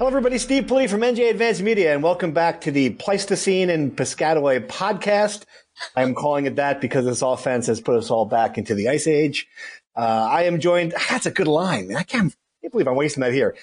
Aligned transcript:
Hello, 0.00 0.08
everybody. 0.08 0.38
Steve 0.38 0.64
Politi 0.64 0.88
from 0.88 1.02
NJ 1.02 1.28
Advance 1.28 1.60
Media, 1.60 1.92
and 1.92 2.02
welcome 2.02 2.32
back 2.32 2.62
to 2.62 2.70
the 2.70 2.88
Pleistocene 2.88 3.68
and 3.68 3.94
Piscataway 3.94 4.66
podcast. 4.66 5.42
I'm 5.94 6.14
calling 6.14 6.46
it 6.46 6.56
that 6.56 6.80
because 6.80 7.04
this 7.04 7.20
offense 7.20 7.66
has 7.66 7.82
put 7.82 7.96
us 7.96 8.10
all 8.10 8.24
back 8.24 8.56
into 8.56 8.74
the 8.74 8.88
Ice 8.88 9.06
Age. 9.06 9.46
Uh, 9.94 10.26
I 10.30 10.44
am 10.44 10.58
joined. 10.58 10.94
That's 11.10 11.26
a 11.26 11.30
good 11.30 11.48
line. 11.48 11.94
I 11.94 12.04
can't, 12.04 12.34
can't 12.62 12.72
believe 12.72 12.88
I'm 12.88 12.96
wasting 12.96 13.20
that 13.20 13.34
here. 13.34 13.54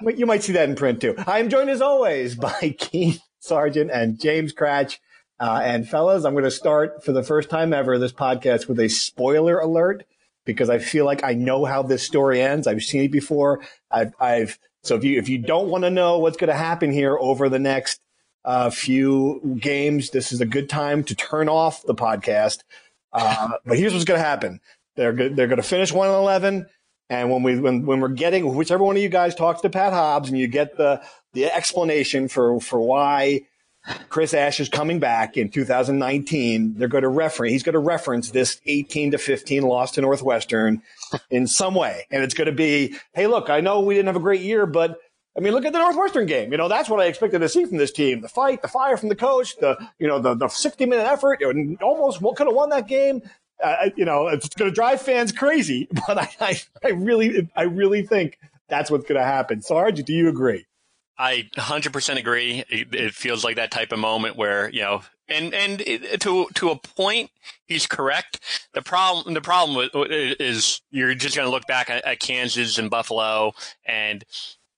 You 0.00 0.24
might 0.24 0.42
see 0.42 0.54
that 0.54 0.66
in 0.66 0.76
print 0.76 1.02
too. 1.02 1.14
I 1.26 1.40
am 1.40 1.50
joined 1.50 1.68
as 1.68 1.82
always 1.82 2.36
by 2.36 2.74
Keith 2.78 3.20
Sargeant 3.42 3.90
and 3.92 4.18
James 4.18 4.54
Kratch. 4.54 4.96
Uh, 5.38 5.60
and 5.62 5.86
fellas, 5.86 6.24
I'm 6.24 6.32
going 6.32 6.44
to 6.44 6.50
start 6.50 7.04
for 7.04 7.12
the 7.12 7.22
first 7.22 7.50
time 7.50 7.74
ever 7.74 7.98
this 7.98 8.14
podcast 8.14 8.66
with 8.66 8.80
a 8.80 8.88
spoiler 8.88 9.58
alert 9.58 10.06
because 10.46 10.70
I 10.70 10.78
feel 10.78 11.04
like 11.04 11.22
I 11.22 11.34
know 11.34 11.66
how 11.66 11.82
this 11.82 12.02
story 12.02 12.40
ends. 12.40 12.66
I've 12.66 12.82
seen 12.82 13.02
it 13.02 13.12
before. 13.12 13.60
I've, 13.90 14.14
I've 14.18 14.58
so 14.82 14.96
if 14.96 15.04
you 15.04 15.18
if 15.18 15.28
you 15.28 15.38
don't 15.38 15.68
want 15.68 15.84
to 15.84 15.90
know 15.90 16.18
what's 16.18 16.36
going 16.36 16.48
to 16.48 16.54
happen 16.54 16.90
here 16.90 17.16
over 17.18 17.48
the 17.48 17.58
next 17.58 18.00
uh, 18.44 18.70
few 18.70 19.58
games, 19.60 20.10
this 20.10 20.32
is 20.32 20.40
a 20.40 20.46
good 20.46 20.68
time 20.68 21.04
to 21.04 21.14
turn 21.14 21.48
off 21.48 21.82
the 21.84 21.94
podcast. 21.94 22.60
Uh, 23.12 23.50
but 23.64 23.78
here's 23.78 23.92
what's 23.92 24.04
going 24.04 24.18
to 24.18 24.24
happen: 24.24 24.60
they're 24.96 25.12
go- 25.12 25.28
they're 25.28 25.46
going 25.46 25.62
to 25.62 25.62
finish 25.62 25.92
one 25.92 26.08
and 26.08 26.16
eleven, 26.16 26.66
and 27.08 27.30
when 27.30 27.42
we 27.42 27.58
when 27.60 27.86
when 27.86 28.00
we're 28.00 28.08
getting 28.08 28.54
whichever 28.54 28.82
one 28.82 28.96
of 28.96 29.02
you 29.02 29.08
guys 29.08 29.34
talks 29.34 29.60
to 29.60 29.70
Pat 29.70 29.92
Hobbs 29.92 30.28
and 30.28 30.38
you 30.38 30.48
get 30.48 30.76
the 30.76 31.00
the 31.32 31.44
explanation 31.44 32.28
for 32.28 32.60
for 32.60 32.80
why 32.80 33.42
Chris 34.08 34.34
Ash 34.34 34.60
is 34.60 34.68
coming 34.68 34.98
back 34.98 35.36
in 35.36 35.50
2019. 35.50 36.74
They're 36.74 36.88
going 36.88 37.02
to 37.02 37.08
reference, 37.08 37.52
he's 37.52 37.62
going 37.62 37.72
to 37.74 37.78
reference 37.78 38.30
this 38.30 38.60
18 38.66 39.12
to 39.12 39.18
15 39.18 39.62
loss 39.62 39.92
to 39.92 40.00
Northwestern 40.00 40.82
in 41.30 41.46
some 41.46 41.74
way. 41.74 42.06
And 42.10 42.22
it's 42.22 42.34
going 42.34 42.46
to 42.46 42.52
be, 42.52 42.96
Hey, 43.14 43.26
look, 43.26 43.50
I 43.50 43.60
know 43.60 43.80
we 43.80 43.94
didn't 43.94 44.06
have 44.08 44.16
a 44.16 44.20
great 44.20 44.42
year, 44.42 44.66
but 44.66 44.98
I 45.36 45.40
mean, 45.40 45.52
look 45.54 45.64
at 45.64 45.72
the 45.72 45.78
Northwestern 45.78 46.26
game. 46.26 46.52
You 46.52 46.58
know, 46.58 46.68
that's 46.68 46.90
what 46.90 47.00
I 47.00 47.06
expected 47.06 47.38
to 47.38 47.48
see 47.48 47.64
from 47.64 47.78
this 47.78 47.92
team. 47.92 48.20
The 48.20 48.28
fight, 48.28 48.60
the 48.60 48.68
fire 48.68 48.96
from 48.96 49.08
the 49.08 49.16
coach, 49.16 49.56
the, 49.56 49.76
you 49.98 50.06
know, 50.06 50.18
the, 50.18 50.34
the 50.34 50.48
60 50.48 50.84
minute 50.86 51.06
effort 51.06 51.40
and 51.40 51.80
almost 51.82 52.20
could 52.20 52.46
have 52.46 52.54
won 52.54 52.68
that 52.70 52.86
game. 52.86 53.22
Uh, 53.62 53.90
you 53.96 54.04
know, 54.04 54.28
it's 54.28 54.48
going 54.48 54.70
to 54.70 54.74
drive 54.74 55.00
fans 55.00 55.32
crazy, 55.32 55.88
but 56.06 56.18
I, 56.18 56.28
I, 56.40 56.60
I 56.84 56.88
really, 56.90 57.48
I 57.56 57.62
really 57.62 58.02
think 58.02 58.38
that's 58.68 58.90
what's 58.90 59.04
going 59.04 59.20
to 59.20 59.24
happen. 59.24 59.62
Sarge, 59.62 60.02
do 60.02 60.12
you 60.12 60.28
agree? 60.28 60.66
I 61.18 61.48
100% 61.56 62.18
agree. 62.18 62.64
It, 62.68 62.94
it, 62.94 63.14
feels 63.14 63.44
like 63.44 63.56
that 63.56 63.70
type 63.70 63.92
of 63.92 63.98
moment 63.98 64.36
where, 64.36 64.70
you 64.70 64.80
know, 64.80 65.02
and, 65.28 65.54
and 65.54 65.80
it, 65.82 66.20
to, 66.22 66.46
to 66.54 66.70
a 66.70 66.76
point, 66.76 67.30
he's 67.66 67.86
correct. 67.86 68.40
The 68.74 68.82
problem, 68.82 69.34
the 69.34 69.40
problem 69.40 69.88
is 69.94 70.80
you're 70.90 71.14
just 71.14 71.36
going 71.36 71.46
to 71.46 71.50
look 71.50 71.66
back 71.66 71.90
at, 71.90 72.04
at, 72.04 72.20
Kansas 72.20 72.78
and 72.78 72.90
Buffalo 72.90 73.52
and 73.86 74.24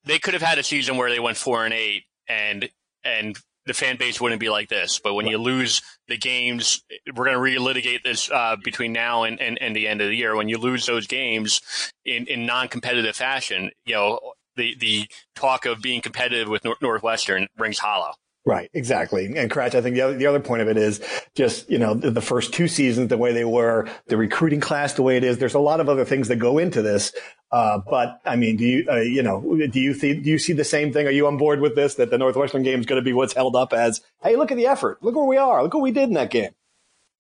they 0.05 0.19
could 0.19 0.35
have 0.35 0.43
had 0.43 0.59
a 0.59 0.63
season 0.63 0.97
where 0.97 1.11
they 1.11 1.21
went 1.21 1.37
four 1.37 1.65
and 1.65 1.73
eight 1.73 2.05
and, 2.29 2.69
and 3.05 3.39
the 3.67 3.75
fan 3.75 3.97
base 3.97 4.21
wouldn't 4.21 4.41
be 4.41 4.51
like 4.51 4.69
this. 4.69 4.99
But 4.99 5.15
when 5.15 5.27
you 5.27 5.39
lose 5.39 5.83
the 6.09 6.19
games, 6.19 6.83
we're 7.15 7.25
going 7.25 7.55
to 7.55 7.61
relitigate 7.61 8.03
this 8.03 8.31
uh, 8.31 8.57
between 8.63 8.93
now 8.93 9.23
and, 9.23 9.41
and, 9.41 9.61
and, 9.61 9.75
the 9.75 9.89
end 9.89 10.01
of 10.01 10.09
the 10.09 10.17
year. 10.17 10.37
When 10.37 10.49
you 10.49 10.59
lose 10.59 10.87
those 10.87 11.07
games 11.07 11.61
in, 12.05 12.27
in 12.27 12.45
non-competitive 12.45 13.17
fashion, 13.17 13.71
you 13.87 13.95
know, 13.95 14.21
the 14.57 14.77
the 14.79 15.09
talk 15.35 15.67
of 15.67 15.81
being 15.83 16.01
competitive 16.01 16.49
with 16.49 16.67
Northwestern 16.81 17.49
rings 17.59 17.79
hollow. 17.79 18.13
Right, 18.47 18.69
exactly. 18.75 19.25
And 19.25 19.51
Kratch, 19.51 19.75
I 19.75 19.81
think 19.81 19.95
the 19.95 20.03
other, 20.03 20.17
the 20.19 20.27
other 20.27 20.41
point 20.41 20.61
of 20.61 20.69
it 20.69 20.77
is 20.77 21.01
just, 21.35 21.71
you 21.71 21.79
know, 21.79 21.95
the, 21.95 22.11
the, 22.11 22.21
first 22.21 22.53
two 22.53 22.69
seasons, 22.69 23.09
the 23.09 23.17
way 23.17 23.33
they 23.33 23.47
were, 23.47 23.89
the 24.09 24.19
recruiting 24.19 24.61
class, 24.61 24.93
the 24.93 25.03
way 25.03 25.17
it 25.17 25.25
is. 25.25 25.39
There's 25.39 25.55
a 25.55 25.59
lot 25.59 25.81
of 25.81 25.89
other 25.89 26.05
things 26.05 26.29
that 26.29 26.37
go 26.37 26.59
into 26.59 26.83
this. 26.83 27.15
Uh, 27.51 27.79
but 27.89 28.21
I 28.27 28.37
mean, 28.37 28.59
do 28.59 28.67
you, 28.67 28.87
uh, 28.91 28.97
you 28.97 29.23
know, 29.23 29.41
do 29.71 29.81
you 29.81 29.95
see, 29.95 30.21
do 30.21 30.29
you 30.29 30.39
see 30.39 30.53
the 30.53 30.63
same 30.63 30.93
thing? 30.93 31.07
Are 31.07 31.11
you 31.11 31.27
on 31.27 31.39
board 31.39 31.61
with 31.61 31.75
this? 31.75 31.95
That 31.95 32.11
the 32.11 32.19
Northwestern 32.19 32.63
game 32.63 32.81
is 32.81 32.87
going 32.87 33.01
to 33.01 33.05
be 33.05 33.15
what's 33.15 33.33
held 33.33 33.57
up 33.57 33.73
as, 33.73 34.03
Hey, 34.23 34.37
look 34.37 34.51
at 34.51 34.59
the 34.59 34.67
effort. 34.67 35.03
Look 35.03 35.17
where 35.17 35.25
we 35.25 35.39
are. 35.39 35.63
Look 35.63 35.73
what 35.73 35.83
we 35.83 35.93
did 35.93 36.11
in 36.11 36.15
that 36.15 36.31
game. 36.31 36.51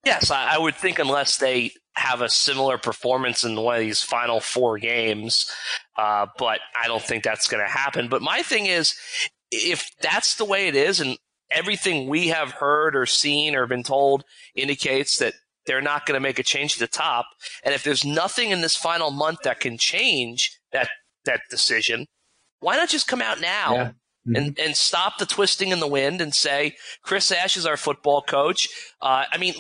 Yes, 0.05 0.31
I, 0.31 0.55
I 0.55 0.59
would 0.59 0.75
think 0.75 0.99
unless 0.99 1.39
they 1.39 1.73
have 1.97 2.21
a 2.21 2.29
similar 2.29 2.77
performance 2.77 3.45
in 3.45 3.57
one 3.57 3.77
of 3.77 3.81
these 3.81 4.03
final 4.03 4.41
four 4.41 4.79
games, 4.79 5.51
uh, 5.97 6.27
but 6.39 6.61
I 6.81 6.87
don't 6.87 7.03
think 7.03 7.23
that's 7.23 7.49
going 7.49 7.65
to 7.65 7.71
happen. 7.71 8.09
But 8.09 8.23
my 8.23 8.43
thing 8.43 8.67
is, 8.67 8.95
if 9.51 9.89
that's 10.01 10.35
the 10.35 10.45
way 10.45 10.69
it 10.69 10.75
is, 10.75 11.01
and 11.01 11.17
everything 11.51 12.09
we 12.09 12.29
have 12.29 12.53
heard 12.53 12.97
or 12.97 13.07
seen 13.07 13.55
or 13.55 13.67
been 13.67 13.85
told 13.85 14.25
indicates 14.55 15.19
that 15.19 15.35
they're 15.67 15.81
not 15.81 16.05
going 16.05 16.17
to 16.17 16.21
make 16.21 16.39
a 16.39 16.43
change 16.43 16.75
to 16.75 16.81
the 16.81 16.87
top, 16.87 17.27
and 17.63 17.75
if 17.75 17.85
there's 17.85 18.05
nothing 18.05 18.51
in 18.51 18.61
this 18.61 18.77
final 18.77 19.11
month 19.11 19.41
that 19.45 19.61
can 19.61 19.79
change 19.79 20.59
that 20.73 20.89
that 21.25 21.41
decision, 21.49 22.07
why 22.61 22.77
not 22.77 22.89
just 22.89 23.09
come 23.09 23.23
out 23.23 23.41
now? 23.41 23.75
Yeah. 23.75 23.91
Mm-hmm. 24.27 24.37
and, 24.37 24.59
and 24.59 24.75
stop 24.75 25.19
the 25.19 25.27
twisting 25.27 25.69
in 25.69 25.81
the 25.81 25.87
wind 25.87 26.23
and 26.23 26.35
say 26.35 26.77
Chris 27.03 27.31
Ash 27.31 27.59
is 27.59 27.67
our 27.67 27.77
football 27.77 28.23
coach. 28.23 28.71
Uh, 29.03 29.27
I 29.31 29.37
mean, 29.37 29.53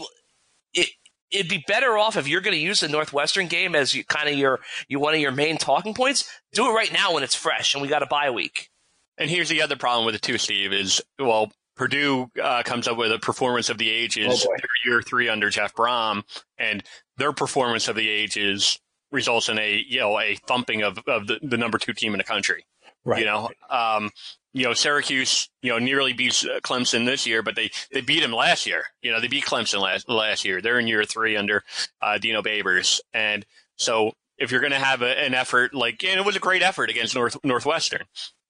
it, 0.74 0.88
it'd 1.30 1.48
be 1.48 1.64
better 1.66 1.98
off 1.98 2.16
if 2.16 2.28
you're 2.28 2.40
going 2.40 2.56
to 2.56 2.62
use 2.62 2.80
the 2.80 2.88
Northwestern 2.88 3.48
game 3.48 3.74
as 3.74 3.94
you, 3.94 4.04
kind 4.04 4.28
of 4.28 4.36
your 4.36 4.60
you 4.88 5.00
one 5.00 5.14
of 5.14 5.20
your 5.20 5.32
main 5.32 5.58
talking 5.58 5.94
points. 5.94 6.28
Do 6.52 6.70
it 6.70 6.74
right 6.74 6.92
now 6.92 7.14
when 7.14 7.22
it's 7.22 7.34
fresh 7.34 7.74
and 7.74 7.82
we 7.82 7.88
got 7.88 8.02
a 8.02 8.06
bye 8.06 8.30
week. 8.30 8.70
And 9.18 9.30
here's 9.30 9.48
the 9.48 9.62
other 9.62 9.76
problem 9.76 10.06
with 10.06 10.14
it 10.14 10.22
too, 10.22 10.38
Steve. 10.38 10.72
Is 10.72 11.00
well, 11.18 11.52
Purdue 11.76 12.30
uh, 12.42 12.62
comes 12.64 12.88
up 12.88 12.96
with 12.96 13.12
a 13.12 13.18
performance 13.18 13.68
of 13.68 13.78
the 13.78 13.90
ages 13.90 14.46
oh 14.48 14.56
year 14.84 15.02
three 15.02 15.28
under 15.28 15.50
Jeff 15.50 15.74
Brohm, 15.74 16.22
and 16.58 16.82
their 17.16 17.32
performance 17.32 17.88
of 17.88 17.96
the 17.96 18.08
ages 18.08 18.78
results 19.12 19.48
in 19.48 19.58
a 19.58 19.84
you 19.88 20.00
know 20.00 20.18
a 20.18 20.34
thumping 20.46 20.82
of, 20.82 20.98
of 21.06 21.26
the, 21.26 21.38
the 21.42 21.56
number 21.56 21.78
two 21.78 21.92
team 21.92 22.12
in 22.12 22.18
the 22.18 22.24
country. 22.24 22.66
Right. 23.04 23.20
You 23.20 23.26
know, 23.26 23.50
um, 23.68 24.10
you 24.54 24.62
know, 24.64 24.72
Syracuse, 24.72 25.48
you 25.62 25.70
know, 25.70 25.78
nearly 25.78 26.12
beats 26.12 26.46
uh, 26.46 26.60
Clemson 26.62 27.04
this 27.04 27.26
year, 27.26 27.42
but 27.42 27.56
they, 27.56 27.70
they 27.92 28.00
beat 28.00 28.22
him 28.22 28.32
last 28.32 28.66
year. 28.66 28.84
You 29.02 29.10
know, 29.10 29.20
they 29.20 29.26
beat 29.26 29.44
Clemson 29.44 29.80
last, 29.80 30.08
last 30.08 30.44
year. 30.44 30.62
They're 30.62 30.78
in 30.78 30.86
year 30.86 31.04
three 31.04 31.36
under 31.36 31.64
uh, 32.00 32.18
Dino 32.18 32.40
Babers. 32.40 33.00
And 33.12 33.44
so 33.76 34.12
if 34.38 34.52
you're 34.52 34.60
going 34.60 34.72
to 34.72 34.78
have 34.78 35.02
a, 35.02 35.18
an 35.20 35.34
effort 35.34 35.74
like, 35.74 36.04
and 36.04 36.18
it 36.18 36.24
was 36.24 36.36
a 36.36 36.40
great 36.40 36.62
effort 36.62 36.88
against 36.88 37.16
North, 37.16 37.36
Northwestern. 37.44 38.04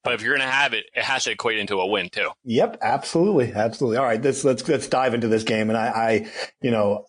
But 0.04 0.12
if 0.12 0.20
you're 0.20 0.36
going 0.36 0.46
to 0.46 0.54
have 0.54 0.74
it, 0.74 0.84
it 0.94 1.02
has 1.02 1.24
to 1.24 1.30
equate 1.30 1.58
into 1.58 1.80
a 1.80 1.86
win 1.86 2.10
too. 2.10 2.28
Yep, 2.44 2.76
absolutely, 2.82 3.54
absolutely. 3.54 3.96
All 3.96 4.04
right, 4.04 4.22
let's 4.22 4.44
let's 4.44 4.68
let's 4.68 4.86
dive 4.86 5.14
into 5.14 5.28
this 5.28 5.44
game. 5.44 5.70
And 5.70 5.78
I, 5.78 5.86
I 5.86 6.30
you 6.60 6.70
know, 6.70 7.06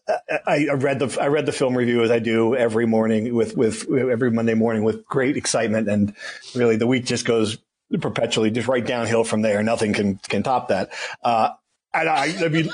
I, 0.47 0.67
I, 0.71 0.73
read 0.75 0.99
the 0.99 1.17
I 1.19 1.27
read 1.27 1.45
the 1.45 1.51
film 1.51 1.75
review 1.75 2.03
as 2.03 2.09
I 2.09 2.19
do 2.19 2.55
every 2.55 2.87
morning 2.87 3.35
with 3.35 3.57
with 3.57 3.91
every 3.91 4.31
Monday 4.31 4.53
morning 4.53 4.83
with 4.83 5.05
great 5.05 5.35
excitement, 5.35 5.89
and 5.89 6.15
really 6.55 6.77
the 6.77 6.87
week 6.87 7.03
just 7.03 7.25
goes 7.25 7.57
perpetually 7.99 8.51
just 8.51 8.67
right 8.67 8.85
downhill 8.85 9.23
from 9.23 9.41
there. 9.41 9.61
Nothing 9.63 9.93
can 9.93 10.17
can 10.17 10.43
top 10.43 10.69
that. 10.69 10.91
Uh, 11.23 11.49
and 11.93 12.09
I, 12.09 12.33
I 12.43 12.49
mean, 12.49 12.69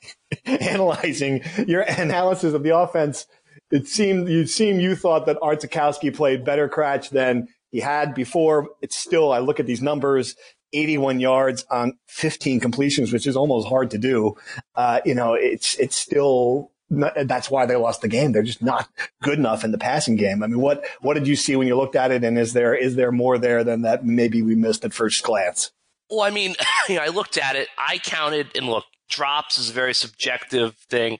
analyzing 0.46 1.42
your 1.66 1.82
analysis 1.82 2.54
of 2.54 2.62
the 2.62 2.76
offense, 2.76 3.26
it 3.70 3.86
seemed 3.86 4.28
you 4.28 4.46
seem 4.46 4.80
you 4.80 4.96
thought 4.96 5.26
that 5.26 5.38
Art 5.42 5.60
Sitkowski 5.60 6.14
played 6.14 6.44
better 6.44 6.68
Kratch 6.68 7.10
than 7.10 7.48
he 7.70 7.80
had 7.80 8.14
before. 8.14 8.68
It's 8.80 8.96
still 8.96 9.32
I 9.32 9.38
look 9.38 9.60
at 9.60 9.66
these 9.66 9.82
numbers. 9.82 10.36
81 10.74 11.20
yards 11.20 11.66
on 11.70 11.98
15 12.06 12.60
completions, 12.60 13.12
which 13.12 13.26
is 13.26 13.36
almost 13.36 13.68
hard 13.68 13.90
to 13.90 13.98
do. 13.98 14.36
Uh, 14.74 15.00
you 15.04 15.14
know, 15.14 15.34
it's, 15.34 15.74
it's 15.78 15.96
still, 15.96 16.71
that's 16.92 17.50
why 17.50 17.66
they 17.66 17.76
lost 17.76 18.02
the 18.02 18.08
game. 18.08 18.32
They're 18.32 18.42
just 18.42 18.62
not 18.62 18.88
good 19.22 19.38
enough 19.38 19.64
in 19.64 19.72
the 19.72 19.78
passing 19.78 20.16
game. 20.16 20.42
I 20.42 20.46
mean, 20.46 20.60
what, 20.60 20.84
what 21.00 21.14
did 21.14 21.26
you 21.26 21.36
see 21.36 21.56
when 21.56 21.66
you 21.66 21.76
looked 21.76 21.96
at 21.96 22.10
it? 22.10 22.22
And 22.22 22.38
is 22.38 22.52
there, 22.52 22.74
is 22.74 22.96
there 22.96 23.12
more 23.12 23.38
there 23.38 23.64
than 23.64 23.82
that 23.82 24.04
maybe 24.04 24.42
we 24.42 24.54
missed 24.54 24.84
at 24.84 24.92
first 24.92 25.22
glance? 25.24 25.70
Well, 26.10 26.20
I 26.20 26.30
mean, 26.30 26.54
you 26.88 26.96
know, 26.96 27.02
I 27.02 27.08
looked 27.08 27.38
at 27.38 27.56
it, 27.56 27.68
I 27.78 27.98
counted, 27.98 28.56
and 28.56 28.66
look, 28.66 28.84
drops 29.08 29.58
is 29.58 29.70
a 29.70 29.72
very 29.72 29.94
subjective 29.94 30.74
thing. 30.90 31.18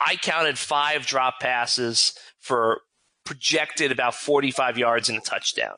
I 0.00 0.16
counted 0.16 0.58
five 0.58 1.06
drop 1.06 1.40
passes 1.40 2.14
for 2.38 2.82
projected 3.24 3.90
about 3.90 4.14
45 4.14 4.78
yards 4.78 5.08
and 5.08 5.18
a 5.18 5.20
touchdown. 5.20 5.74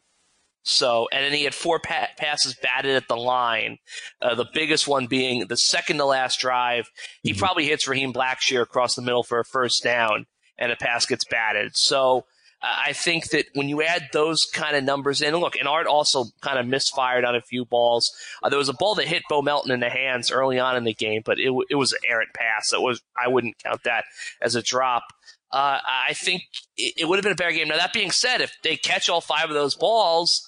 So, 0.68 1.08
and 1.10 1.24
then 1.24 1.32
he 1.32 1.44
had 1.44 1.54
four 1.54 1.80
pa- 1.80 2.10
passes 2.18 2.54
batted 2.54 2.94
at 2.94 3.08
the 3.08 3.16
line. 3.16 3.78
Uh, 4.20 4.34
the 4.34 4.46
biggest 4.52 4.86
one 4.86 5.06
being 5.06 5.46
the 5.48 5.56
second 5.56 5.96
to 5.96 6.04
last 6.04 6.40
drive. 6.40 6.90
He 7.22 7.30
mm-hmm. 7.30 7.38
probably 7.38 7.64
hits 7.64 7.88
Raheem 7.88 8.12
Blackshear 8.12 8.60
across 8.60 8.94
the 8.94 9.00
middle 9.00 9.22
for 9.22 9.40
a 9.40 9.46
first 9.46 9.82
down, 9.82 10.26
and 10.58 10.70
a 10.70 10.76
pass 10.76 11.06
gets 11.06 11.24
batted. 11.24 11.74
So, 11.74 12.26
uh, 12.60 12.74
I 12.86 12.92
think 12.92 13.30
that 13.30 13.46
when 13.54 13.70
you 13.70 13.82
add 13.82 14.08
those 14.12 14.44
kind 14.44 14.76
of 14.76 14.84
numbers 14.84 15.22
in, 15.22 15.34
look, 15.36 15.56
and 15.56 15.66
Art 15.66 15.86
also 15.86 16.26
kind 16.42 16.58
of 16.58 16.66
misfired 16.66 17.24
on 17.24 17.34
a 17.34 17.40
few 17.40 17.64
balls. 17.64 18.12
Uh, 18.42 18.50
there 18.50 18.58
was 18.58 18.68
a 18.68 18.74
ball 18.74 18.94
that 18.96 19.06
hit 19.08 19.22
Bo 19.30 19.40
Melton 19.40 19.70
in 19.70 19.80
the 19.80 19.88
hands 19.88 20.30
early 20.30 20.58
on 20.58 20.76
in 20.76 20.84
the 20.84 20.92
game, 20.92 21.22
but 21.24 21.38
it, 21.38 21.50
it 21.70 21.76
was 21.76 21.94
an 21.94 22.00
errant 22.06 22.34
pass. 22.34 22.74
It 22.74 22.82
was 22.82 23.00
I 23.16 23.28
wouldn't 23.28 23.56
count 23.64 23.84
that 23.84 24.04
as 24.42 24.54
a 24.54 24.62
drop. 24.62 25.04
Uh, 25.50 25.78
I 25.82 26.12
think 26.12 26.42
it, 26.76 26.94
it 26.98 27.08
would 27.08 27.16
have 27.16 27.22
been 27.22 27.32
a 27.32 27.36
better 27.36 27.52
game. 27.52 27.68
Now 27.68 27.78
that 27.78 27.94
being 27.94 28.10
said, 28.10 28.42
if 28.42 28.52
they 28.62 28.76
catch 28.76 29.08
all 29.08 29.22
five 29.22 29.48
of 29.48 29.54
those 29.54 29.74
balls, 29.74 30.47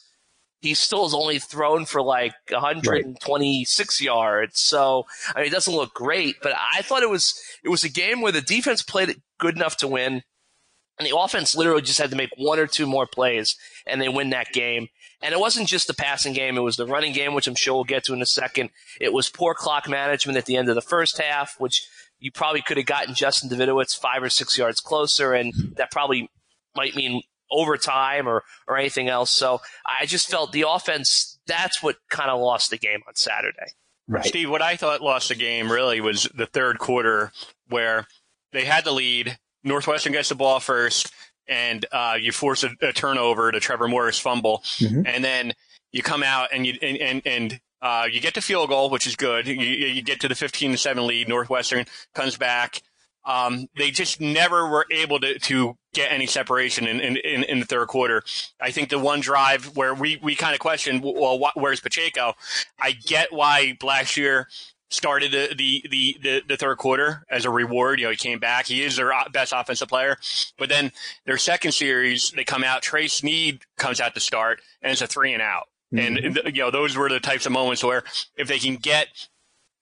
he 0.60 0.74
still 0.74 1.06
is 1.06 1.14
only 1.14 1.38
thrown 1.38 1.86
for 1.86 2.02
like 2.02 2.34
126 2.50 4.00
right. 4.00 4.04
yards. 4.04 4.60
So 4.60 5.06
I 5.34 5.40
mean, 5.40 5.48
it 5.48 5.52
doesn't 5.52 5.74
look 5.74 5.94
great, 5.94 6.36
but 6.42 6.52
I 6.54 6.82
thought 6.82 7.02
it 7.02 7.10
was 7.10 7.40
it 7.64 7.68
was 7.68 7.84
a 7.84 7.88
game 7.88 8.20
where 8.20 8.32
the 8.32 8.40
defense 8.40 8.82
played 8.82 9.08
it 9.08 9.20
good 9.38 9.56
enough 9.56 9.76
to 9.78 9.88
win, 9.88 10.22
and 10.98 11.06
the 11.06 11.16
offense 11.16 11.56
literally 11.56 11.82
just 11.82 11.98
had 11.98 12.10
to 12.10 12.16
make 12.16 12.30
one 12.36 12.58
or 12.58 12.66
two 12.66 12.86
more 12.86 13.06
plays, 13.06 13.56
and 13.86 14.00
they 14.00 14.08
win 14.08 14.30
that 14.30 14.52
game. 14.52 14.88
And 15.22 15.34
it 15.34 15.40
wasn't 15.40 15.68
just 15.68 15.86
the 15.86 15.94
passing 15.94 16.34
game; 16.34 16.56
it 16.56 16.62
was 16.62 16.76
the 16.76 16.86
running 16.86 17.12
game, 17.12 17.34
which 17.34 17.46
I'm 17.46 17.54
sure 17.54 17.74
we'll 17.74 17.84
get 17.84 18.04
to 18.04 18.14
in 18.14 18.22
a 18.22 18.26
second. 18.26 18.70
It 19.00 19.12
was 19.12 19.28
poor 19.28 19.54
clock 19.54 19.88
management 19.88 20.38
at 20.38 20.46
the 20.46 20.56
end 20.56 20.68
of 20.68 20.74
the 20.74 20.82
first 20.82 21.18
half, 21.18 21.56
which 21.58 21.86
you 22.18 22.30
probably 22.30 22.62
could 22.62 22.76
have 22.76 22.86
gotten 22.86 23.14
Justin 23.14 23.48
Davidovicz 23.48 23.98
five 23.98 24.22
or 24.22 24.30
six 24.30 24.56
yards 24.56 24.80
closer, 24.80 25.32
and 25.32 25.52
that 25.76 25.90
probably 25.90 26.30
might 26.76 26.94
mean 26.94 27.22
overtime 27.50 28.28
or, 28.28 28.44
or 28.66 28.76
anything 28.76 29.08
else. 29.08 29.30
So 29.30 29.60
I 29.84 30.06
just 30.06 30.30
felt 30.30 30.52
the 30.52 30.64
offense, 30.68 31.38
that's 31.46 31.82
what 31.82 31.96
kind 32.08 32.30
of 32.30 32.40
lost 32.40 32.70
the 32.70 32.78
game 32.78 33.00
on 33.06 33.14
Saturday. 33.14 33.72
Right. 34.08 34.24
Steve, 34.24 34.50
what 34.50 34.62
I 34.62 34.76
thought 34.76 35.00
lost 35.00 35.28
the 35.28 35.36
game 35.36 35.70
really 35.70 36.00
was 36.00 36.28
the 36.34 36.46
third 36.46 36.78
quarter 36.78 37.32
where 37.68 38.06
they 38.52 38.64
had 38.64 38.84
the 38.84 38.92
lead. 38.92 39.38
Northwestern 39.62 40.12
gets 40.12 40.30
the 40.30 40.34
ball 40.34 40.58
first, 40.58 41.12
and 41.46 41.86
uh, 41.92 42.16
you 42.20 42.32
force 42.32 42.64
a, 42.64 42.70
a, 42.80 42.92
turnover 42.92 43.52
to 43.52 43.60
Trevor 43.60 43.86
Morris 43.86 44.18
fumble, 44.18 44.62
mm-hmm. 44.78 45.02
and 45.06 45.22
then 45.22 45.52
you 45.92 46.02
come 46.02 46.22
out 46.22 46.48
and 46.52 46.66
you 46.66 46.74
and 46.82 46.96
and, 46.96 47.22
and 47.24 47.60
uh, 47.82 48.06
you 48.10 48.20
get 48.20 48.34
the 48.34 48.40
field 48.40 48.68
goal, 48.68 48.90
which 48.90 49.06
is 49.06 49.16
good. 49.16 49.46
You, 49.46 49.54
you 49.54 50.02
get 50.02 50.20
to 50.20 50.28
the 50.28 50.34
15 50.34 50.72
to 50.72 50.76
7 50.76 51.06
lead. 51.06 51.28
Northwestern 51.28 51.86
comes 52.14 52.36
back 52.36 52.82
um, 53.24 53.68
they 53.76 53.90
just 53.90 54.20
never 54.20 54.68
were 54.68 54.86
able 54.90 55.20
to, 55.20 55.38
to 55.38 55.76
get 55.92 56.12
any 56.12 56.26
separation 56.26 56.86
in, 56.86 57.00
in, 57.00 57.44
in, 57.44 57.60
the 57.60 57.66
third 57.66 57.88
quarter. 57.88 58.22
I 58.60 58.70
think 58.70 58.88
the 58.88 58.98
one 58.98 59.20
drive 59.20 59.76
where 59.76 59.94
we, 59.94 60.18
we 60.22 60.34
kind 60.34 60.54
of 60.54 60.60
questioned, 60.60 61.02
well, 61.02 61.38
what, 61.38 61.56
where's 61.56 61.80
Pacheco? 61.80 62.34
I 62.80 62.92
get 62.92 63.32
why 63.32 63.76
Blackshear 63.78 64.46
started 64.90 65.32
the, 65.32 65.54
the, 65.54 65.86
the, 65.90 66.16
the, 66.22 66.42
the 66.48 66.56
third 66.56 66.78
quarter 66.78 67.24
as 67.30 67.44
a 67.44 67.50
reward. 67.50 68.00
You 68.00 68.06
know, 68.06 68.10
he 68.10 68.16
came 68.16 68.38
back. 68.38 68.66
He 68.66 68.82
is 68.82 68.96
their 68.96 69.12
best 69.32 69.52
offensive 69.54 69.88
player. 69.88 70.16
But 70.58 70.68
then 70.68 70.92
their 71.26 71.38
second 71.38 71.72
series, 71.72 72.30
they 72.30 72.44
come 72.44 72.64
out. 72.64 72.82
Trey 72.82 73.06
Sneed 73.06 73.60
comes 73.76 74.00
out 74.00 74.14
to 74.14 74.20
start, 74.20 74.60
and 74.82 74.92
it's 74.92 75.02
a 75.02 75.06
three 75.06 75.32
and 75.32 75.42
out. 75.42 75.68
Mm-hmm. 75.94 76.36
And, 76.36 76.56
you 76.56 76.62
know, 76.62 76.70
those 76.70 76.96
were 76.96 77.08
the 77.08 77.20
types 77.20 77.46
of 77.46 77.52
moments 77.52 77.82
where 77.82 78.02
if 78.36 78.48
they 78.48 78.58
can 78.58 78.76
get 78.76 79.08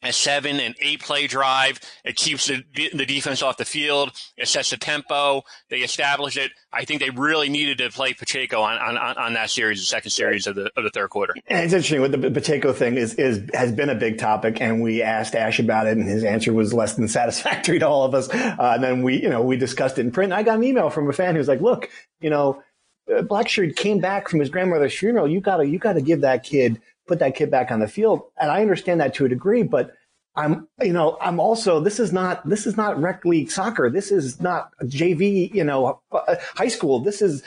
a 0.02 0.12
seven 0.12 0.60
and 0.60 0.74
eight 0.80 1.00
play 1.00 1.26
drive. 1.26 1.80
It 2.04 2.16
keeps 2.16 2.46
the, 2.46 2.62
the 2.94 3.06
defense 3.06 3.42
off 3.42 3.56
the 3.56 3.64
field. 3.64 4.10
It 4.36 4.48
sets 4.48 4.70
the 4.70 4.76
tempo. 4.76 5.42
They 5.70 5.78
establish 5.78 6.36
it. 6.36 6.52
I 6.72 6.84
think 6.84 7.00
they 7.00 7.10
really 7.10 7.48
needed 7.48 7.78
to 7.78 7.90
play 7.90 8.14
Pacheco 8.14 8.60
on, 8.60 8.78
on, 8.78 8.96
on 8.96 9.32
that 9.34 9.50
series, 9.50 9.80
the 9.80 9.86
second 9.86 10.10
series 10.10 10.46
of 10.46 10.54
the 10.54 10.70
of 10.76 10.84
the 10.84 10.90
third 10.90 11.10
quarter. 11.10 11.34
And 11.46 11.64
it's 11.64 11.72
interesting 11.72 12.00
with 12.00 12.12
the 12.12 12.30
Pacheco 12.30 12.72
thing 12.72 12.96
is 12.96 13.14
is 13.14 13.42
has 13.54 13.72
been 13.72 13.88
a 13.88 13.94
big 13.94 14.18
topic, 14.18 14.60
and 14.60 14.82
we 14.82 15.02
asked 15.02 15.34
Ash 15.34 15.58
about 15.58 15.86
it, 15.86 15.96
and 15.96 16.08
his 16.08 16.24
answer 16.24 16.52
was 16.52 16.72
less 16.72 16.94
than 16.94 17.08
satisfactory 17.18 17.78
to 17.78 17.88
all 17.88 18.04
of 18.04 18.14
us. 18.14 18.28
Uh, 18.28 18.56
and 18.58 18.82
then 18.82 19.02
we 19.02 19.20
you 19.20 19.28
know 19.28 19.42
we 19.42 19.56
discussed 19.56 19.98
it 19.98 20.02
in 20.02 20.12
print. 20.12 20.32
I 20.32 20.42
got 20.42 20.58
an 20.58 20.64
email 20.64 20.90
from 20.90 21.08
a 21.08 21.12
fan 21.12 21.34
who 21.34 21.38
was 21.38 21.48
like, 21.48 21.60
"Look, 21.60 21.90
you 22.20 22.30
know." 22.30 22.62
Uh, 23.10 23.22
Blackshear 23.22 23.74
came 23.74 24.00
back 24.00 24.28
from 24.28 24.38
his 24.38 24.50
grandmother's 24.50 24.92
funeral. 24.94 25.26
You 25.26 25.40
gotta, 25.40 25.66
you 25.66 25.78
gotta 25.78 26.02
give 26.02 26.20
that 26.20 26.44
kid 26.44 26.78
put 27.08 27.18
that 27.20 27.34
kid 27.34 27.50
back 27.50 27.70
on 27.70 27.80
the 27.80 27.88
field. 27.88 28.22
And 28.40 28.50
I 28.50 28.60
understand 28.60 29.00
that 29.00 29.14
to 29.14 29.24
a 29.24 29.28
degree, 29.28 29.62
but 29.62 29.94
I'm, 30.36 30.68
you 30.80 30.92
know, 30.92 31.18
I'm 31.20 31.40
also, 31.40 31.80
this 31.80 31.98
is 31.98 32.12
not, 32.12 32.48
this 32.48 32.66
is 32.66 32.76
not 32.76 33.00
rec 33.00 33.24
league 33.24 33.50
soccer. 33.50 33.90
This 33.90 34.12
is 34.12 34.40
not 34.40 34.70
JV, 34.84 35.52
you 35.52 35.64
know, 35.64 36.00
high 36.12 36.68
school. 36.68 37.00
This 37.00 37.20
is, 37.22 37.42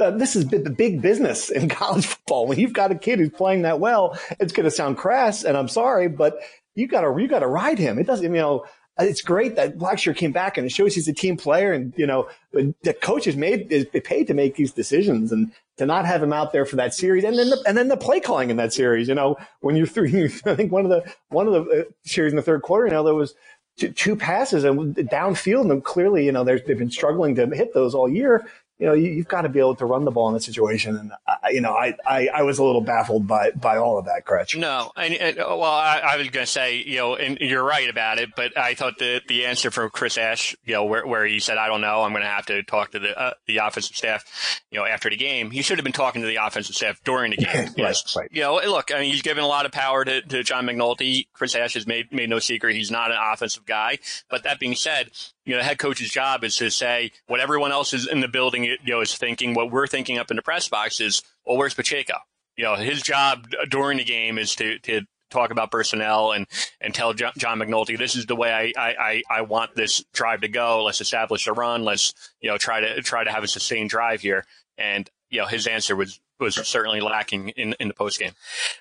uh, 0.00 0.12
this 0.12 0.36
is 0.36 0.48
the 0.48 0.70
big 0.70 1.02
business 1.02 1.50
in 1.50 1.68
college 1.80 2.06
football. 2.06 2.46
When 2.46 2.58
you've 2.58 2.72
got 2.72 2.92
a 2.92 2.94
kid 2.94 3.18
who's 3.18 3.30
playing 3.30 3.62
that 3.62 3.80
well, 3.80 4.18
it's 4.38 4.54
going 4.54 4.64
to 4.64 4.70
sound 4.70 4.96
crass 4.96 5.44
and 5.44 5.56
I'm 5.56 5.68
sorry, 5.68 6.08
but 6.08 6.38
you 6.74 6.86
gotta, 6.86 7.14
you 7.20 7.28
gotta 7.28 7.48
ride 7.48 7.78
him. 7.78 7.98
It 7.98 8.06
doesn't, 8.06 8.24
you 8.24 8.40
know, 8.40 8.64
it's 9.00 9.22
great 9.22 9.56
that 9.56 9.78
Blackshear 9.78 10.16
came 10.16 10.32
back 10.32 10.56
and 10.56 10.66
it 10.66 10.70
shows 10.70 10.94
he's 10.94 11.08
a 11.08 11.12
team 11.12 11.36
player 11.36 11.72
and, 11.72 11.92
you 11.96 12.06
know, 12.06 12.28
the 12.52 12.94
coach 13.00 13.26
is 13.26 13.36
made, 13.36 13.70
is 13.72 13.86
paid 14.04 14.26
to 14.26 14.34
make 14.34 14.56
these 14.56 14.72
decisions 14.72 15.32
and 15.32 15.52
to 15.76 15.86
not 15.86 16.04
have 16.06 16.22
him 16.22 16.32
out 16.32 16.52
there 16.52 16.66
for 16.66 16.76
that 16.76 16.92
series 16.92 17.24
and 17.24 17.38
then 17.38 17.50
the, 17.50 17.62
and 17.66 17.76
then 17.76 17.88
the 17.88 17.96
play 17.96 18.20
calling 18.20 18.50
in 18.50 18.56
that 18.56 18.72
series, 18.72 19.08
you 19.08 19.14
know, 19.14 19.36
when 19.60 19.76
you 19.76 19.86
threw, 19.86 20.06
I 20.46 20.54
think 20.54 20.72
one 20.72 20.84
of 20.84 20.90
the, 20.90 21.12
one 21.28 21.46
of 21.46 21.52
the 21.52 21.80
uh, 21.80 21.84
series 22.04 22.32
in 22.32 22.36
the 22.36 22.42
third 22.42 22.62
quarter, 22.62 22.86
you 22.86 22.92
know, 22.92 23.04
there 23.04 23.14
was 23.14 23.34
two, 23.76 23.90
two 23.90 24.16
passes 24.16 24.64
and 24.64 24.94
downfield 24.94 25.70
and 25.70 25.84
clearly, 25.84 26.26
you 26.26 26.32
know, 26.32 26.44
they've 26.44 26.64
been 26.66 26.90
struggling 26.90 27.34
to 27.36 27.46
hit 27.46 27.74
those 27.74 27.94
all 27.94 28.08
year 28.08 28.46
you 28.80 28.86
know, 28.86 28.94
you, 28.94 29.18
have 29.18 29.28
got 29.28 29.42
to 29.42 29.50
be 29.50 29.58
able 29.58 29.74
to 29.76 29.84
run 29.84 30.06
the 30.06 30.10
ball 30.10 30.28
in 30.28 30.34
that 30.34 30.42
situation. 30.42 30.96
And 30.96 31.12
I, 31.28 31.50
you 31.50 31.60
know, 31.60 31.72
I, 31.72 31.94
I, 32.06 32.28
I, 32.28 32.42
was 32.42 32.58
a 32.58 32.64
little 32.64 32.80
baffled 32.80 33.26
by 33.26 33.50
by 33.50 33.76
all 33.76 33.98
of 33.98 34.06
that, 34.06 34.24
Kratch. 34.24 34.58
No, 34.58 34.90
and, 34.96 35.12
and 35.14 35.36
well, 35.36 35.64
I, 35.64 36.00
I 36.02 36.16
was 36.16 36.30
going 36.30 36.46
to 36.46 36.50
say, 36.50 36.82
you 36.82 36.96
know, 36.96 37.14
and 37.14 37.36
you're 37.40 37.62
right 37.62 37.90
about 37.90 38.18
it, 38.18 38.30
but 38.34 38.56
I 38.56 38.72
thought 38.72 38.98
the 38.98 39.20
the 39.28 39.44
answer 39.44 39.70
from 39.70 39.90
Chris 39.90 40.16
Ash, 40.16 40.56
you 40.64 40.72
know, 40.72 40.86
where 40.86 41.06
where 41.06 41.26
he 41.26 41.40
said, 41.40 41.58
I 41.58 41.66
don't 41.66 41.82
know, 41.82 42.02
I'm 42.02 42.12
going 42.12 42.22
to 42.22 42.28
have 42.28 42.46
to 42.46 42.62
talk 42.62 42.92
to 42.92 42.98
the 42.98 43.18
uh, 43.20 43.34
the 43.46 43.58
offensive 43.58 43.94
staff, 43.94 44.60
you 44.70 44.78
know, 44.78 44.86
after 44.86 45.10
the 45.10 45.16
game. 45.16 45.50
He 45.50 45.60
should 45.60 45.76
have 45.76 45.84
been 45.84 45.92
talking 45.92 46.22
to 46.22 46.26
the 46.26 46.36
offensive 46.36 46.74
staff 46.74 46.98
during 47.04 47.32
the 47.32 47.36
game. 47.44 47.68
yes, 47.76 48.16
right. 48.16 48.30
You 48.32 48.40
know, 48.40 48.54
look, 48.64 48.94
I 48.94 49.00
mean, 49.00 49.10
he's 49.10 49.22
given 49.22 49.44
a 49.44 49.48
lot 49.48 49.66
of 49.66 49.72
power 49.72 50.06
to, 50.06 50.22
to 50.22 50.42
John 50.42 50.64
McNulty. 50.64 51.26
Chris 51.34 51.54
Ash 51.54 51.74
has 51.74 51.86
made 51.86 52.10
made 52.12 52.30
no 52.30 52.38
secret 52.38 52.74
he's 52.74 52.90
not 52.90 53.10
an 53.10 53.18
offensive 53.20 53.66
guy. 53.66 53.98
But 54.30 54.44
that 54.44 54.58
being 54.58 54.74
said, 54.74 55.10
you 55.50 55.56
know, 55.56 55.62
the 55.62 55.68
head 55.68 55.80
coach's 55.80 56.10
job 56.10 56.44
is 56.44 56.54
to 56.56 56.70
say 56.70 57.10
what 57.26 57.40
everyone 57.40 57.72
else 57.72 57.92
is 57.92 58.06
in 58.06 58.20
the 58.20 58.28
building, 58.28 58.62
you 58.62 58.78
know, 58.86 59.00
is 59.00 59.16
thinking. 59.16 59.52
What 59.52 59.72
we're 59.72 59.88
thinking 59.88 60.16
up 60.16 60.30
in 60.30 60.36
the 60.36 60.42
press 60.42 60.68
box 60.68 61.00
is, 61.00 61.22
well, 61.44 61.56
where's 61.56 61.74
Pacheco? 61.74 62.14
You 62.56 62.64
know, 62.64 62.76
his 62.76 63.02
job 63.02 63.48
during 63.68 63.98
the 63.98 64.04
game 64.04 64.38
is 64.38 64.54
to, 64.56 64.78
to 64.78 65.00
talk 65.28 65.50
about 65.50 65.72
personnel 65.72 66.30
and, 66.30 66.46
and 66.80 66.94
tell 66.94 67.14
John, 67.14 67.32
McNulty, 67.34 67.98
this 67.98 68.14
is 68.14 68.26
the 68.26 68.36
way 68.36 68.72
I, 68.76 68.80
I, 68.80 69.22
I 69.28 69.42
want 69.42 69.74
this 69.74 70.04
drive 70.12 70.42
to 70.42 70.48
go. 70.48 70.84
Let's 70.84 71.00
establish 71.00 71.48
a 71.48 71.52
run. 71.52 71.82
Let's, 71.82 72.14
you 72.40 72.48
know, 72.48 72.56
try 72.56 72.80
to, 72.80 73.02
try 73.02 73.24
to 73.24 73.32
have 73.32 73.42
a 73.42 73.48
sustained 73.48 73.90
drive 73.90 74.20
here. 74.20 74.44
And, 74.78 75.10
you 75.30 75.40
know, 75.40 75.46
his 75.46 75.66
answer 75.66 75.96
was, 75.96 76.20
was 76.38 76.54
certainly 76.54 77.00
lacking 77.00 77.48
in, 77.50 77.74
in 77.80 77.88
the 77.88 77.94
post 77.94 78.20
game. 78.20 78.32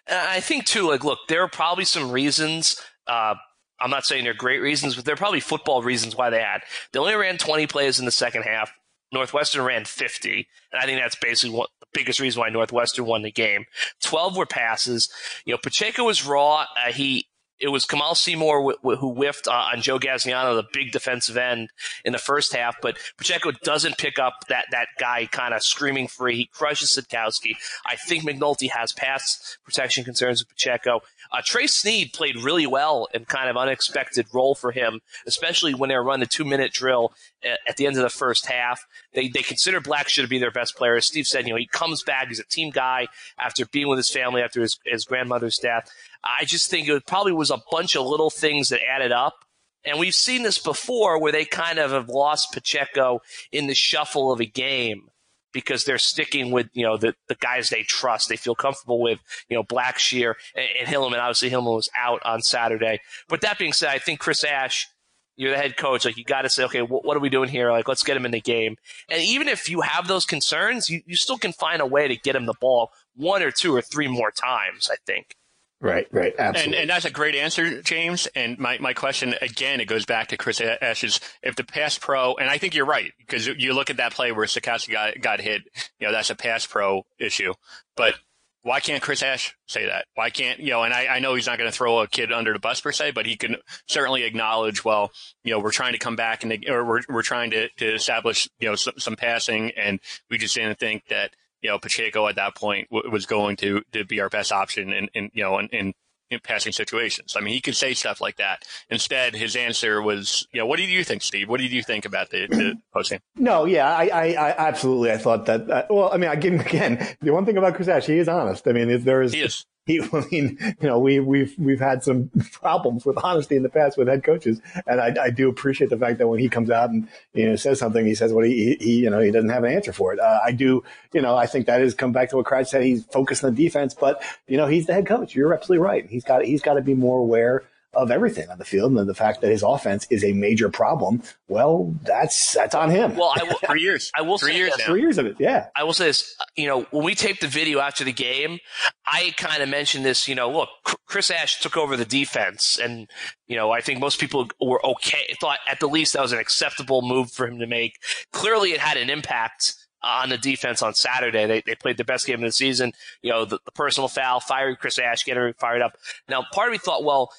I 0.07 0.39
think 0.39 0.65
too, 0.65 0.87
like, 0.87 1.03
look, 1.03 1.17
there 1.29 1.41
are 1.41 1.49
probably 1.49 1.85
some 1.85 2.11
reasons, 2.11 2.79
uh, 3.07 3.35
I'm 3.81 3.89
not 3.89 4.05
saying 4.05 4.23
they're 4.23 4.33
great 4.33 4.59
reasons, 4.59 4.95
but 4.95 5.05
they're 5.05 5.15
probably 5.15 5.39
football 5.39 5.81
reasons 5.81 6.15
why 6.15 6.29
they 6.29 6.41
had. 6.41 6.61
They 6.91 6.99
only 6.99 7.15
ran 7.15 7.37
20 7.37 7.67
plays 7.67 7.99
in 7.99 8.05
the 8.05 8.11
second 8.11 8.43
half. 8.43 8.71
Northwestern 9.11 9.65
ran 9.65 9.85
50, 9.85 10.47
and 10.71 10.81
I 10.81 10.85
think 10.85 11.01
that's 11.01 11.15
basically 11.15 11.55
what 11.55 11.69
the 11.79 11.87
biggest 11.93 12.19
reason 12.19 12.39
why 12.39 12.49
Northwestern 12.49 13.05
won 13.05 13.23
the 13.23 13.31
game. 13.31 13.65
12 14.03 14.37
were 14.37 14.45
passes. 14.45 15.09
You 15.45 15.53
know, 15.53 15.57
Pacheco 15.57 16.03
was 16.03 16.25
raw. 16.25 16.65
Uh, 16.77 16.91
he 16.91 17.27
it 17.59 17.67
was 17.67 17.85
Kamaal 17.85 18.15
Seymour 18.15 18.75
who 18.81 19.13
whiffed 19.13 19.47
uh, 19.47 19.69
on 19.73 19.81
Joe 19.81 19.99
Gaziano, 19.99 20.55
the 20.55 20.67
big 20.71 20.91
defensive 20.91 21.35
end, 21.35 21.69
in 22.05 22.13
the 22.13 22.19
first 22.19 22.55
half. 22.55 22.77
But 22.81 22.97
Pacheco 23.17 23.51
doesn't 23.63 23.97
pick 23.97 24.17
up 24.17 24.45
that 24.47 24.65
that 24.71 24.87
guy 24.99 25.25
kind 25.25 25.53
of 25.53 25.61
screaming 25.61 26.07
free. 26.07 26.37
He 26.37 26.45
crushes 26.45 26.97
Sitkowski. 26.97 27.55
I 27.85 27.95
think 27.95 28.23
McNulty 28.23 28.69
has 28.71 28.93
pass 28.93 29.57
protection 29.65 30.03
concerns 30.03 30.41
with 30.41 30.49
Pacheco. 30.49 31.01
Uh, 31.31 31.41
Trey 31.43 31.67
Sneed 31.67 32.11
played 32.13 32.37
really 32.37 32.65
well 32.65 33.07
in 33.13 33.25
kind 33.25 33.49
of 33.49 33.57
unexpected 33.57 34.25
role 34.33 34.55
for 34.55 34.71
him, 34.71 34.99
especially 35.27 35.73
when 35.73 35.89
they 35.89 35.95
running 35.95 36.21
the 36.21 36.25
two 36.25 36.45
minute 36.45 36.73
drill 36.73 37.13
at, 37.43 37.59
at, 37.67 37.77
the 37.77 37.85
end 37.85 37.97
of 37.97 38.03
the 38.03 38.09
first 38.09 38.47
half. 38.47 38.85
They 39.13 39.27
they 39.27 39.43
consider 39.43 39.79
Blackshear 39.79 40.23
to 40.23 40.27
be 40.27 40.39
their 40.39 40.51
best 40.51 40.75
player. 40.75 40.95
As 40.95 41.05
Steve 41.05 41.27
said, 41.27 41.45
you 41.45 41.53
know, 41.53 41.59
he 41.59 41.67
comes 41.67 42.03
back. 42.03 42.29
He's 42.29 42.39
a 42.39 42.45
team 42.45 42.71
guy 42.71 43.07
after 43.37 43.65
being 43.67 43.87
with 43.87 43.97
his 43.97 44.09
family 44.09 44.41
after 44.41 44.61
his, 44.61 44.79
his 44.85 45.05
grandmother's 45.05 45.57
death. 45.57 45.91
I 46.23 46.45
just 46.45 46.69
think 46.69 46.87
it 46.87 47.05
probably 47.05 47.33
was 47.33 47.51
a 47.51 47.61
bunch 47.71 47.95
of 47.95 48.05
little 48.05 48.29
things 48.29 48.69
that 48.69 48.81
added 48.87 49.11
up. 49.11 49.45
And 49.85 49.99
we've 49.99 50.15
seen 50.15 50.43
this 50.43 50.57
before 50.57 51.21
where 51.21 51.31
they 51.31 51.45
kind 51.45 51.79
of 51.79 51.91
have 51.91 52.09
lost 52.09 52.51
Pacheco 52.51 53.21
in 53.51 53.67
the 53.67 53.75
shuffle 53.75 54.31
of 54.31 54.41
a 54.41 54.45
game 54.45 55.09
because 55.51 55.83
they're 55.83 55.97
sticking 55.97 56.51
with 56.51 56.69
you 56.73 56.83
know 56.83 56.97
the, 56.97 57.15
the 57.27 57.35
guys 57.35 57.69
they 57.69 57.83
trust, 57.83 58.29
they 58.29 58.35
feel 58.35 58.55
comfortable 58.55 59.01
with. 59.01 59.19
You 59.49 59.57
know, 59.57 59.63
Blackshear 59.63 60.35
and, 60.55 60.67
and 60.79 60.87
Hilliman. 60.87 61.19
Obviously, 61.19 61.49
Hilliman 61.49 61.75
was 61.75 61.89
out 61.97 62.21
on 62.23 62.41
Saturday. 62.41 62.99
But 63.27 63.41
that 63.41 63.57
being 63.57 63.73
said, 63.73 63.89
I 63.89 63.99
think 63.99 64.19
Chris 64.19 64.43
Ash. 64.43 64.87
You're 65.35 65.51
the 65.51 65.57
head 65.57 65.77
coach. 65.77 66.03
Like 66.03 66.17
you 66.17 66.25
got 66.25 66.41
to 66.41 66.49
say, 66.49 66.65
okay, 66.65 66.81
what, 66.81 67.05
what, 67.05 67.15
are 67.15 67.21
we 67.21 67.29
doing 67.29 67.47
here? 67.47 67.71
Like, 67.71 67.87
let's 67.87 68.03
get 68.03 68.17
him 68.17 68.25
in 68.25 68.31
the 68.31 68.41
game. 68.41 68.75
And 69.07 69.21
even 69.21 69.47
if 69.47 69.69
you 69.69 69.79
have 69.79 70.05
those 70.05 70.25
concerns, 70.25 70.89
you, 70.89 71.01
you 71.05 71.15
still 71.15 71.37
can 71.37 71.53
find 71.53 71.81
a 71.81 71.85
way 71.85 72.09
to 72.09 72.17
get 72.17 72.35
him 72.35 72.45
the 72.45 72.55
ball 72.59 72.91
one 73.15 73.41
or 73.41 73.49
two 73.49 73.73
or 73.73 73.81
three 73.81 74.09
more 74.09 74.31
times. 74.31 74.89
I 74.91 74.97
think. 75.05 75.37
Right, 75.81 76.07
right, 76.11 76.33
absolutely. 76.37 76.73
And, 76.73 76.81
and 76.81 76.89
that's 76.89 77.05
a 77.05 77.11
great 77.11 77.35
answer, 77.35 77.81
James. 77.81 78.27
And 78.35 78.59
my, 78.59 78.77
my 78.79 78.93
question 78.93 79.35
again, 79.41 79.79
it 79.79 79.85
goes 79.85 80.05
back 80.05 80.27
to 80.27 80.37
Chris 80.37 80.59
Ash's. 80.59 81.21
If 81.41 81.55
the 81.55 81.63
pass 81.63 81.97
pro, 81.97 82.35
and 82.35 82.49
I 82.49 82.57
think 82.57 82.75
you're 82.75 82.85
right 82.85 83.13
because 83.17 83.47
you 83.47 83.73
look 83.73 83.89
at 83.89 83.97
that 83.97 84.13
play 84.13 84.33
where 84.33 84.45
Sitkowski 84.45 84.91
got 84.91 85.21
got 85.21 85.39
hit, 85.39 85.61
you 85.97 86.07
know 86.07 86.11
that's 86.11 86.29
a 86.29 86.35
pass 86.35 86.65
pro 86.65 87.05
issue. 87.17 87.53
But 87.95 88.15
why 88.61 88.81
can't 88.81 89.01
Chris 89.01 89.23
Ash 89.23 89.55
say 89.67 89.85
that? 89.85 90.05
Why 90.15 90.29
can't 90.29 90.59
you 90.59 90.71
know? 90.71 90.83
And 90.83 90.93
I, 90.93 91.07
I 91.07 91.19
know 91.19 91.35
he's 91.35 91.47
not 91.47 91.57
going 91.57 91.71
to 91.71 91.75
throw 91.75 91.99
a 91.99 92.07
kid 92.07 92.33
under 92.33 92.51
the 92.51 92.59
bus 92.59 92.81
per 92.81 92.91
se, 92.91 93.11
but 93.11 93.25
he 93.25 93.37
can 93.37 93.55
certainly 93.87 94.23
acknowledge, 94.23 94.83
well, 94.83 95.11
you 95.43 95.51
know, 95.51 95.59
we're 95.59 95.71
trying 95.71 95.93
to 95.93 95.99
come 95.99 96.17
back 96.17 96.43
and 96.43 96.65
or 96.67 96.83
we're 96.83 97.01
we're 97.07 97.21
trying 97.21 97.51
to 97.51 97.69
to 97.77 97.93
establish 97.95 98.49
you 98.59 98.67
know 98.67 98.75
some, 98.75 98.95
some 98.97 99.15
passing, 99.15 99.71
and 99.77 100.01
we 100.29 100.37
just 100.37 100.55
didn't 100.55 100.77
think 100.77 101.07
that 101.07 101.31
you 101.61 101.69
know, 101.69 101.79
Pacheco 101.79 102.27
at 102.27 102.35
that 102.35 102.55
point 102.55 102.89
w- 102.89 103.09
was 103.11 103.25
going 103.25 103.55
to, 103.57 103.81
to 103.91 104.05
be 104.05 104.21
our 104.21 104.29
best 104.29 104.51
option 104.51 104.91
in, 104.93 105.09
in 105.13 105.29
you 105.33 105.43
know, 105.43 105.59
in, 105.59 105.67
in, 105.67 105.93
in, 106.29 106.39
passing 106.43 106.71
situations. 106.71 107.35
I 107.35 107.41
mean, 107.41 107.53
he 107.53 107.61
could 107.61 107.75
say 107.75 107.93
stuff 107.93 108.21
like 108.21 108.37
that. 108.37 108.63
Instead, 108.89 109.35
his 109.35 109.55
answer 109.55 110.01
was, 110.01 110.47
you 110.51 110.59
know, 110.59 110.65
what 110.65 110.77
do 110.77 110.83
you 110.83 111.03
think, 111.03 111.21
Steve? 111.21 111.49
What 111.49 111.59
did 111.59 111.71
you 111.71 111.83
think 111.83 112.05
about 112.05 112.29
the, 112.29 112.47
the 112.47 112.75
posting? 112.93 113.19
No, 113.35 113.65
yeah, 113.65 113.87
I, 113.87 114.07
I, 114.07 114.25
I, 114.33 114.67
absolutely. 114.67 115.11
I 115.11 115.17
thought 115.17 115.45
that, 115.47 115.69
uh, 115.69 115.85
well, 115.89 116.11
I 116.13 116.17
mean, 116.17 116.29
I 116.29 116.35
give 116.35 116.53
him 116.53 116.61
again, 116.61 117.15
the 117.21 117.31
one 117.31 117.45
thing 117.45 117.57
about 117.57 117.75
Chris 117.75 117.87
Ash, 117.87 118.05
he 118.05 118.17
is 118.17 118.27
honest. 118.27 118.67
I 118.67 118.71
mean, 118.71 119.03
there 119.03 119.21
is, 119.21 119.33
he 119.33 119.41
is 119.41 119.65
he, 119.89 119.99
I 120.13 120.25
mean, 120.31 120.57
you 120.79 120.87
know, 120.87 120.99
we, 120.99 121.19
we've, 121.19 121.55
we've 121.57 121.79
had 121.79 122.03
some 122.03 122.29
problems 122.51 123.05
with 123.05 123.17
honesty 123.23 123.55
in 123.55 123.63
the 123.63 123.69
past 123.69 123.97
with 123.97 124.07
head 124.07 124.23
coaches. 124.23 124.61
And 124.85 125.01
I, 125.01 125.15
I 125.23 125.29
do 125.31 125.49
appreciate 125.49 125.89
the 125.89 125.97
fact 125.97 126.19
that 126.19 126.27
when 126.27 126.39
he 126.39 126.47
comes 126.47 126.69
out 126.69 126.91
and, 126.91 127.07
you 127.33 127.49
know, 127.49 127.55
says 127.55 127.79
something, 127.79 128.05
he 128.05 128.13
says 128.15 128.31
what 128.31 128.45
he, 128.45 128.77
he, 128.79 128.99
you 128.99 129.09
know, 129.09 129.19
he 129.19 129.31
doesn't 129.31 129.49
have 129.49 129.63
an 129.63 129.73
answer 129.73 129.91
for 129.91 130.13
it. 130.13 130.19
Uh, 130.19 130.39
I 130.45 130.51
do, 130.51 130.83
you 131.11 131.21
know, 131.21 131.35
I 131.35 131.47
think 131.47 131.65
that 131.65 131.81
is 131.81 131.95
come 131.95 132.11
back 132.11 132.29
to 132.29 132.37
what 132.37 132.45
Kratch 132.45 132.67
said. 132.67 132.83
He's 132.83 133.03
focused 133.05 133.43
on 133.43 133.55
defense, 133.55 133.95
but, 133.95 134.23
you 134.47 134.57
know, 134.57 134.67
he's 134.67 134.85
the 134.85 134.93
head 134.93 135.07
coach. 135.07 135.35
You're 135.35 135.53
absolutely 135.53 135.83
right. 135.83 136.05
He's 136.07 136.23
got, 136.23 136.45
he's 136.45 136.61
got 136.61 136.75
to 136.75 136.81
be 136.81 136.93
more 136.93 137.19
aware 137.19 137.63
of 137.93 138.11
everything 138.11 138.49
on 138.49 138.57
the 138.57 138.65
field, 138.65 138.91
and 138.91 139.09
the 139.09 139.15
fact 139.15 139.41
that 139.41 139.49
his 139.49 139.63
offense 139.63 140.05
is 140.09 140.23
a 140.23 140.33
major 140.33 140.69
problem. 140.69 141.23
Well, 141.47 141.93
that's 142.03 142.53
that's 142.53 142.75
on 142.75 142.89
him. 142.91 143.15
Well, 143.15 143.33
I 143.35 143.43
will, 143.43 143.57
three 143.65 143.81
years. 143.81 144.11
I 144.15 144.21
will 144.21 144.37
three 144.37 144.51
say 144.51 144.57
years. 144.57 144.75
This. 144.77 144.85
Three 144.85 145.01
years 145.01 145.17
of 145.17 145.25
it. 145.25 145.37
Yeah. 145.39 145.67
I 145.75 145.83
will 145.83 145.93
say 145.93 146.05
this. 146.05 146.35
You 146.55 146.67
know, 146.67 146.81
when 146.91 147.03
we 147.03 147.15
taped 147.15 147.41
the 147.41 147.47
video 147.47 147.79
after 147.79 148.03
the 148.03 148.13
game, 148.13 148.59
I 149.05 149.33
kind 149.37 149.63
of 149.63 149.69
mentioned 149.69 150.05
this. 150.05 150.27
You 150.27 150.35
know, 150.35 150.51
look, 150.51 150.69
Chris 151.07 151.31
Ash 151.31 151.59
took 151.59 151.77
over 151.77 151.97
the 151.97 152.05
defense, 152.05 152.79
and 152.81 153.09
you 153.47 153.55
know, 153.55 153.71
I 153.71 153.81
think 153.81 153.99
most 153.99 154.19
people 154.19 154.47
were 154.61 154.85
okay. 154.85 155.35
Thought 155.41 155.59
at 155.67 155.79
the 155.79 155.87
least 155.87 156.13
that 156.13 156.21
was 156.21 156.31
an 156.31 156.39
acceptable 156.39 157.01
move 157.01 157.31
for 157.31 157.47
him 157.47 157.59
to 157.59 157.67
make. 157.67 157.93
Clearly, 158.31 158.71
it 158.71 158.79
had 158.79 158.97
an 158.97 159.09
impact 159.09 159.73
on 160.01 160.29
the 160.29 160.37
defense 160.37 160.81
on 160.81 160.93
Saturday. 160.93 161.45
They, 161.45 161.61
they 161.65 161.75
played 161.75 161.97
the 161.97 162.05
best 162.05 162.25
game 162.25 162.35
of 162.35 162.47
the 162.47 162.51
season. 162.51 162.93
You 163.21 163.31
know, 163.31 163.45
the, 163.45 163.59
the 163.65 163.71
personal 163.71 164.07
foul, 164.07 164.39
firing 164.39 164.75
Chris 164.79 164.97
Ash, 164.97 165.25
getting 165.25 165.53
fired 165.59 165.81
up. 165.81 165.97
Now, 166.27 166.45
part 166.53 166.69
of 166.69 166.71
me 166.71 166.77
thought, 166.77 167.03
well, 167.03 167.31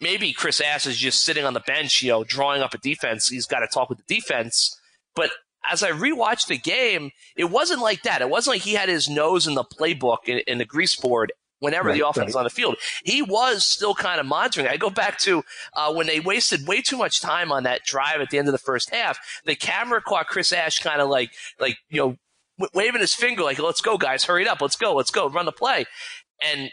maybe 0.00 0.32
Chris 0.32 0.60
Ash 0.60 0.86
is 0.86 0.96
just 0.96 1.24
sitting 1.24 1.44
on 1.44 1.54
the 1.54 1.60
bench, 1.60 2.02
you 2.02 2.10
know, 2.10 2.24
drawing 2.24 2.62
up 2.62 2.74
a 2.74 2.78
defense. 2.78 3.28
He's 3.28 3.46
got 3.46 3.60
to 3.60 3.66
talk 3.66 3.88
with 3.88 3.98
the 3.98 4.14
defense. 4.14 4.78
But 5.14 5.30
as 5.70 5.82
I 5.82 5.90
rewatched 5.90 6.46
the 6.46 6.58
game, 6.58 7.10
it 7.36 7.50
wasn't 7.50 7.82
like 7.82 8.02
that. 8.02 8.22
It 8.22 8.30
wasn't 8.30 8.56
like 8.56 8.62
he 8.62 8.74
had 8.74 8.88
his 8.88 9.08
nose 9.08 9.46
in 9.46 9.54
the 9.54 9.64
playbook 9.64 10.26
in, 10.26 10.38
in 10.46 10.58
the 10.58 10.64
grease 10.64 10.96
board 10.96 11.32
whenever 11.60 11.88
right, 11.88 11.98
the 11.98 12.06
offense 12.06 12.18
right. 12.18 12.26
was 12.26 12.36
on 12.36 12.44
the 12.44 12.50
field. 12.50 12.76
He 13.04 13.22
was 13.22 13.64
still 13.64 13.94
kind 13.94 14.18
of 14.18 14.26
monitoring. 14.26 14.66
I 14.66 14.76
go 14.76 14.90
back 14.90 15.18
to 15.20 15.44
uh, 15.74 15.92
when 15.92 16.06
they 16.06 16.18
wasted 16.18 16.66
way 16.66 16.80
too 16.80 16.96
much 16.96 17.20
time 17.20 17.52
on 17.52 17.62
that 17.64 17.84
drive 17.84 18.20
at 18.20 18.30
the 18.30 18.38
end 18.38 18.48
of 18.48 18.52
the 18.52 18.58
first 18.58 18.90
half. 18.90 19.18
The 19.44 19.54
camera 19.54 20.00
caught 20.00 20.26
Chris 20.26 20.52
Ash 20.52 20.78
kind 20.78 21.00
of 21.00 21.08
like, 21.08 21.30
like 21.60 21.76
you 21.90 22.00
know, 22.00 22.16
w- 22.58 22.70
waving 22.74 23.02
his 23.02 23.14
finger 23.14 23.42
like, 23.42 23.58
"Let's 23.58 23.82
go, 23.82 23.98
guys, 23.98 24.24
hurry 24.24 24.42
it 24.42 24.48
up, 24.48 24.60
let's 24.60 24.76
go, 24.76 24.94
let's 24.94 25.10
go, 25.10 25.28
run 25.28 25.44
the 25.44 25.52
play." 25.52 25.84
And 26.42 26.70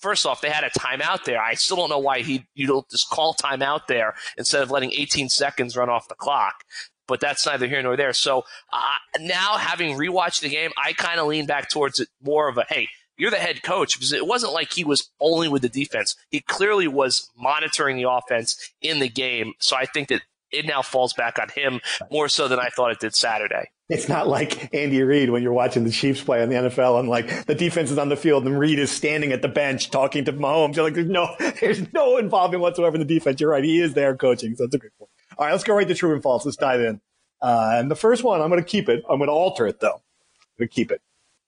first 0.00 0.26
off, 0.26 0.40
they 0.40 0.50
had 0.50 0.64
a 0.64 0.70
timeout 0.70 1.24
there. 1.24 1.40
I 1.40 1.54
still 1.54 1.76
don't 1.76 1.90
know 1.90 1.98
why 1.98 2.20
he 2.20 2.46
you 2.54 2.66
don't 2.66 2.88
just 2.90 3.08
call 3.10 3.34
timeout 3.34 3.86
there 3.86 4.14
instead 4.36 4.62
of 4.62 4.70
letting 4.70 4.92
18 4.92 5.28
seconds 5.28 5.76
run 5.76 5.88
off 5.88 6.08
the 6.08 6.14
clock. 6.14 6.64
But 7.06 7.20
that's 7.20 7.44
neither 7.44 7.66
here 7.66 7.82
nor 7.82 7.96
there. 7.96 8.12
So 8.12 8.44
uh, 8.72 8.80
now, 9.18 9.56
having 9.56 9.96
rewatched 9.96 10.42
the 10.42 10.48
game, 10.48 10.70
I 10.76 10.92
kind 10.92 11.18
of 11.18 11.26
lean 11.26 11.46
back 11.46 11.68
towards 11.68 11.98
it 11.98 12.08
more 12.22 12.48
of 12.48 12.56
a 12.56 12.64
hey, 12.68 12.88
you're 13.16 13.30
the 13.30 13.36
head 13.36 13.62
coach 13.62 13.96
because 13.96 14.12
it 14.12 14.26
wasn't 14.26 14.54
like 14.54 14.72
he 14.72 14.84
was 14.84 15.10
only 15.20 15.48
with 15.48 15.62
the 15.62 15.68
defense. 15.68 16.16
He 16.30 16.40
clearly 16.40 16.88
was 16.88 17.28
monitoring 17.36 17.96
the 17.96 18.08
offense 18.08 18.72
in 18.80 18.98
the 18.98 19.08
game. 19.08 19.52
So 19.58 19.76
I 19.76 19.84
think 19.84 20.08
that 20.08 20.22
it 20.52 20.66
now 20.66 20.82
falls 20.82 21.12
back 21.12 21.38
on 21.38 21.48
him 21.48 21.80
more 22.10 22.28
so 22.28 22.48
than 22.48 22.58
I 22.58 22.68
thought 22.68 22.90
it 22.90 23.00
did 23.00 23.14
Saturday. 23.14 23.70
It's 23.88 24.08
not 24.08 24.28
like 24.28 24.72
Andy 24.72 25.02
Reid 25.02 25.30
when 25.30 25.42
you're 25.42 25.52
watching 25.52 25.82
the 25.84 25.90
Chiefs 25.90 26.22
play 26.22 26.42
in 26.42 26.48
the 26.48 26.54
NFL 26.54 27.00
and 27.00 27.08
like 27.08 27.46
the 27.46 27.56
defense 27.56 27.90
is 27.90 27.98
on 27.98 28.08
the 28.08 28.16
field 28.16 28.46
and 28.46 28.58
Reid 28.58 28.78
is 28.78 28.90
standing 28.90 29.32
at 29.32 29.42
the 29.42 29.48
bench 29.48 29.90
talking 29.90 30.24
to 30.26 30.32
Mahomes. 30.32 30.76
You're 30.76 30.84
like, 30.84 30.94
there's 30.94 31.08
no, 31.08 31.34
there's 31.60 31.92
no 31.92 32.16
involvement 32.16 32.62
whatsoever 32.62 32.94
in 32.96 33.06
the 33.06 33.14
defense. 33.14 33.40
You're 33.40 33.50
right. 33.50 33.64
He 33.64 33.80
is 33.80 33.94
there 33.94 34.16
coaching. 34.16 34.54
So 34.54 34.64
that's 34.64 34.74
a 34.76 34.78
great 34.78 34.96
point. 34.96 35.10
All 35.36 35.46
right. 35.46 35.52
Let's 35.52 35.64
go 35.64 35.74
right 35.74 35.88
to 35.88 35.94
true 35.94 36.12
and 36.12 36.22
false. 36.22 36.44
Let's 36.44 36.56
dive 36.56 36.80
in. 36.80 37.00
Uh, 37.42 37.72
and 37.74 37.90
the 37.90 37.96
first 37.96 38.22
one, 38.22 38.40
I'm 38.40 38.48
going 38.48 38.62
to 38.62 38.68
keep 38.68 38.88
it. 38.88 39.02
I'm 39.10 39.18
going 39.18 39.28
to 39.28 39.32
alter 39.34 39.66
it 39.66 39.80
though. 39.80 39.94
I'm 39.94 40.58
going 40.58 40.68
to 40.68 40.74
keep 40.74 40.92
it. 40.92 41.00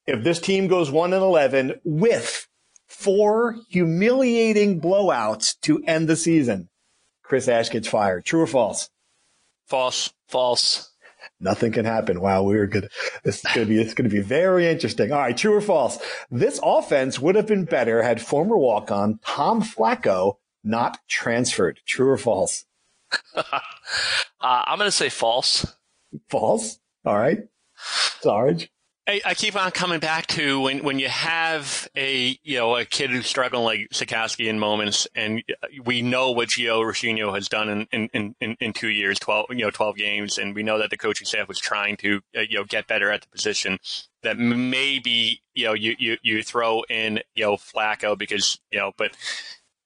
If 0.07 0.25
this 0.25 0.41
team 0.41 0.67
goes 0.67 0.91
one 0.91 1.13
and 1.13 1.23
11 1.23 1.81
with 1.85 2.49
four 2.89 3.57
humiliating 3.69 4.81
blowouts 4.81 5.61
to 5.61 5.83
end 5.87 6.09
the 6.09 6.17
season, 6.17 6.69
Chris 7.33 7.49
Ash 7.49 7.71
gets 7.71 7.89
fired. 7.89 8.27
True 8.27 8.43
or 8.43 8.47
false? 8.47 8.91
False. 9.67 10.13
False. 10.29 10.93
Nothing 11.41 11.73
can 11.73 11.87
happen. 11.87 12.21
Wow, 12.21 12.43
we 12.43 12.59
are 12.59 12.67
good. 12.67 12.91
This 13.25 13.37
is 13.37 13.51
going 13.55 13.67
to 13.67 13.75
be, 13.75 13.81
it's 13.81 13.95
going 13.95 14.07
to 14.07 14.15
be 14.15 14.21
very 14.21 14.69
interesting. 14.69 15.11
All 15.13 15.19
right. 15.19 15.35
True 15.35 15.55
or 15.55 15.63
false? 15.63 15.99
This 16.31 16.61
offense 16.63 17.21
would 17.21 17.35
have 17.37 17.47
been 17.47 17.65
better 17.65 18.03
had 18.03 18.21
former 18.21 18.59
walk 18.59 18.91
on 18.91 19.19
Tom 19.25 19.63
Flacco 19.63 20.35
not 20.63 20.99
transferred. 21.09 21.81
True 21.87 22.11
or 22.11 22.19
false? 22.19 22.67
uh, 23.35 23.43
I'm 24.43 24.77
going 24.77 24.89
to 24.89 24.93
say 24.93 25.09
false. 25.09 25.75
False. 26.29 26.81
All 27.07 27.17
right. 27.17 27.39
Sarge. 28.21 28.71
I, 29.13 29.21
I, 29.27 29.35
keep 29.35 29.57
on 29.57 29.71
coming 29.73 30.01
back 30.01 30.27
to 30.29 30.63
when, 30.63 30.83
when 30.83 30.99
you 30.99 31.09
have 31.09 31.87
a 31.95 32.39
you 32.43 32.57
know 32.57 32.77
a 32.77 32.87
kid 32.87 33.11
who's 33.11 33.27
struggling 33.27 33.63
like 33.63 33.91
Sitkowski 33.93 34.49
in 34.49 34.59
moments, 34.59 35.07
and 35.15 35.43
we 35.85 36.01
know 36.01 36.31
what 36.31 36.49
Gio 36.49 36.83
Rescigno 36.83 37.35
has 37.35 37.47
done 37.47 37.87
in, 37.93 38.09
in, 38.15 38.35
in, 38.41 38.57
in, 38.59 38.73
two 38.73 38.89
years, 38.89 39.19
twelve 39.19 39.47
you 39.51 39.57
know 39.57 39.71
twelve 39.71 39.97
games, 39.97 40.39
and 40.39 40.55
we 40.55 40.63
know 40.63 40.79
that 40.79 40.89
the 40.89 40.97
coaching 40.97 41.27
staff 41.27 41.47
was 41.47 41.59
trying 41.59 41.99
to 41.99 42.23
uh, 42.35 42.41
you 42.41 42.57
know 42.57 42.65
get 42.65 42.87
better 42.87 43.11
at 43.11 43.21
the 43.21 43.29
position. 43.29 43.79
That 44.23 44.39
maybe 44.39 45.43
you 45.53 45.67
know 45.67 45.75
you, 45.75 45.95
you, 45.99 46.17
you 46.23 46.43
throw 46.43 46.83
in 46.89 47.21
you 47.35 47.45
know 47.45 47.57
Flacco 47.57 48.17
because 48.17 48.61
you 48.71 48.79
know, 48.79 48.93
but 48.97 49.11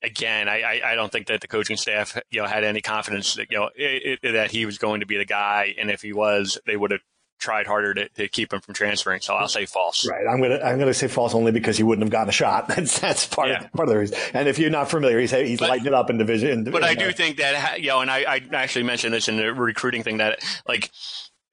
again, 0.05 0.49
I, 0.49 0.83
I 0.85 0.95
don't 0.95 1.11
think 1.11 1.27
that 1.27 1.41
the 1.41 1.49
coaching 1.49 1.77
staff 1.77 2.17
you 2.31 2.41
know 2.41 2.47
had 2.47 2.63
any 2.63 2.81
confidence 2.81 3.35
that 3.35 3.49
you 3.51 3.59
know 3.59 3.71
it, 3.75 4.21
it, 4.23 4.33
that 4.35 4.53
he 4.53 4.67
was 4.67 4.79
going 4.79 5.01
to 5.01 5.07
be 5.07 5.17
the 5.17 5.25
guy, 5.25 5.75
and 5.79 5.91
if 5.91 6.03
he 6.03 6.13
was, 6.13 6.61
they 6.65 6.77
would 6.77 6.93
have 6.93 7.01
tried 7.39 7.67
harder 7.67 7.95
to, 7.95 8.09
to 8.11 8.29
keep 8.29 8.53
him 8.53 8.61
from 8.61 8.75
transferring. 8.75 9.21
So 9.21 9.35
I'll 9.35 9.49
say 9.49 9.67
false. 9.67 10.09
Right. 10.09 10.27
I'm 10.27 10.41
gonna 10.41 10.61
I'm 10.61 10.79
gonna 10.79 10.95
say 10.95 11.09
false 11.09 11.35
only 11.35 11.53
because 11.53 11.77
he 11.77 11.83
wouldn't 11.83 12.05
have 12.05 12.11
gotten 12.11 12.29
a 12.29 12.33
shot. 12.33 12.69
That's 12.77 12.99
that's 12.99 13.27
part 13.27 13.49
yeah. 13.49 13.65
of 13.65 13.73
part 13.73 13.89
of 13.89 13.95
the 13.95 13.99
reason. 13.99 14.19
And 14.35 14.49
if 14.49 14.59
you're 14.59 14.71
not 14.71 14.91
familiar, 14.91 15.19
he's 15.19 15.31
he's 15.31 15.59
but, 15.59 15.69
lighting 15.69 15.87
it 15.87 15.95
up 15.95 16.11
in 16.11 16.19
division. 16.19 16.51
In, 16.51 16.65
but 16.65 16.83
in, 16.83 16.85
I 16.85 16.95
do 16.95 17.09
uh, 17.09 17.13
think 17.13 17.39
that 17.39 17.81
you 17.81 17.89
know, 17.89 18.01
and 18.01 18.11
I, 18.11 18.25
I 18.29 18.41
actually 18.53 18.85
mentioned 18.85 19.15
this 19.15 19.29
in 19.29 19.37
the 19.37 19.53
recruiting 19.53 20.03
thing 20.03 20.19
that 20.19 20.41
like. 20.67 20.91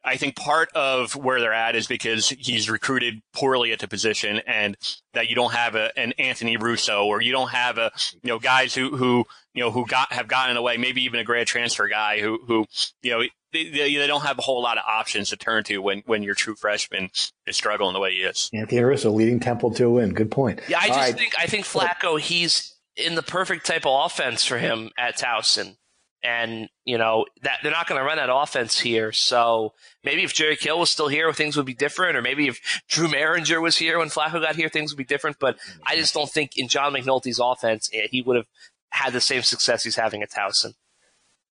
I 0.06 0.18
think 0.18 0.36
part 0.36 0.70
of 0.75 1.16
where 1.16 1.40
they're 1.40 1.54
at 1.54 1.78
is 1.78 1.88
because 1.88 2.28
he's 2.28 2.70
recruited 2.70 3.22
poorly 3.34 3.72
at 3.72 3.80
the 3.80 3.88
position 3.88 4.42
and 4.46 4.75
that 5.13 5.30
you 5.30 5.36
don't 5.36 5.54
have 5.54 5.75
a, 5.75 5.98
an 5.98 6.12
Anthony 6.20 6.58
Russo 6.58 7.06
or 7.06 7.22
you 7.22 7.32
don't 7.32 7.52
have 7.52 7.78
a, 7.78 7.90
you 8.22 8.28
know, 8.28 8.38
guys 8.38 8.75
who, 8.75 8.98
who, 8.98 9.24
you 9.54 9.63
know, 9.63 9.72
who 9.72 9.86
got, 9.86 10.12
have 10.12 10.28
gotten 10.28 10.58
away, 10.58 10.75
maybe 10.75 11.04
even 11.04 11.22
a 11.22 11.24
grad 11.24 11.48
transfer 11.48 11.88
guy 11.88 12.20
who, 12.20 12.38
who, 12.46 12.66
you 13.02 13.12
know, 13.12 13.24
they, 13.54 13.70
they, 13.70 13.96
they, 13.96 14.08
don't 14.08 14.24
have 14.24 14.40
a 14.40 14.42
whole 14.42 14.62
lot 14.62 14.78
of 14.78 14.84
options 14.88 15.30
to 15.30 15.38
turn 15.38 15.64
to 15.66 15.78
when, 15.78 16.04
when 16.06 16.24
your 16.24 16.36
true 16.36 16.56
freshman 16.56 17.10
is 17.48 17.56
struggling 17.56 17.94
the 17.94 18.00
way 18.00 18.12
he 18.12 18.22
is. 18.22 18.50
Anthony 18.54 18.82
Russo 18.82 19.12
leading 19.12 19.40
Temple 19.40 19.72
to 19.72 19.86
a 19.86 19.90
win. 19.90 20.14
Good 20.14 20.32
point. 20.32 20.62
Yeah, 20.68 20.80
I 20.80 20.82
All 20.82 20.88
just 20.88 21.00
right. 21.00 21.16
think 21.16 21.34
I 21.40 21.48
think 21.48 21.66
Flacco 21.66 22.20
he's 22.20 22.76
in 22.96 23.16
the 23.16 23.24
perfect 23.24 23.66
type 23.66 23.86
of 23.86 24.06
offense 24.06 24.46
for 24.46 24.58
him 24.58 24.92
at 24.98 25.18
Towson. 25.18 25.78
And, 26.26 26.70
you 26.86 26.98
know, 26.98 27.26
that 27.42 27.60
they're 27.62 27.72
not 27.72 27.86
going 27.86 28.00
to 28.00 28.06
run 28.06 28.16
that 28.16 28.30
offense 28.34 28.80
here. 28.80 29.12
So 29.12 29.74
maybe 30.06 30.24
if 30.24 30.34
Jerry 30.34 30.56
Kill 30.56 30.80
was 30.80 30.90
still 30.90 31.10
here, 31.10 31.34
things 31.34 31.58
would 31.58 31.66
be 31.66 31.74
different. 31.74 32.16
Or 32.16 32.22
maybe 32.22 32.48
if 32.48 32.82
Drew 32.88 33.10
Mehringer 33.10 33.62
was 33.62 33.76
here 33.76 34.00
when 34.00 34.08
Flacco 34.08 34.42
got 34.42 34.56
here, 34.56 34.70
things 34.70 34.94
would 34.94 34.98
be 34.98 35.04
different. 35.04 35.38
But 35.38 35.58
I 35.86 35.98
just 35.98 36.14
don't 36.14 36.30
think 36.30 36.52
in 36.56 36.70
John 36.70 36.94
McNulty's 36.94 37.42
offense, 37.44 37.90
eh, 37.94 38.08
he 38.10 38.22
would 38.22 38.38
have 38.38 38.46
had 38.92 39.12
the 39.12 39.20
same 39.20 39.42
success 39.42 39.84
he's 39.84 39.98
having 39.98 40.24
at 40.24 40.32
Towson. 40.32 40.76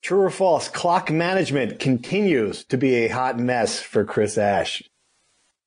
True 0.03 0.21
or 0.21 0.31
false? 0.31 0.69
Clock 0.69 1.11
management 1.11 1.79
continues 1.79 2.65
to 2.65 2.77
be 2.77 2.95
a 2.97 3.09
hot 3.09 3.39
mess 3.39 3.81
for 3.81 4.05
Chris 4.05 4.37
Ash. 4.37 4.83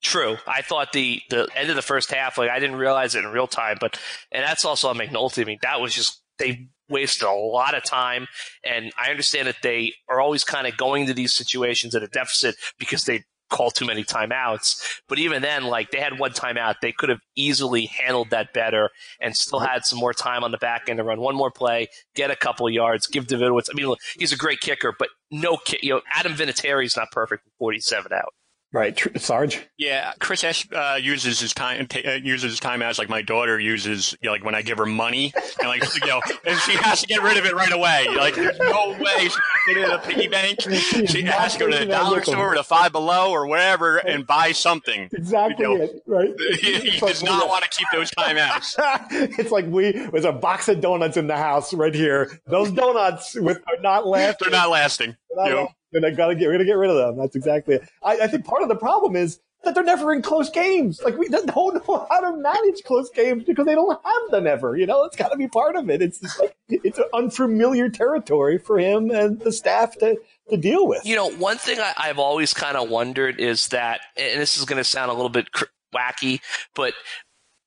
True. 0.01 0.37
I 0.45 0.61
thought 0.61 0.91
the, 0.91 1.21
the 1.29 1.47
end 1.55 1.69
of 1.69 1.75
the 1.75 1.81
first 1.81 2.11
half, 2.11 2.37
like 2.37 2.49
I 2.49 2.59
didn't 2.59 2.75
realize 2.75 3.15
it 3.15 3.23
in 3.23 3.31
real 3.31 3.47
time, 3.47 3.77
but 3.79 3.99
and 4.31 4.43
that's 4.43 4.65
also 4.65 4.89
on 4.89 4.97
McNulty. 4.97 5.41
I 5.41 5.45
mean, 5.45 5.59
that 5.61 5.79
was 5.79 5.95
just 5.95 6.21
they 6.37 6.67
wasted 6.89 7.27
a 7.27 7.31
lot 7.31 7.75
of 7.75 7.83
time. 7.83 8.27
And 8.63 8.91
I 8.99 9.09
understand 9.09 9.47
that 9.47 9.57
they 9.63 9.93
are 10.09 10.19
always 10.19 10.43
kind 10.43 10.67
of 10.67 10.77
going 10.77 11.07
to 11.07 11.13
these 11.13 11.33
situations 11.33 11.95
at 11.95 12.03
a 12.03 12.07
deficit 12.07 12.55
because 12.77 13.05
they 13.05 13.23
call 13.49 13.71
too 13.71 13.85
many 13.85 14.03
timeouts. 14.03 15.01
But 15.07 15.19
even 15.19 15.41
then, 15.41 15.65
like 15.65 15.91
they 15.91 15.99
had 15.99 16.19
one 16.19 16.31
timeout, 16.31 16.75
they 16.81 16.91
could 16.91 17.09
have 17.09 17.21
easily 17.35 17.85
handled 17.85 18.29
that 18.31 18.53
better 18.53 18.89
and 19.19 19.35
still 19.35 19.59
had 19.59 19.85
some 19.85 19.99
more 19.99 20.13
time 20.13 20.43
on 20.43 20.51
the 20.51 20.57
back 20.57 20.89
end 20.89 20.97
to 20.97 21.03
run 21.03 21.19
one 21.19 21.35
more 21.35 21.51
play, 21.51 21.87
get 22.15 22.31
a 22.31 22.35
couple 22.35 22.69
yards, 22.69 23.07
give 23.07 23.27
Davidovicz. 23.27 23.69
I 23.71 23.73
mean, 23.75 23.87
look, 23.87 23.99
he's 24.17 24.31
a 24.31 24.37
great 24.37 24.61
kicker, 24.61 24.93
but 24.97 25.09
no, 25.31 25.57
kick. 25.57 25.83
you 25.83 25.91
know, 25.91 26.01
Adam 26.13 26.33
Vinatieri 26.33 26.85
is 26.85 26.97
not 26.97 27.11
perfect 27.11 27.45
with 27.45 27.53
47 27.59 28.11
out. 28.13 28.33
Right, 28.75 29.01
Sarge. 29.15 29.65
Yeah, 29.77 30.11
Chris 30.19 30.43
uh, 30.43 30.99
uses 31.01 31.39
his 31.39 31.53
time 31.53 31.87
t- 31.87 32.03
uh, 32.03 32.15
uses 32.15 32.51
his 32.51 32.59
time 32.59 32.81
as 32.81 32.99
like 32.99 33.07
my 33.07 33.21
daughter 33.21 33.57
uses 33.57 34.17
you 34.21 34.27
know, 34.27 34.33
like 34.33 34.43
when 34.43 34.53
I 34.53 34.63
give 34.63 34.79
her 34.79 34.85
money 34.85 35.33
and 35.61 35.69
like 35.69 35.81
you 35.95 36.05
know 36.05 36.19
and 36.45 36.59
she 36.59 36.73
has 36.73 36.99
to 36.99 37.07
get 37.07 37.23
rid 37.23 37.37
of 37.37 37.45
it 37.45 37.55
right 37.55 37.71
away. 37.71 38.05
Like 38.13 38.35
there's 38.35 38.59
no 38.59 38.89
way 38.99 39.29
she 39.29 39.29
can 39.29 39.39
get 39.67 39.77
it 39.77 39.85
in 39.85 39.91
a 39.91 39.99
piggy 39.99 40.27
bank. 40.27 40.59
She 41.05 41.21
has 41.21 41.53
to 41.53 41.59
go 41.59 41.71
to 41.71 41.77
the 41.77 41.85
dollar 41.85 42.21
store 42.21 42.51
or 42.51 42.55
the 42.55 42.65
Five 42.65 42.91
Below 42.91 43.31
or 43.31 43.47
wherever 43.47 43.95
and 43.95 44.27
buy 44.27 44.51
something. 44.51 45.09
Exactly 45.13 45.65
you 45.65 45.77
know, 45.77 45.83
it, 45.83 46.03
right? 46.05 46.33
He, 46.59 46.79
he 46.79 46.99
does 46.99 47.23
not 47.23 47.47
want 47.47 47.63
to 47.63 47.69
keep 47.69 47.87
those 47.93 48.11
timeouts. 48.11 48.75
it's 49.39 49.51
like 49.51 49.67
we 49.67 49.93
there's 49.93 50.25
a 50.25 50.33
box 50.33 50.67
of 50.67 50.81
donuts 50.81 51.15
in 51.15 51.27
the 51.27 51.37
house 51.37 51.73
right 51.73 51.95
here. 51.95 52.41
Those 52.45 52.71
donuts 52.71 53.35
with 53.35 53.59
are 53.69 53.81
not 53.81 54.05
lasting. 54.05 54.49
They're 54.49 54.59
not 54.59 54.69
lasting. 54.69 55.15
They're 55.29 55.45
not 55.45 55.49
you 55.49 55.55
know? 55.55 55.69
And 55.95 56.05
I 56.05 56.11
gotta 56.11 56.35
get, 56.35 56.47
we're 56.47 56.53
gonna 56.53 56.65
get 56.65 56.77
rid 56.77 56.89
of 56.89 56.97
them. 56.97 57.17
That's 57.17 57.35
exactly 57.35 57.75
it. 57.75 57.89
I, 58.03 58.19
I 58.19 58.27
think 58.27 58.45
part 58.45 58.61
of 58.61 58.69
the 58.69 58.75
problem 58.75 59.15
is 59.15 59.39
that 59.65 59.75
they're 59.75 59.83
never 59.83 60.13
in 60.13 60.21
close 60.21 60.49
games. 60.49 61.01
Like 61.03 61.17
we 61.17 61.27
don't 61.27 61.45
know 61.47 62.07
how 62.09 62.19
to 62.21 62.37
manage 62.37 62.83
close 62.83 63.09
games 63.09 63.43
because 63.43 63.65
they 63.65 63.75
don't 63.75 63.99
have 64.03 64.31
them 64.31 64.47
ever. 64.47 64.77
You 64.77 64.85
know, 64.85 65.03
it's 65.03 65.17
got 65.17 65.29
to 65.31 65.37
be 65.37 65.47
part 65.47 65.75
of 65.75 65.89
it. 65.89 66.01
It's 66.01 66.19
just 66.19 66.39
like 66.39 66.55
it's 66.69 66.97
an 66.97 67.05
unfamiliar 67.13 67.89
territory 67.89 68.57
for 68.57 68.79
him 68.79 69.11
and 69.11 69.39
the 69.39 69.51
staff 69.51 69.97
to 69.99 70.17
to 70.49 70.57
deal 70.57 70.87
with. 70.87 71.05
You 71.05 71.15
know, 71.15 71.31
one 71.31 71.57
thing 71.57 71.79
I, 71.79 72.07
have 72.07 72.19
always 72.19 72.53
kind 72.53 72.77
of 72.77 72.89
wondered 72.89 73.39
is 73.39 73.69
that, 73.69 74.01
and 74.15 74.39
this 74.39 74.57
is 74.57 74.65
going 74.65 74.77
to 74.77 74.83
sound 74.83 75.09
a 75.09 75.13
little 75.13 75.29
bit 75.29 75.51
cr- 75.51 75.65
wacky, 75.93 76.39
but 76.75 76.93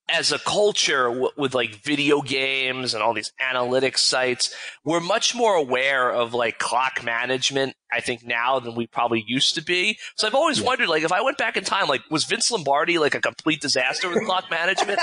as 0.09 0.33
a 0.33 0.39
culture 0.39 1.05
w- 1.09 1.31
with 1.37 1.55
like 1.55 1.83
video 1.83 2.23
games 2.23 2.95
and 2.95 3.03
all 3.03 3.13
these 3.13 3.33
analytics 3.43 3.99
sites, 3.99 4.55
we're 4.85 5.01
much 5.01 5.35
more 5.35 5.55
aware 5.55 6.11
of 6.11 6.35
like 6.35 6.59
clock 6.59 7.05
management 7.05 7.75
I 7.93 8.01
think 8.01 8.25
now 8.25 8.61
than 8.61 8.75
we 8.75 8.87
probably 8.87 9.25
used 9.27 9.55
to 9.55 9.63
be. 9.63 9.99
So 10.17 10.27
I've 10.27 10.35
always 10.35 10.61
yeah. 10.61 10.67
wondered, 10.67 10.89
like, 10.89 11.03
if 11.03 11.13
I 11.13 11.23
went 11.23 11.39
back 11.39 11.57
in 11.57 11.65
time, 11.65 11.89
like, 11.89 12.03
was 12.11 12.25
Vince 12.25 12.51
Lombardi 12.51 12.99
like 12.99 13.15
a 13.15 13.21
complete 13.21 13.61
disaster 13.61 14.09
with 14.09 14.25
clock 14.25 14.45
management? 14.51 15.01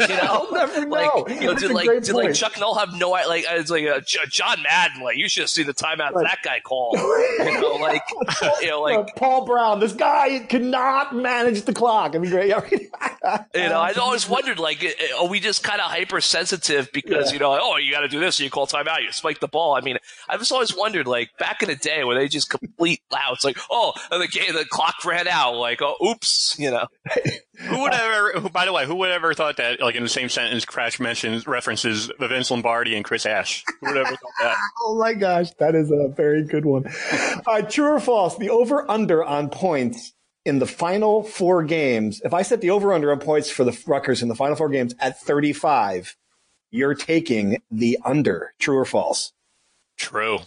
you 0.00 0.08
know, 0.22 0.46
never 0.50 0.86
know. 0.86 1.24
Like, 1.26 1.40
you 1.40 1.46
know, 1.46 1.54
did 1.54 1.70
like 1.70 1.88
did 1.88 2.12
point. 2.12 2.26
like 2.26 2.34
Chuck 2.34 2.58
Noll 2.58 2.74
have 2.74 2.94
no 2.94 3.10
like 3.10 3.44
it's 3.48 3.70
like 3.70 3.84
a, 3.84 4.02
John 4.28 4.62
Madden, 4.62 5.02
like 5.02 5.16
you 5.16 5.28
should 5.28 5.42
have 5.42 5.50
seen 5.50 5.66
the 5.66 5.74
timeout 5.74 6.12
right. 6.12 6.24
that 6.24 6.38
guy 6.42 6.60
called. 6.60 6.96
you 7.38 7.60
know, 7.60 7.76
like 7.76 8.02
you 8.60 8.68
know, 8.68 8.82
like 8.82 8.98
uh, 8.98 9.04
Paul 9.16 9.46
Brown, 9.46 9.80
this 9.80 9.92
guy 9.92 10.40
could 10.40 10.64
not 10.64 11.14
manage 11.14 11.62
the 11.62 11.72
clock. 11.72 12.14
I 12.14 12.18
mean, 12.18 12.30
great. 12.30 12.48
you 12.48 12.90
know, 13.54 13.80
I've 13.80 13.98
always 13.98 14.28
wondered, 14.28 14.58
like, 14.58 14.84
are 15.18 15.28
we 15.28 15.40
just 15.40 15.62
kind 15.62 15.80
of 15.80 15.90
hypersensitive 15.90 16.90
because 16.92 17.28
yeah. 17.28 17.32
you 17.34 17.38
know, 17.38 17.58
oh, 17.60 17.76
you 17.76 17.92
got 17.92 18.00
to 18.00 18.08
do 18.08 18.20
this, 18.20 18.38
you 18.40 18.50
call 18.50 18.66
timeout, 18.66 19.02
you 19.02 19.12
spike 19.12 19.40
the 19.40 19.48
ball. 19.48 19.74
I 19.74 19.80
mean, 19.80 19.98
I've 20.28 20.40
just 20.40 20.52
always 20.52 20.76
wondered, 20.76 21.06
like, 21.06 21.30
back 21.38 21.62
in 21.62 21.68
the 21.68 21.76
day, 21.76 22.04
where 22.04 22.16
they 22.16 22.25
they 22.26 22.30
just 22.30 22.50
complete 22.50 23.00
loud. 23.12 23.34
It's 23.34 23.44
like, 23.44 23.58
oh, 23.70 23.92
the 24.10 24.26
game, 24.26 24.52
the 24.52 24.64
clock 24.64 25.04
ran 25.04 25.28
out. 25.28 25.54
Like, 25.54 25.80
oh, 25.80 25.94
oops, 26.04 26.56
you 26.58 26.72
know. 26.72 26.86
who 27.58 27.80
would 27.82 27.94
ever? 27.94 28.40
Who, 28.40 28.48
by 28.48 28.64
the 28.64 28.72
way, 28.72 28.84
who 28.84 28.96
would 28.96 29.10
ever 29.10 29.32
thought 29.32 29.58
that? 29.58 29.80
Like 29.80 29.94
in 29.94 30.02
the 30.02 30.08
same 30.08 30.28
sentence, 30.28 30.64
Kratch 30.64 30.98
mentions 30.98 31.46
references 31.46 32.10
Vince 32.18 32.50
Lombardi 32.50 32.96
and 32.96 33.04
Chris 33.04 33.26
Ash. 33.26 33.64
Who 33.80 33.86
would 33.86 33.96
ever 33.96 34.10
thought 34.10 34.32
that? 34.40 34.56
oh 34.82 34.98
my 34.98 35.14
gosh, 35.14 35.50
that 35.58 35.76
is 35.76 35.92
a 35.92 36.08
very 36.08 36.42
good 36.42 36.64
one. 36.64 36.84
Uh, 37.46 37.62
true 37.62 37.92
or 37.92 38.00
false? 38.00 38.36
The 38.36 38.50
over 38.50 38.90
under 38.90 39.24
on 39.24 39.48
points 39.48 40.12
in 40.44 40.58
the 40.58 40.66
final 40.66 41.22
four 41.22 41.62
games. 41.62 42.20
If 42.24 42.34
I 42.34 42.42
set 42.42 42.60
the 42.60 42.70
over 42.70 42.92
under 42.92 43.12
on 43.12 43.20
points 43.20 43.50
for 43.50 43.62
the 43.62 43.78
Rutgers 43.86 44.22
in 44.22 44.28
the 44.28 44.34
final 44.34 44.56
four 44.56 44.68
games 44.68 44.94
at 44.98 45.20
thirty 45.20 45.52
five, 45.52 46.16
you're 46.72 46.94
taking 46.94 47.62
the 47.70 47.98
under. 48.04 48.52
True 48.58 48.78
or 48.78 48.84
false? 48.84 49.32
True. 49.96 50.40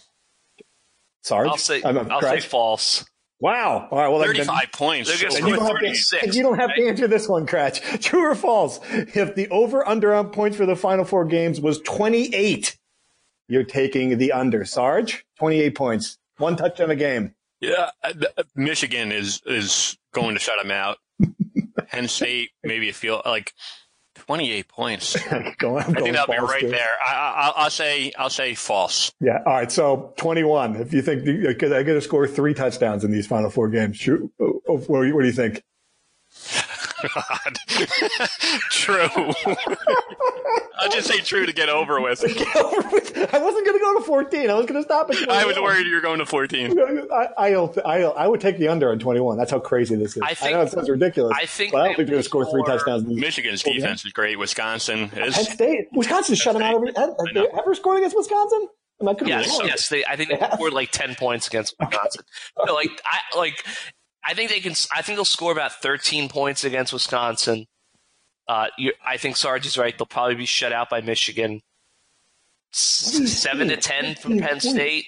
Sarge? 1.22 1.48
I'll 1.48 1.56
say, 1.56 1.82
I'm, 1.84 2.10
I'll 2.10 2.20
say 2.20 2.40
false. 2.40 3.04
Wow. 3.40 3.88
All 3.90 3.98
right. 3.98 4.08
Well, 4.08 4.22
35 4.22 4.46
then, 4.46 4.66
points. 4.72 5.10
And 5.10 5.20
you, 5.20 5.28
to, 5.28 5.36
and 6.22 6.34
you, 6.34 6.42
don't 6.42 6.58
have 6.58 6.74
to 6.74 6.86
answer 6.86 7.08
this 7.08 7.26
one, 7.26 7.46
Kratch. 7.46 8.00
True 8.02 8.22
or 8.30 8.34
false? 8.34 8.80
If 8.90 9.34
the 9.34 9.48
over 9.48 9.86
under 9.88 10.14
on 10.14 10.30
points 10.30 10.56
for 10.58 10.66
the 10.66 10.76
final 10.76 11.04
four 11.04 11.24
games 11.24 11.60
was 11.60 11.80
28, 11.80 12.76
you're 13.48 13.64
taking 13.64 14.18
the 14.18 14.32
under. 14.32 14.64
Sarge? 14.64 15.24
28 15.38 15.74
points. 15.74 16.18
One 16.36 16.56
touchdown 16.56 16.90
a 16.90 16.96
game. 16.96 17.34
Yeah. 17.60 17.90
Uh, 18.02 18.12
uh, 18.36 18.42
Michigan 18.54 19.10
is, 19.10 19.40
is 19.46 19.96
going 20.12 20.34
to 20.34 20.40
shut 20.40 20.60
them 20.60 20.70
out. 20.70 20.98
Penn 21.88 22.08
State, 22.08 22.50
maybe 22.62 22.88
it 22.88 22.94
feel 22.94 23.22
like 23.24 23.54
28 24.30 24.68
points. 24.68 25.16
Go 25.58 25.76
I 25.76 25.82
think 25.82 26.12
that'll 26.12 26.32
be 26.32 26.38
right 26.38 26.60
too. 26.60 26.68
there. 26.68 26.96
I, 27.04 27.52
will 27.64 27.70
say 27.70 28.12
I'll 28.16 28.30
say 28.30 28.54
false. 28.54 29.10
Yeah. 29.20 29.38
All 29.44 29.54
right. 29.54 29.72
So 29.72 30.14
21. 30.18 30.76
If 30.76 30.92
you 30.92 31.02
think 31.02 31.26
uh, 31.26 31.76
I 31.76 31.82
get 31.82 31.94
to 31.94 32.00
score 32.00 32.28
three 32.28 32.54
touchdowns 32.54 33.02
in 33.02 33.10
these 33.10 33.26
final 33.26 33.50
four 33.50 33.68
games, 33.68 34.08
uh, 34.08 34.14
uh, 34.14 34.74
what 34.86 35.02
do 35.02 35.26
you 35.26 35.32
think? 35.32 35.64
God. 37.14 37.58
true. 38.70 39.08
I'll 40.78 40.90
just 40.90 41.08
say 41.08 41.18
true 41.18 41.46
to 41.46 41.52
get 41.52 41.68
over 41.68 42.00
with. 42.00 42.22
Get 42.22 42.56
over 42.56 42.88
with. 42.90 43.16
I 43.34 43.38
wasn't 43.38 43.66
going 43.66 43.78
to 43.78 43.84
go 43.84 43.98
to 43.98 44.04
14. 44.04 44.50
I 44.50 44.54
was 44.54 44.66
going 44.66 44.80
to 44.80 44.82
stop 44.82 45.10
at 45.10 45.28
I 45.28 45.44
was 45.44 45.58
worried 45.58 45.86
you 45.86 45.94
were 45.94 46.00
going 46.00 46.18
to 46.18 46.26
14. 46.26 46.78
I, 47.12 47.28
I, 47.36 47.54
I, 47.54 48.02
I, 48.02 48.26
would 48.26 48.40
take 48.40 48.58
the 48.58 48.68
under 48.68 48.90
on 48.90 48.98
21. 48.98 49.36
That's 49.36 49.50
how 49.50 49.60
crazy 49.60 49.96
this 49.96 50.16
is. 50.16 50.22
I, 50.22 50.34
think, 50.34 50.54
I 50.54 50.58
know 50.58 50.62
it 50.62 50.70
sounds 50.70 50.88
ridiculous. 50.88 51.36
I 51.36 51.46
think 51.46 51.74
I 51.74 51.78
don't 51.78 51.86
think 51.88 51.96
they're 51.96 52.06
going 52.06 52.18
to 52.18 52.22
score 52.22 52.50
three 52.50 52.62
touchdowns. 52.64 53.04
Michigan's 53.04 53.62
defense 53.62 54.04
is 54.04 54.12
great. 54.12 54.38
Wisconsin 54.38 55.10
is. 55.16 55.34
Penn 55.34 55.44
State. 55.44 55.88
Wisconsin 55.92 56.34
shut 56.34 56.54
them 56.54 56.62
out. 56.62 56.74
Every, 56.74 56.92
have 56.96 57.10
they 57.34 57.46
ever 57.58 57.74
scored 57.74 57.98
against 57.98 58.16
Wisconsin? 58.16 58.68
yes, 59.24 59.58
yes. 59.64 59.88
They, 59.88 60.04
I 60.04 60.16
think 60.16 60.30
they, 60.30 60.36
they 60.36 60.50
scored 60.52 60.72
like 60.72 60.90
ten 60.90 61.14
points 61.14 61.46
against 61.46 61.74
Wisconsin. 61.78 62.22
Okay. 62.58 62.66
No, 62.66 62.74
like, 62.74 62.90
I 63.04 63.38
like 63.38 63.64
I 64.24 64.34
think 64.34 64.50
they 64.50 64.60
can. 64.60 64.74
I 64.94 65.02
think 65.02 65.16
they'll 65.16 65.24
score 65.24 65.52
about 65.52 65.80
13 65.80 66.28
points 66.28 66.64
against 66.64 66.92
Wisconsin. 66.92 67.66
Uh, 68.46 68.66
I 69.06 69.16
think 69.16 69.36
Sarge 69.36 69.66
is 69.66 69.78
right. 69.78 69.96
They'll 69.96 70.06
probably 70.06 70.34
be 70.34 70.46
shut 70.46 70.72
out 70.72 70.90
by 70.90 71.00
Michigan. 71.00 71.60
Seven 72.72 73.68
to 73.68 73.76
ten 73.76 74.14
from 74.16 74.38
Penn 74.38 74.60
State, 74.60 75.06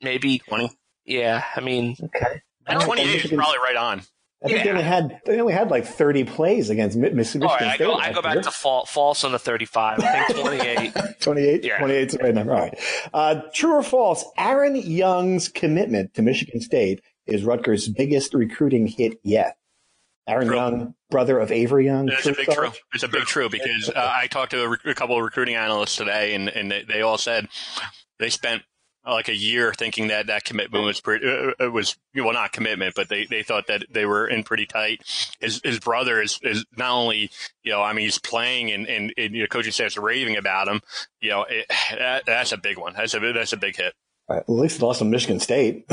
maybe 0.00 0.38
20. 0.38 0.70
Yeah, 1.04 1.44
I 1.56 1.60
mean, 1.60 1.96
okay. 2.02 2.42
At 2.66 2.82
28 2.82 3.24
is 3.24 3.32
probably 3.32 3.58
right 3.58 3.76
on. 3.76 4.02
I 4.44 4.48
think 4.48 4.58
yeah. 4.58 4.64
they 4.64 4.70
only 4.70 4.82
had 4.82 5.20
they 5.24 5.40
only 5.40 5.52
had 5.52 5.70
like 5.70 5.86
30 5.86 6.24
plays 6.24 6.68
against 6.68 6.96
Michigan 6.96 7.44
All 7.44 7.54
right, 7.54 7.62
I 7.62 7.76
go, 7.76 7.94
I 7.94 8.12
go 8.12 8.22
back 8.22 8.42
to 8.42 8.50
fall, 8.50 8.84
false 8.86 9.22
on 9.22 9.30
the 9.32 9.38
35. 9.38 10.00
I 10.00 10.24
think 10.24 10.40
28. 10.40 10.94
28? 11.20 11.64
Yeah. 11.64 11.78
28 11.78 12.06
is 12.06 12.12
the 12.12 12.18
right 12.18 12.34
number. 12.34 12.52
All 12.52 12.60
right. 12.60 12.78
Uh, 13.14 13.40
true 13.54 13.74
or 13.74 13.82
false? 13.84 14.24
Aaron 14.36 14.74
Young's 14.74 15.48
commitment 15.48 16.14
to 16.14 16.22
Michigan 16.22 16.60
State 16.60 17.02
is 17.26 17.44
Rutgers' 17.44 17.88
biggest 17.88 18.34
recruiting 18.34 18.86
hit 18.86 19.20
yet. 19.22 19.56
Aaron 20.26 20.46
true. 20.46 20.56
Young, 20.56 20.94
brother 21.10 21.38
of 21.38 21.50
Avery 21.50 21.86
Young. 21.86 22.08
It's 22.08 22.26
a 22.26 22.32
big 22.32 22.48
true. 22.48 22.70
It's 22.94 23.02
a 23.02 23.08
big 23.08 23.24
true 23.24 23.48
because 23.48 23.90
uh, 23.94 24.12
I 24.14 24.28
talked 24.28 24.52
to 24.52 24.62
a, 24.62 24.68
rec- 24.68 24.84
a, 24.84 24.94
couple 24.94 25.16
of 25.16 25.24
recruiting 25.24 25.56
analysts 25.56 25.96
today, 25.96 26.34
and, 26.34 26.48
and 26.48 26.70
they, 26.70 26.84
they, 26.84 27.02
all 27.02 27.18
said 27.18 27.48
they 28.20 28.30
spent 28.30 28.62
uh, 29.04 29.14
like 29.14 29.28
a 29.28 29.34
year 29.34 29.74
thinking 29.74 30.08
that 30.08 30.28
that 30.28 30.44
commitment 30.44 30.84
was 30.84 31.00
pretty. 31.00 31.26
Uh, 31.26 31.50
uh, 31.60 31.66
it 31.66 31.72
was 31.72 31.96
well, 32.14 32.32
not 32.32 32.52
commitment, 32.52 32.94
but 32.94 33.08
they, 33.08 33.26
they 33.26 33.42
thought 33.42 33.66
that 33.66 33.84
they 33.90 34.06
were 34.06 34.28
in 34.28 34.44
pretty 34.44 34.64
tight. 34.64 35.00
His 35.40 35.60
his 35.64 35.80
brother 35.80 36.22
is 36.22 36.38
is 36.42 36.64
not 36.76 36.92
only 36.92 37.30
you 37.64 37.72
know 37.72 37.82
I 37.82 37.92
mean 37.92 38.04
he's 38.04 38.18
playing 38.18 38.70
and 38.70 38.86
and, 38.86 39.12
and 39.16 39.34
you 39.34 39.40
know, 39.40 39.48
coaching 39.48 39.72
staff's 39.72 39.98
raving 39.98 40.36
about 40.36 40.68
him. 40.68 40.80
You 41.20 41.30
know 41.30 41.46
it, 41.48 41.66
that, 41.90 42.26
that's 42.26 42.52
a 42.52 42.58
big 42.58 42.78
one. 42.78 42.94
That's 42.94 43.14
a 43.14 43.32
that's 43.32 43.52
a 43.52 43.56
big 43.56 43.76
hit. 43.76 43.92
At 44.30 44.48
least 44.48 44.78
he 44.78 44.84
lost 44.84 45.00
to 45.00 45.04
Michigan 45.04 45.40
State. 45.40 45.84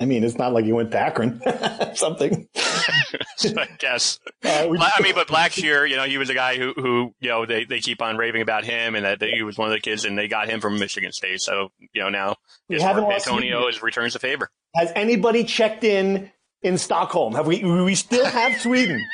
I 0.00 0.04
mean, 0.04 0.24
it's 0.24 0.38
not 0.38 0.52
like 0.52 0.64
he 0.64 0.72
went 0.72 0.90
to 0.92 0.98
Akron 0.98 1.42
something. 1.94 2.48
I 2.56 3.68
guess. 3.78 4.18
Uh, 4.44 4.74
I 4.80 5.02
mean, 5.02 5.14
but 5.14 5.28
Blackshear, 5.28 5.88
you 5.88 5.96
know, 5.96 6.04
he 6.04 6.18
was 6.18 6.30
a 6.30 6.34
guy 6.34 6.56
who, 6.56 6.72
who 6.74 7.14
you 7.20 7.28
know, 7.28 7.46
they, 7.46 7.64
they 7.64 7.80
keep 7.80 8.00
on 8.00 8.16
raving 8.16 8.42
about 8.42 8.64
him 8.64 8.94
and 8.94 9.04
that, 9.04 9.20
that 9.20 9.30
he 9.30 9.42
was 9.42 9.58
one 9.58 9.68
of 9.68 9.74
the 9.74 9.80
kids 9.80 10.04
and 10.04 10.16
they 10.16 10.28
got 10.28 10.48
him 10.48 10.60
from 10.60 10.78
Michigan 10.78 11.12
State. 11.12 11.40
So, 11.40 11.70
you 11.92 12.02
know, 12.02 12.08
now 12.08 12.36
Dantonio 12.70 13.68
is 13.68 13.82
returns 13.82 14.12
the 14.12 14.18
favor. 14.18 14.50
Has 14.74 14.92
anybody 14.94 15.44
checked 15.44 15.84
in 15.84 16.30
in 16.62 16.78
Stockholm? 16.78 17.34
Have 17.34 17.46
we, 17.46 17.62
we 17.64 17.94
still 17.94 18.26
have 18.26 18.60
Sweden? 18.60 19.04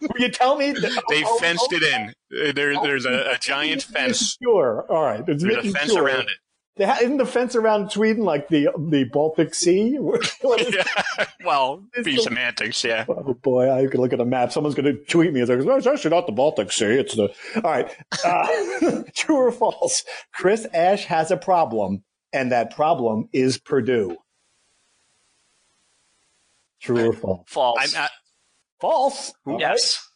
Will 0.00 0.20
you 0.20 0.30
tell 0.30 0.56
me? 0.56 0.72
That, 0.72 1.02
they 1.08 1.22
oh, 1.24 1.38
fenced 1.38 1.68
oh, 1.72 1.76
it 1.76 1.82
in. 1.82 2.54
There, 2.54 2.80
there's 2.82 3.06
a, 3.06 3.32
a 3.32 3.38
giant 3.40 3.82
fence. 3.82 4.36
Sure. 4.42 4.86
All 4.90 5.02
right. 5.02 5.24
There's 5.24 5.42
a 5.42 5.62
fence 5.62 5.92
sure. 5.92 6.04
around 6.04 6.22
it. 6.22 6.38
Isn't 6.80 7.18
the 7.18 7.26
fence 7.26 7.54
around 7.54 7.90
Sweden 7.90 8.24
like 8.24 8.48
the 8.48 8.68
the 8.78 9.04
Baltic 9.04 9.54
Sea? 9.54 9.98
yeah. 10.44 11.26
Well, 11.44 11.84
be 12.02 12.16
semantics, 12.16 12.82
yeah. 12.82 13.04
Oh 13.08 13.34
boy, 13.34 13.70
I 13.70 13.86
could 13.86 14.00
look 14.00 14.12
at 14.12 14.20
a 14.20 14.24
map. 14.24 14.52
Someone's 14.52 14.74
going 14.74 14.86
to 14.86 15.04
tweet 15.04 15.32
me. 15.32 15.40
It's, 15.40 15.50
like, 15.50 15.60
it's 15.60 15.86
actually 15.86 16.10
not 16.10 16.26
the 16.26 16.32
Baltic 16.32 16.72
Sea. 16.72 16.86
It's 16.86 17.14
the 17.14 17.32
all 17.56 17.62
right. 17.62 17.94
Uh, 18.24 19.02
true 19.14 19.36
or 19.36 19.52
false? 19.52 20.04
Chris 20.32 20.66
Ash 20.72 21.04
has 21.04 21.30
a 21.30 21.36
problem, 21.36 22.02
and 22.32 22.52
that 22.52 22.74
problem 22.74 23.28
is 23.32 23.58
Purdue. 23.58 24.16
True 26.80 27.10
or 27.10 27.12
false? 27.12 27.42
False. 27.46 27.94
I'm, 27.94 28.08
false. 28.80 29.32
yes. 29.46 30.02
Right. 30.02 30.06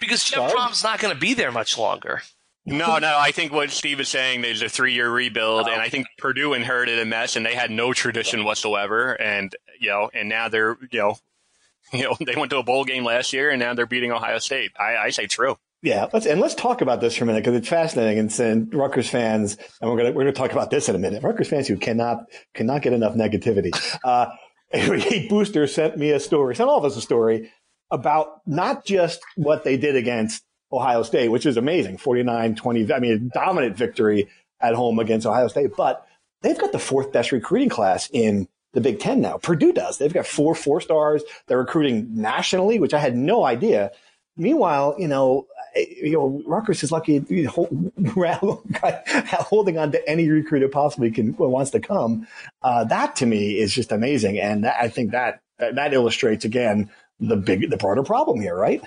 Because 0.00 0.22
Jeff 0.22 0.52
Brohm's 0.52 0.84
not 0.84 1.00
going 1.00 1.14
to 1.14 1.20
be 1.20 1.34
there 1.34 1.50
much 1.50 1.76
longer. 1.76 2.22
No, 2.68 2.98
no. 2.98 3.16
I 3.18 3.32
think 3.32 3.52
what 3.52 3.70
Steve 3.70 4.00
is 4.00 4.08
saying 4.08 4.44
is 4.44 4.62
a 4.62 4.68
three-year 4.68 5.10
rebuild, 5.10 5.66
oh. 5.68 5.72
and 5.72 5.80
I 5.80 5.88
think 5.88 6.06
Purdue 6.18 6.54
inherited 6.54 6.98
a 6.98 7.04
mess, 7.04 7.36
and 7.36 7.44
they 7.44 7.54
had 7.54 7.70
no 7.70 7.92
tradition 7.92 8.44
whatsoever, 8.44 9.12
and 9.12 9.54
you 9.80 9.88
know, 9.88 10.10
and 10.12 10.28
now 10.28 10.48
they're 10.48 10.76
you 10.90 10.98
know, 10.98 11.18
you 11.92 12.04
know, 12.04 12.16
they 12.24 12.36
went 12.36 12.50
to 12.50 12.58
a 12.58 12.62
bowl 12.62 12.84
game 12.84 13.04
last 13.04 13.32
year, 13.32 13.50
and 13.50 13.60
now 13.60 13.74
they're 13.74 13.86
beating 13.86 14.12
Ohio 14.12 14.38
State. 14.38 14.72
I, 14.78 14.96
I 14.96 15.10
say 15.10 15.26
true. 15.26 15.56
Yeah, 15.80 16.08
let's 16.12 16.26
and 16.26 16.40
let's 16.40 16.54
talk 16.54 16.80
about 16.80 17.00
this 17.00 17.16
for 17.16 17.24
a 17.24 17.26
minute 17.26 17.44
because 17.44 17.56
it's 17.56 17.68
fascinating. 17.68 18.18
And, 18.18 18.40
and 18.40 18.74
Rutgers 18.74 19.08
fans, 19.08 19.56
and 19.80 19.90
we're 19.90 19.96
gonna 19.96 20.12
we're 20.12 20.22
gonna 20.22 20.32
talk 20.32 20.52
about 20.52 20.70
this 20.70 20.88
in 20.88 20.96
a 20.96 20.98
minute. 20.98 21.22
Rutgers 21.22 21.48
fans 21.48 21.68
who 21.68 21.76
cannot 21.76 22.24
cannot 22.52 22.82
get 22.82 22.92
enough 22.92 23.14
negativity. 23.14 23.70
Uh, 24.02 24.26
Kate 24.72 25.28
Booster 25.28 25.66
sent 25.66 25.96
me 25.96 26.10
a 26.10 26.20
story, 26.20 26.56
sent 26.56 26.68
all 26.68 26.78
of 26.78 26.84
us 26.84 26.96
a 26.96 27.00
story 27.00 27.52
about 27.90 28.40
not 28.46 28.84
just 28.84 29.20
what 29.36 29.64
they 29.64 29.76
did 29.76 29.96
against 29.96 30.42
Ohio 30.72 31.02
State, 31.02 31.28
which 31.28 31.46
is 31.46 31.56
amazing 31.56 31.96
49 31.98 32.54
20. 32.54 32.92
I 32.92 32.98
mean, 32.98 33.30
dominant 33.32 33.76
victory 33.76 34.28
at 34.60 34.74
home 34.74 34.98
against 34.98 35.26
Ohio 35.26 35.48
State, 35.48 35.70
but 35.76 36.06
they've 36.42 36.58
got 36.58 36.72
the 36.72 36.78
fourth 36.78 37.12
best 37.12 37.32
recruiting 37.32 37.68
class 37.68 38.08
in 38.12 38.48
the 38.72 38.80
Big 38.80 39.00
Ten 39.00 39.20
now. 39.20 39.38
Purdue 39.38 39.72
does. 39.72 39.98
They've 39.98 40.12
got 40.12 40.26
four 40.26 40.54
four 40.54 40.80
stars. 40.80 41.22
They're 41.46 41.58
recruiting 41.58 42.08
nationally, 42.14 42.78
which 42.78 42.94
I 42.94 42.98
had 42.98 43.16
no 43.16 43.44
idea. 43.44 43.92
Meanwhile, 44.36 44.96
you 44.98 45.08
know, 45.08 45.46
you 45.74 46.12
know, 46.12 46.42
Rutgers 46.46 46.82
is 46.82 46.92
lucky 46.92 47.24
you 47.28 47.44
know, 47.44 48.62
holding 49.40 49.78
on 49.78 49.92
to 49.92 50.08
any 50.08 50.28
recruit 50.28 50.62
who 50.62 50.68
possibly 50.68 51.10
can 51.10 51.34
wants 51.36 51.70
to 51.72 51.80
come. 51.80 52.26
Uh, 52.62 52.84
that 52.84 53.16
to 53.16 53.26
me 53.26 53.58
is 53.58 53.74
just 53.74 53.90
amazing, 53.90 54.38
and 54.38 54.66
I 54.66 54.88
think 54.88 55.10
that 55.12 55.40
that 55.58 55.92
illustrates 55.92 56.44
again 56.44 56.90
the 57.20 57.36
big, 57.36 57.68
the 57.70 57.76
broader 57.76 58.04
problem 58.04 58.40
here, 58.40 58.56
right? 58.56 58.82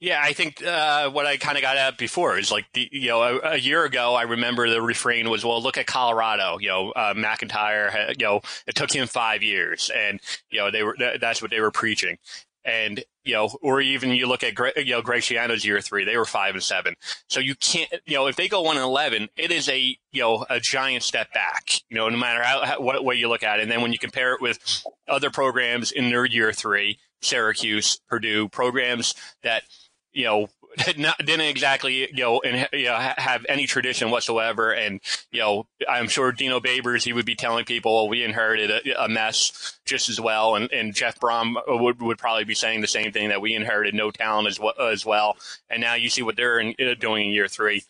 Yeah, 0.00 0.20
I 0.22 0.32
think 0.32 0.64
uh, 0.64 1.10
what 1.10 1.26
I 1.26 1.38
kind 1.38 1.58
of 1.58 1.62
got 1.62 1.76
at 1.76 1.98
before 1.98 2.38
is 2.38 2.52
like 2.52 2.66
the, 2.72 2.88
you 2.92 3.08
know 3.08 3.22
a, 3.22 3.38
a, 3.54 3.56
year 3.56 3.84
ago 3.84 4.14
I 4.14 4.22
remember 4.22 4.70
the 4.70 4.80
refrain 4.80 5.28
was 5.28 5.44
well 5.44 5.60
look 5.60 5.76
at 5.76 5.86
Colorado 5.86 6.58
you 6.60 6.68
know 6.68 6.92
uh, 6.92 7.14
MacIntyre 7.16 8.14
you 8.16 8.24
know 8.24 8.40
it 8.68 8.76
took 8.76 8.92
him 8.92 9.08
five 9.08 9.42
years 9.42 9.90
and 9.94 10.20
you 10.50 10.60
know 10.60 10.70
they 10.70 10.84
were 10.84 10.96
that's 11.20 11.42
what 11.42 11.50
they 11.50 11.60
were 11.60 11.72
preaching. 11.72 12.18
And 12.64 13.02
you 13.24 13.34
know 13.34 13.50
or 13.60 13.80
even 13.80 14.10
you 14.10 14.28
look 14.28 14.44
at 14.44 14.56
you 14.76 14.92
know 14.92 15.02
Greg 15.02 15.22
Schiano's 15.22 15.64
year 15.64 15.80
three 15.80 16.04
they 16.04 16.16
were 16.16 16.24
five 16.24 16.54
and 16.54 16.62
seven. 16.62 16.94
So 17.28 17.40
you 17.40 17.56
can't 17.56 17.92
you 18.06 18.14
know 18.14 18.28
if 18.28 18.36
they 18.36 18.46
go 18.46 18.62
one 18.62 18.76
and 18.76 18.84
eleven 18.84 19.28
it 19.36 19.50
is 19.50 19.68
a 19.68 19.80
you 20.12 20.22
know 20.22 20.46
a 20.48 20.60
giant 20.60 21.02
step 21.02 21.32
back 21.32 21.70
you 21.90 21.96
know 21.96 22.08
no 22.08 22.16
matter 22.16 22.44
how, 22.44 22.64
how 22.64 22.80
what 22.80 23.04
way 23.04 23.16
you 23.16 23.28
look 23.28 23.42
at 23.42 23.58
it. 23.58 23.62
And 23.62 23.70
then 23.70 23.82
when 23.82 23.92
you 23.92 23.98
compare 23.98 24.32
it 24.34 24.40
with 24.40 24.84
other 25.08 25.30
programs 25.30 25.90
in 25.90 26.10
their 26.10 26.24
year 26.24 26.52
three 26.52 27.00
Syracuse 27.20 28.00
Purdue 28.08 28.48
programs 28.48 29.14
that 29.42 29.64
you 30.12 30.24
know, 30.24 30.48
not, 30.98 31.18
didn't 31.18 31.46
exactly, 31.46 32.08
you 32.14 32.22
know, 32.22 32.40
and 32.40 32.68
you 32.72 32.86
know, 32.86 32.96
have 32.96 33.44
any 33.48 33.66
tradition 33.66 34.10
whatsoever. 34.10 34.72
And, 34.72 35.00
you 35.30 35.40
know, 35.40 35.66
I'm 35.88 36.08
sure 36.08 36.32
Dino 36.32 36.60
Babers, 36.60 37.04
he 37.04 37.12
would 37.12 37.26
be 37.26 37.34
telling 37.34 37.64
people, 37.64 37.94
well, 37.94 38.08
we 38.08 38.24
inherited 38.24 38.70
a, 38.70 39.04
a 39.04 39.08
mess 39.08 39.78
just 39.84 40.08
as 40.08 40.20
well. 40.20 40.56
And, 40.56 40.70
and 40.72 40.94
Jeff 40.94 41.18
Brohm 41.18 41.56
would, 41.66 42.00
would 42.02 42.18
probably 42.18 42.44
be 42.44 42.54
saying 42.54 42.80
the 42.80 42.86
same 42.86 43.12
thing 43.12 43.28
that 43.28 43.40
we 43.40 43.54
inherited 43.54 43.94
no 43.94 44.10
talent 44.10 44.48
as, 44.48 44.60
well 44.60 44.74
as 44.78 45.04
well. 45.04 45.36
And 45.70 45.80
now 45.80 45.94
you 45.94 46.10
see 46.10 46.22
what 46.22 46.36
they're 46.36 46.58
in, 46.58 46.74
doing 46.98 47.26
in 47.26 47.32
year 47.32 47.48
three 47.48 47.84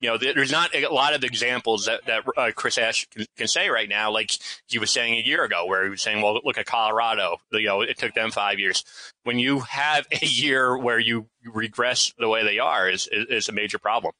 you 0.00 0.08
know, 0.08 0.16
there's 0.16 0.50
not 0.50 0.74
a 0.74 0.88
lot 0.88 1.14
of 1.14 1.22
examples 1.24 1.84
that, 1.84 2.06
that 2.06 2.24
uh, 2.36 2.50
Chris 2.54 2.78
Ash 2.78 3.06
can, 3.10 3.26
can, 3.36 3.46
say 3.46 3.68
right 3.68 3.88
now, 3.88 4.10
like 4.10 4.30
he 4.66 4.78
was 4.78 4.90
saying 4.90 5.18
a 5.18 5.22
year 5.22 5.44
ago, 5.44 5.66
where 5.66 5.84
he 5.84 5.90
was 5.90 6.00
saying, 6.00 6.22
well, 6.22 6.40
look 6.42 6.56
at 6.56 6.64
Colorado. 6.64 7.36
You 7.52 7.66
know, 7.66 7.82
it 7.82 7.98
took 7.98 8.14
them 8.14 8.30
five 8.30 8.58
years. 8.58 8.82
When 9.22 9.38
you 9.38 9.60
have 9.60 10.06
a 10.10 10.24
year 10.24 10.76
where 10.76 10.98
you 10.98 11.26
regress 11.44 12.12
the 12.18 12.28
way 12.28 12.42
they 12.42 12.58
are 12.58 12.88
is, 12.88 13.08
is, 13.12 13.26
is 13.28 13.48
a 13.48 13.52
major 13.52 13.78
problem. 13.78 14.12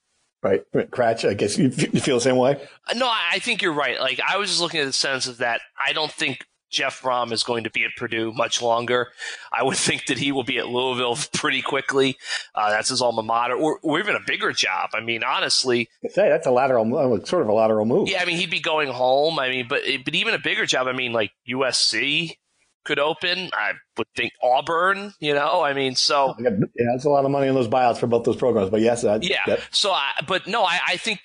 Right. 0.42 0.62
Kratch, 0.72 1.28
I 1.28 1.34
guess 1.34 1.58
you 1.58 1.70
feel 1.70 2.16
the 2.16 2.20
same 2.20 2.36
way? 2.36 2.60
No, 2.94 3.06
I 3.08 3.40
think 3.40 3.60
you're 3.60 3.74
right. 3.74 4.00
Like, 4.00 4.20
I 4.26 4.38
was 4.38 4.48
just 4.48 4.60
looking 4.60 4.80
at 4.80 4.86
the 4.86 4.92
sense 4.92 5.26
of 5.26 5.38
that 5.38 5.60
I 5.78 5.92
don't 5.92 6.10
think 6.10 6.46
Jeff 6.70 7.02
Brohm 7.02 7.32
is 7.32 7.42
going 7.42 7.64
to 7.64 7.70
be 7.70 7.84
at 7.84 7.90
Purdue 7.96 8.32
much 8.32 8.62
longer. 8.62 9.08
I 9.52 9.62
would 9.62 9.76
think 9.76 10.06
that 10.06 10.18
he 10.18 10.32
will 10.32 10.44
be 10.44 10.58
at 10.58 10.68
Louisville 10.68 11.18
pretty 11.34 11.62
quickly. 11.62 12.16
Uh, 12.54 12.70
that's 12.70 12.88
his 12.88 13.02
alma 13.02 13.22
mater, 13.22 13.54
or, 13.54 13.80
or, 13.82 13.98
even 13.98 14.14
a 14.14 14.20
bigger 14.24 14.52
job. 14.52 14.90
I 14.94 15.00
mean, 15.00 15.24
honestly, 15.24 15.88
say 16.08 16.28
that's 16.28 16.46
a 16.46 16.50
lateral, 16.50 16.96
uh, 16.96 17.24
sort 17.24 17.42
of 17.42 17.48
a 17.48 17.52
lateral 17.52 17.84
move. 17.84 18.08
Yeah, 18.08 18.22
I 18.22 18.24
mean, 18.24 18.36
he'd 18.36 18.50
be 18.50 18.60
going 18.60 18.88
home. 18.88 19.38
I 19.38 19.50
mean, 19.50 19.66
but 19.68 19.82
but 20.04 20.14
even 20.14 20.32
a 20.34 20.38
bigger 20.38 20.64
job. 20.64 20.86
I 20.86 20.92
mean, 20.92 21.12
like 21.12 21.32
USC 21.48 22.36
could 22.84 22.98
open. 22.98 23.50
I 23.52 23.72
would 23.96 24.06
think 24.16 24.32
Auburn. 24.42 25.14
You 25.20 25.34
know, 25.34 25.62
I 25.62 25.72
mean, 25.72 25.94
so 25.94 26.34
yeah, 26.38 26.50
that's 26.92 27.04
a 27.04 27.10
lot 27.10 27.24
of 27.24 27.30
money 27.30 27.48
in 27.48 27.54
those 27.54 27.68
buyouts 27.68 27.98
for 27.98 28.06
both 28.06 28.24
those 28.24 28.36
programs. 28.36 28.70
But 28.70 28.80
yes, 28.80 29.04
yeah. 29.04 29.18
That. 29.46 29.60
So, 29.70 29.92
I, 29.92 30.12
but 30.26 30.46
no, 30.46 30.64
I, 30.64 30.80
I 30.86 30.96
think 30.96 31.20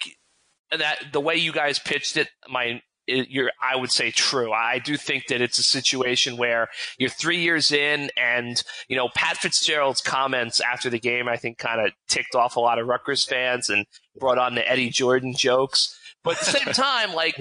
that 0.78 1.14
the 1.14 1.22
way 1.22 1.36
you 1.36 1.52
guys 1.52 1.80
pitched 1.80 2.18
it, 2.18 2.30
my 2.50 2.82
you're, 3.08 3.52
I 3.62 3.76
would 3.76 3.92
say 3.92 4.12
true. 4.12 4.52
I 4.52 4.80
do 4.80 4.98
think 4.98 5.28
that 5.28 5.42
it's 5.42 5.60
a 5.60 5.64
situation 5.64 6.38
where 6.38 6.70
you're 6.98 7.10
three 7.10 7.40
years 7.40 7.72
in 7.72 8.10
and, 8.18 8.64
you 8.88 8.96
know, 8.96 9.10
Pat 9.14 9.38
Fitzgerald's 9.38 10.02
comments 10.02 10.60
after 10.60 10.90
the 10.90 11.00
game, 11.00 11.28
I 11.28 11.38
think 11.38 11.58
kind 11.58 11.86
of 11.86 11.92
ticked 12.08 12.36
off 12.36 12.56
a 12.56 12.60
lot 12.60 12.80
of 12.80 12.88
Rutgers 12.88 13.24
fans 13.24 13.70
and 13.70 13.86
brought 14.20 14.38
on 14.38 14.56
the 14.56 14.68
Eddie 14.70 14.90
Jordan 14.90 15.36
jokes. 15.36 15.96
But 16.24 16.40
at 16.40 16.46
the 16.46 16.52
same 16.58 16.74
time, 16.74 17.14
like 17.14 17.36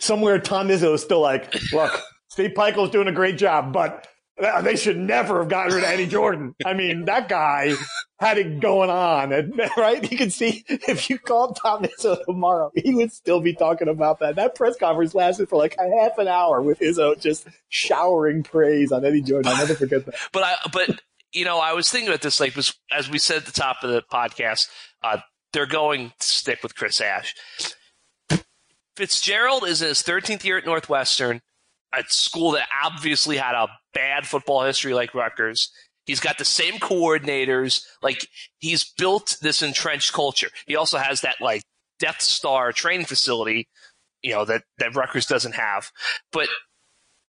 somewhere 0.00 0.40
Tom 0.40 0.68
Izzo 0.68 0.94
is 0.94 1.02
still 1.02 1.20
like, 1.20 1.54
look, 1.72 2.02
Steve 2.34 2.50
Pikiell's 2.50 2.90
doing 2.90 3.06
a 3.06 3.12
great 3.12 3.38
job, 3.38 3.72
but 3.72 4.08
they 4.36 4.74
should 4.74 4.96
never 4.96 5.38
have 5.38 5.48
gotten 5.48 5.72
rid 5.72 5.84
of 5.84 5.88
Eddie 5.88 6.08
Jordan. 6.08 6.56
I 6.66 6.74
mean, 6.74 7.04
that 7.04 7.28
guy 7.28 7.74
had 8.18 8.38
it 8.38 8.58
going 8.58 8.90
on, 8.90 9.30
right? 9.76 10.10
You 10.10 10.18
can 10.18 10.30
see 10.30 10.64
if 10.66 11.08
you 11.08 11.20
called 11.20 11.54
Tom 11.62 11.84
Izzo 11.84 12.24
tomorrow, 12.24 12.72
he 12.74 12.92
would 12.92 13.12
still 13.12 13.38
be 13.38 13.54
talking 13.54 13.86
about 13.86 14.18
that. 14.18 14.34
That 14.34 14.56
press 14.56 14.76
conference 14.76 15.14
lasted 15.14 15.48
for 15.48 15.60
like 15.60 15.76
a 15.78 15.88
half 16.00 16.18
an 16.18 16.26
hour 16.26 16.60
with 16.60 16.80
Izzo 16.80 17.16
just 17.20 17.46
showering 17.68 18.42
praise 18.42 18.90
on 18.90 19.04
Eddie 19.04 19.22
Jordan. 19.22 19.52
I'll 19.52 19.58
never 19.58 19.76
forget 19.76 20.04
that. 20.04 20.16
but 20.32 20.42
I, 20.42 20.56
but 20.72 21.02
you 21.32 21.44
know, 21.44 21.60
I 21.60 21.74
was 21.74 21.88
thinking 21.88 22.08
about 22.08 22.22
this, 22.22 22.40
like, 22.40 22.56
as 22.90 23.08
we 23.08 23.20
said 23.20 23.36
at 23.36 23.46
the 23.46 23.52
top 23.52 23.84
of 23.84 23.90
the 23.90 24.02
podcast, 24.12 24.66
uh, 25.04 25.18
they're 25.52 25.66
going 25.66 26.10
to 26.18 26.26
stick 26.26 26.64
with 26.64 26.74
Chris 26.74 27.00
Ash. 27.00 27.32
Fitzgerald 28.96 29.62
is 29.68 29.82
in 29.82 29.88
his 29.88 30.02
13th 30.02 30.42
year 30.42 30.58
at 30.58 30.66
Northwestern 30.66 31.40
a 31.98 32.04
school 32.08 32.52
that 32.52 32.68
obviously 32.84 33.36
had 33.36 33.54
a 33.54 33.68
bad 33.92 34.26
football 34.26 34.64
history 34.64 34.94
like 34.94 35.14
Rutgers. 35.14 35.70
He's 36.06 36.20
got 36.20 36.38
the 36.38 36.44
same 36.44 36.74
coordinators. 36.74 37.82
Like 38.02 38.26
he's 38.58 38.84
built 38.84 39.36
this 39.40 39.62
entrenched 39.62 40.12
culture. 40.12 40.48
He 40.66 40.76
also 40.76 40.98
has 40.98 41.22
that 41.22 41.36
like 41.40 41.62
Death 41.98 42.20
Star 42.20 42.72
training 42.72 43.06
facility, 43.06 43.68
you 44.22 44.32
know, 44.32 44.44
that, 44.44 44.62
that 44.78 44.94
Rutgers 44.94 45.26
doesn't 45.26 45.54
have. 45.54 45.90
But 46.32 46.48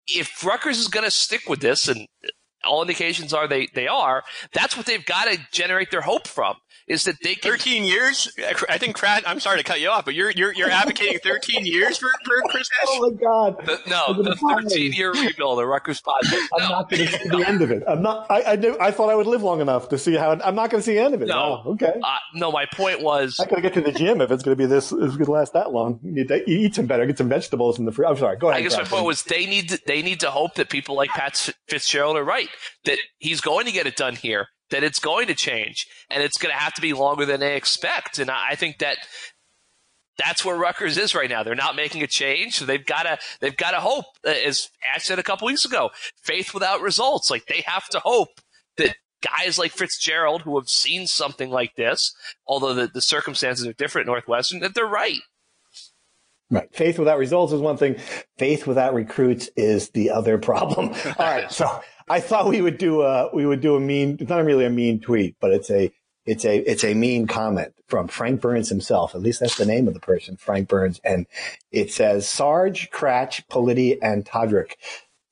if 0.07 0.45
Rutgers 0.45 0.79
is 0.79 0.89
going 0.89 1.05
to 1.05 1.11
stick 1.11 1.49
with 1.49 1.61
this, 1.61 1.89
and 1.89 2.07
all 2.67 2.83
indications 2.83 3.33
are 3.33 3.47
they, 3.49 3.69
they 3.75 3.89
are, 3.89 4.25
that's 4.53 4.77
what 4.77 4.87
they've 4.87 5.05
got 5.05 5.25
to 5.27 5.39
generate 5.53 5.91
their 5.91 6.03
hope 6.03 6.27
from 6.27 6.57
is 6.87 7.05
that 7.05 7.17
they 7.23 7.35
can 7.35 7.51
13 7.51 7.85
years. 7.85 8.31
I 8.69 8.79
think 8.79 8.97
Pratt. 8.97 9.25
I'm 9.27 9.41
sorry 9.41 9.59
to 9.59 9.65
cut 9.65 9.81
you 9.81 9.89
off, 9.89 10.05
but 10.05 10.15
you're 10.15 10.31
you're 10.31 10.53
you're 10.53 10.71
advocating 10.71 11.19
13 11.19 11.65
years 11.65 11.97
for, 11.99 12.09
for 12.25 12.43
Chris 12.49 12.69
Ash. 12.83 12.89
Oh 12.91 13.11
my 13.11 13.17
God! 13.21 13.67
The, 13.67 13.81
no, 13.89 14.23
the 14.23 14.37
13 14.37 14.93
year 14.93 15.13
rebuild, 15.13 15.59
the 15.59 15.67
Rutgers 15.67 16.03
podcast. 16.03 16.47
I'm 16.59 16.71
not 16.71 16.91
going 16.91 17.07
to 17.07 17.19
see 17.19 17.29
the 17.29 17.45
end 17.47 17.63
of 17.63 17.71
it. 17.71 17.83
I'm 17.87 18.03
not. 18.03 18.31
I 18.31 18.43
I, 18.43 18.57
knew, 18.57 18.77
I 18.81 18.91
thought 18.91 19.09
I 19.09 19.15
would 19.15 19.27
live 19.27 19.43
long 19.43 19.61
enough 19.61 19.89
to 19.91 19.99
see 19.99 20.15
how. 20.15 20.33
I'm 20.33 20.55
not 20.55 20.71
going 20.71 20.83
to 20.83 20.85
see 20.85 20.95
the 20.95 21.01
end 21.01 21.15
of 21.15 21.23
it. 21.23 21.29
No, 21.29 21.63
oh, 21.65 21.73
okay. 21.73 21.95
Uh, 22.03 22.17
no, 22.35 22.53
my 22.53 22.67
point 22.67 23.01
was 23.01 23.39
I 23.41 23.47
got 23.47 23.57
to 23.57 23.63
get 23.63 23.75
to 23.75 23.81
the 23.81 23.93
gym 23.93 24.21
if 24.21 24.31
it's 24.31 24.43
going 24.43 24.57
to 24.57 24.63
be 24.63 24.67
this. 24.67 24.93
It's 24.93 25.17
going 25.17 25.25
to 25.25 25.31
last 25.31 25.55
that 25.55 25.73
long. 25.73 26.01
You 26.03 26.13
need 26.13 26.29
to 26.29 26.49
eat 26.49 26.75
some 26.75 26.87
better. 26.87 27.07
Get 27.07 27.19
some 27.19 27.29
vegetables 27.29 27.79
in 27.79 27.87
the 27.87 27.93
fridge. 27.93 28.09
I'm 28.11 28.17
sorry. 28.17 28.37
Go 28.37 28.51
ahead. 28.51 28.61
I 28.61 28.63
guess 28.63 28.75
Pratt. 28.75 28.91
my 28.91 28.97
point 28.97 29.07
was 29.07 29.23
they 29.23 29.47
need 29.47 29.71
to, 29.71 29.81
they 29.87 30.03
need 30.03 30.21
to 30.21 30.31
hope 30.31 30.57
that 30.57 30.69
people 30.69 30.97
like 30.97 31.11
Pat 31.11 31.51
Fitzgerald 31.67 32.17
are 32.17 32.25
right. 32.25 32.49
That 32.85 32.99
he's 33.19 33.41
going 33.41 33.67
to 33.67 33.73
get 33.73 33.87
it 33.87 33.97
done 33.97 34.17
here, 34.17 34.49
that 34.71 34.85
it's 34.85 34.99
going 34.99 35.27
to 35.29 35.35
change, 35.35 35.87
and 36.11 36.23
it's 36.23 36.39
going 36.39 36.53
to 36.55 36.61
have 36.61 36.75
to 36.75 36.81
be 36.81 36.93
longer 36.93 37.27
than 37.27 37.41
they 37.41 37.57
expect. 37.57 38.19
And 38.19 38.31
I 38.31 38.55
think 38.55 38.79
that 38.79 38.99
that's 40.19 40.45
where 40.45 40.57
Rutgers 40.57 40.97
is 40.97 41.15
right 41.15 41.29
now. 41.29 41.43
They're 41.43 41.55
not 41.55 41.77
making 41.77 42.03
a 42.03 42.07
change, 42.07 42.57
so 42.57 42.65
they've 42.65 42.85
got 42.85 43.03
to 43.05 43.19
they've 43.41 43.57
got 43.57 43.73
to 43.73 43.81
hope. 43.81 44.07
Uh, 44.27 44.31
as 44.31 44.71
Ash 44.95 45.05
said 45.05 45.19
a 45.19 45.25
couple 45.25 45.47
weeks 45.47 45.65
ago, 45.65 45.91
faith 46.23 46.55
without 46.55 46.81
results. 46.81 47.31
Like 47.31 47.47
they 47.47 47.63
have 47.67 47.89
to 47.89 47.99
hope 47.99 48.41
that 48.77 48.97
guys 49.23 49.59
like 49.59 49.73
Fitzgerald, 49.73 50.43
who 50.43 50.59
have 50.59 50.69
seen 50.69 51.07
something 51.07 51.51
like 51.51 51.75
this, 51.77 52.15
although 52.47 52.75
the, 52.75 52.87
the 52.87 53.01
circumstances 53.01 53.67
are 53.67 53.73
different 53.73 54.07
at 54.09 54.13
Northwestern, 54.13 54.61
that 54.61 54.75
they're 54.75 54.87
right. 54.87 55.21
Right. 56.51 56.73
Faith 56.75 56.99
without 56.99 57.19
results 57.19 57.53
is 57.53 57.61
one 57.61 57.77
thing. 57.77 57.97
Faith 58.39 58.67
without 58.67 58.95
recruits 58.95 59.49
is 59.57 59.91
the 59.91 60.11
other 60.11 60.39
problem. 60.39 60.91
All 61.07 61.15
right. 61.19 61.51
So 61.51 61.81
I 62.09 62.21
thought 62.21 62.49
we 62.49 62.61
would 62.61 62.79
do 62.79 63.03
a 63.03 63.35
we 63.35 63.47
would 63.47 63.61
do 63.61 63.77
a 63.77 63.81
mean. 63.81 64.19
Not 64.21 64.45
really 64.45 64.67
a 64.67 64.71
mean 64.71 65.01
tweet, 65.01 65.37
but 65.41 65.53
it's 65.53 65.71
a 65.71 65.93
it's 66.27 66.45
a 66.45 66.59
it's 66.59 66.85
a 66.85 66.95
mean 66.95 67.27
comment 67.27 67.75
from 67.89 68.09
Frank 68.09 68.41
Burns 68.41 68.69
himself. 68.69 69.15
At 69.15 69.23
least 69.23 69.41
that's 69.41 69.57
the 69.57 69.67
name 69.67 69.89
of 69.89 69.95
the 69.95 70.01
person, 70.01 70.37
Frank 70.37 70.69
Burns, 70.69 71.01
and 71.05 71.27
it 71.71 71.91
says 71.91 72.29
Sarge, 72.29 72.91
Kratch, 72.91 73.47
Politi, 73.49 73.99
and 74.03 74.25
Todrick. 74.25 74.75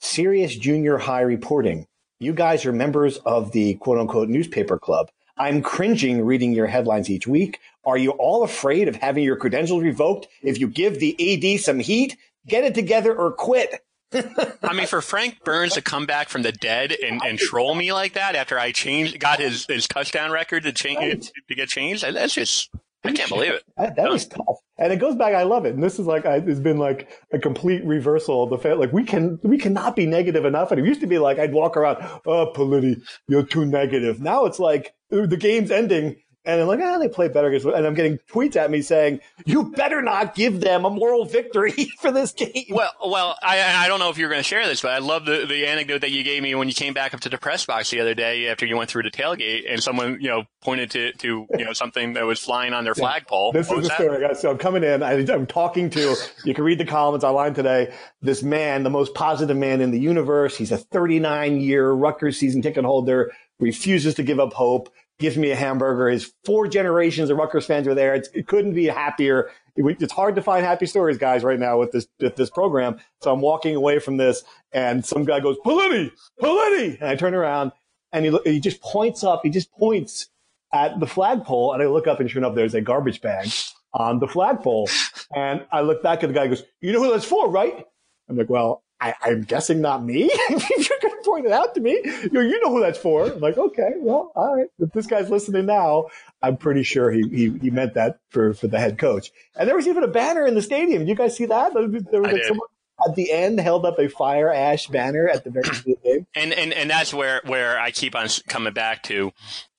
Serious 0.01 0.57
junior 0.57 0.99
high 0.99 1.21
reporting. 1.21 1.87
You 2.21 2.33
guys 2.33 2.65
are 2.67 2.73
members 2.73 3.19
of 3.19 3.53
the 3.53 3.75
quote 3.75 3.99
unquote 3.99 4.29
newspaper 4.29 4.79
club. 4.79 5.11
I'm 5.37 5.63
cringing 5.63 6.25
reading 6.25 6.53
your 6.53 6.67
headlines 6.67 7.11
each 7.11 7.27
week. 7.27 7.59
Are 7.85 7.97
you 7.99 8.11
all 8.13 8.45
afraid 8.45 8.89
of 8.89 8.97
having 8.97 9.25
your 9.25 9.37
credentials 9.37 9.83
revoked 9.83 10.29
if 10.43 10.61
you 10.61 10.69
give 10.69 11.01
the 11.01 11.55
AD 11.55 11.61
some 11.61 11.81
heat? 11.81 12.17
Get 12.47 12.65
it 12.65 12.75
together 12.75 13.15
or 13.15 13.33
quit. 13.33 13.83
I 14.63 14.73
mean, 14.75 14.87
for 14.87 15.01
Frank 15.01 15.43
Burns 15.45 15.75
to 15.75 15.83
come 15.83 16.07
back 16.07 16.29
from 16.29 16.43
the 16.43 16.53
dead 16.53 16.93
and, 16.93 17.21
and 17.25 17.39
troll 17.39 17.75
me 17.75 17.93
like 17.93 18.15
that 18.15 18.35
after 18.35 18.59
I 18.59 18.73
changed, 18.73 19.19
got 19.19 19.41
his, 19.41 19.67
his 19.67 19.87
touchdown 19.87 20.31
record 20.31 20.65
to 20.65 20.73
change 20.73 20.99
right. 20.99 21.33
to 21.49 21.55
get 21.55 21.69
changed, 21.69 22.05
that's 22.05 22.35
just 22.35 22.71
I 23.05 23.13
can't 23.13 23.29
believe 23.29 23.53
it. 23.53 23.65
That, 23.77 23.97
that 23.97 24.11
was 24.11 24.27
tough, 24.27 24.59
and 24.79 24.93
it 24.93 25.01
goes 25.01 25.17
back. 25.17 25.35
I 25.35 25.43
love 25.43 25.67
it, 25.67 25.75
and 25.75 25.83
this 25.83 25.99
is 25.99 26.07
like 26.07 26.25
I, 26.25 26.37
it's 26.37 26.61
been 26.61 26.79
like 26.79 27.11
a 27.33 27.39
complete 27.39 27.85
reversal 27.85 28.45
of 28.45 28.51
the 28.51 28.59
fact. 28.59 28.79
Like 28.79 28.93
we 28.93 29.03
can 29.03 29.41
we 29.43 29.59
cannot 29.59 29.97
be 29.97 30.07
negative 30.07 30.45
enough. 30.45 30.71
And 30.71 30.81
it 30.81 30.87
used 30.87 31.01
to 31.01 31.09
be 31.09 31.19
like 31.19 31.39
I'd 31.39 31.53
walk 31.53 31.77
around, 31.77 31.99
oh, 32.27 32.53
Politi, 32.55 33.03
you're 33.27 33.45
too 33.45 33.65
negative. 33.65 34.21
Now 34.21 34.45
it's 34.45 34.61
like 34.61 34.95
the 35.11 35.37
game's 35.37 35.73
ending, 35.73 36.17
and 36.45 36.61
I'm 36.61 36.67
like, 36.67 36.81
ah, 36.83 36.99
they 36.99 37.09
play 37.09 37.29
better. 37.29 37.49
And 37.53 37.87
I'm 37.87 37.95
getting 37.95 38.19
tweets 38.29 38.57
at 38.57 38.69
me 38.71 38.83
saying, 38.83 39.21
you 39.47 39.71
better 39.71 40.03
not 40.03 40.35
give 40.35 40.61
them 40.61 40.85
a 40.85 40.91
moral 40.91 41.25
victory 41.25 41.73
for 42.01 42.11
this 42.11 42.33
game. 42.33 42.65
Well, 42.71 42.91
well, 43.07 43.37
I, 43.43 43.85
I 43.85 43.89
don't 43.89 44.01
know 44.01 44.11
if 44.11 44.19
you're 44.19 44.29
going 44.29 44.41
to 44.41 44.49
share 44.49 44.67
this, 44.67 44.83
but 44.83 44.91
I 44.91 44.99
love 44.99 45.25
the, 45.25 45.47
the 45.47 45.67
anecdote 45.67 46.01
that 46.01 46.11
you 46.11 46.25
gave 46.25 46.43
me 46.43 46.57
when 46.57 46.67
you 46.67 46.75
came 46.75 46.95
back 46.95 47.15
up 47.15 47.21
to 47.21 47.29
the 47.29 47.39
press 47.39 47.65
box 47.65 47.91
the 47.91 48.01
other 48.01 48.15
day 48.15 48.49
after 48.49 48.67
you 48.67 48.77
went 48.77 48.91
through 48.91 49.05
the 49.05 49.11
tailgate 49.11 49.71
and 49.71 49.81
someone, 49.81 50.19
you 50.21 50.29
know, 50.29 50.43
pointed 50.63 50.91
to, 50.93 51.13
to 51.13 51.47
you 51.57 51.65
know, 51.65 51.73
something 51.73 52.15
that 52.15 52.25
was 52.27 52.41
flying 52.41 52.73
on 52.73 52.83
their 52.83 52.95
yeah. 52.97 53.03
flagpole. 53.03 53.53
This 53.53 53.69
what 53.69 53.79
is 53.79 53.89
the 53.89 53.95
story, 53.95 54.21
guys. 54.21 54.41
So 54.41 54.51
I'm 54.51 54.59
coming 54.59 54.83
in. 54.83 55.03
I, 55.03 55.13
I'm 55.13 55.47
talking 55.47 55.91
to, 55.91 56.17
you 56.45 56.55
can 56.55 56.65
read 56.65 56.79
the 56.79 56.85
comments 56.85 57.25
online 57.25 57.55
today. 57.55 57.95
This 58.21 58.43
man, 58.43 58.83
the 58.83 58.91
most 58.91 59.15
positive 59.15 59.57
man 59.57 59.81
in 59.81 59.93
the 59.93 60.01
universe. 60.01 60.57
He's 60.57 60.73
a 60.73 60.79
39 60.79 61.61
year 61.61 61.93
Rutgers 61.93 62.37
season 62.37 62.63
ticket 62.63 62.85
holder, 62.85 63.31
refuses 63.61 64.17
to 64.17 64.25
give 64.25 64.41
up 64.41 64.53
hope 64.53 64.93
gives 65.23 65.39
me 65.39 65.51
a 65.51 65.57
hamburger. 65.57 66.11
His 66.11 66.35
four 66.45 66.69
generations 66.69 67.31
of 67.31 67.39
Rutgers 67.39 67.65
fans 67.65 67.89
are 67.89 67.95
there. 67.95 68.15
It's, 68.15 68.29
it 68.35 68.47
couldn't 68.47 68.75
be 68.75 68.87
happier. 68.87 69.51
It, 69.75 70.03
it's 70.03 70.13
hard 70.13 70.35
to 70.35 70.43
find 70.43 70.67
happy 70.67 70.85
stories, 70.85 71.17
guys, 71.17 71.43
right 71.43 71.59
now 71.59 71.79
with 71.79 71.93
this 71.93 72.07
with 72.21 72.37
this 72.37 72.51
program. 72.51 73.01
So 73.23 73.33
I'm 73.33 73.41
walking 73.41 73.75
away 73.75 74.01
from 74.01 74.19
this, 74.19 74.45
and 74.73 75.03
some 75.03 75.25
guy 75.25 75.41
goes, 75.41 75.57
"Politi, 75.65 76.11
Politi," 76.39 77.01
and 77.01 77.09
I 77.09 77.17
turn 77.17 77.35
around, 77.35 77.73
and 78.13 78.27
he 78.27 78.39
he 78.45 78.61
just 78.61 78.83
points 78.83 79.25
up. 79.25 79.41
He 79.45 79.49
just 79.49 79.73
points 79.73 80.29
at 80.75 81.01
the 81.01 81.07
flagpole, 81.07 81.73
and 81.73 81.83
I 81.83 81.87
look 81.87 82.07
up, 82.07 82.21
and 82.21 82.31
sure 82.31 82.41
enough, 82.41 82.55
there's 82.55 82.75
a 82.75 82.83
garbage 82.83 83.23
bag 83.23 83.49
on 83.95 84.19
the 84.19 84.29
flagpole. 84.29 84.89
And 85.35 85.65
I 85.71 85.81
look 85.81 86.03
back 86.03 86.23
at 86.23 86.27
the 86.27 86.35
guy. 86.35 86.49
Goes, 86.49 86.65
"You 86.83 86.93
know 86.93 87.03
who 87.03 87.11
that's 87.11 87.25
for, 87.25 87.49
right?" 87.49 87.87
I'm 88.29 88.37
like, 88.37 88.51
"Well, 88.51 88.82
I, 89.03 89.31
am 89.31 89.43
guessing 89.43 89.81
not 89.81 90.05
me. 90.05 90.31
if 90.33 90.89
you're 90.89 90.99
going 91.03 91.23
to 91.23 91.25
point 91.25 91.47
it 91.47 91.53
out 91.53 91.75
to 91.75 91.81
me, 91.81 92.01
you 92.05 92.31
know, 92.31 92.41
you 92.41 92.63
know 92.63 92.71
who 92.71 92.81
that's 92.81 92.99
for. 92.99 93.25
I'm 93.25 93.41
like, 93.41 93.59
okay, 93.59 93.95
well, 93.97 94.31
all 94.37 94.57
right. 94.57 94.69
If 94.79 94.93
this 94.93 95.07
guy's 95.07 95.29
listening 95.29 95.67
now, 95.67 96.07
I'm 96.41 96.57
pretty 96.57 96.85
sure 96.85 97.11
he, 97.11 97.23
he, 97.29 97.59
he 97.59 97.71
meant 97.71 97.95
that 97.95 98.21
for, 98.31 98.55
for 98.55 98.69
the 98.69 98.79
head 98.79 98.99
coach. 98.99 99.33
And 99.57 99.69
there 99.69 99.77
was 99.77 99.89
even 99.89 100.05
a 100.05 100.09
banner 100.09 100.47
in 100.47 100.55
the 100.55 100.63
stadium. 100.63 101.01
Did 101.01 101.09
you 101.09 101.17
guys 101.17 101.37
see 101.37 101.47
that? 101.47 101.75
There 101.75 101.89
was 102.21 102.33
like 102.33 102.45
someone 102.45 102.69
at 103.09 103.17
the 103.17 103.33
end 103.33 103.59
held 103.59 103.85
up 103.85 103.99
a 103.99 104.09
fire 104.09 104.53
ash 104.53 104.87
banner 104.87 105.29
at 105.29 105.43
the 105.43 105.51
very 105.51 105.67
end 105.67 105.77
of 105.79 105.85
the 105.85 105.97
game. 106.05 106.27
And, 106.37 106.53
and, 106.53 106.73
and 106.73 106.91
that's 106.91 107.13
where, 107.13 107.41
where 107.45 107.81
I 107.81 107.91
keep 107.91 108.15
on 108.15 108.29
coming 108.47 108.73
back 108.73 109.03
to. 109.05 109.33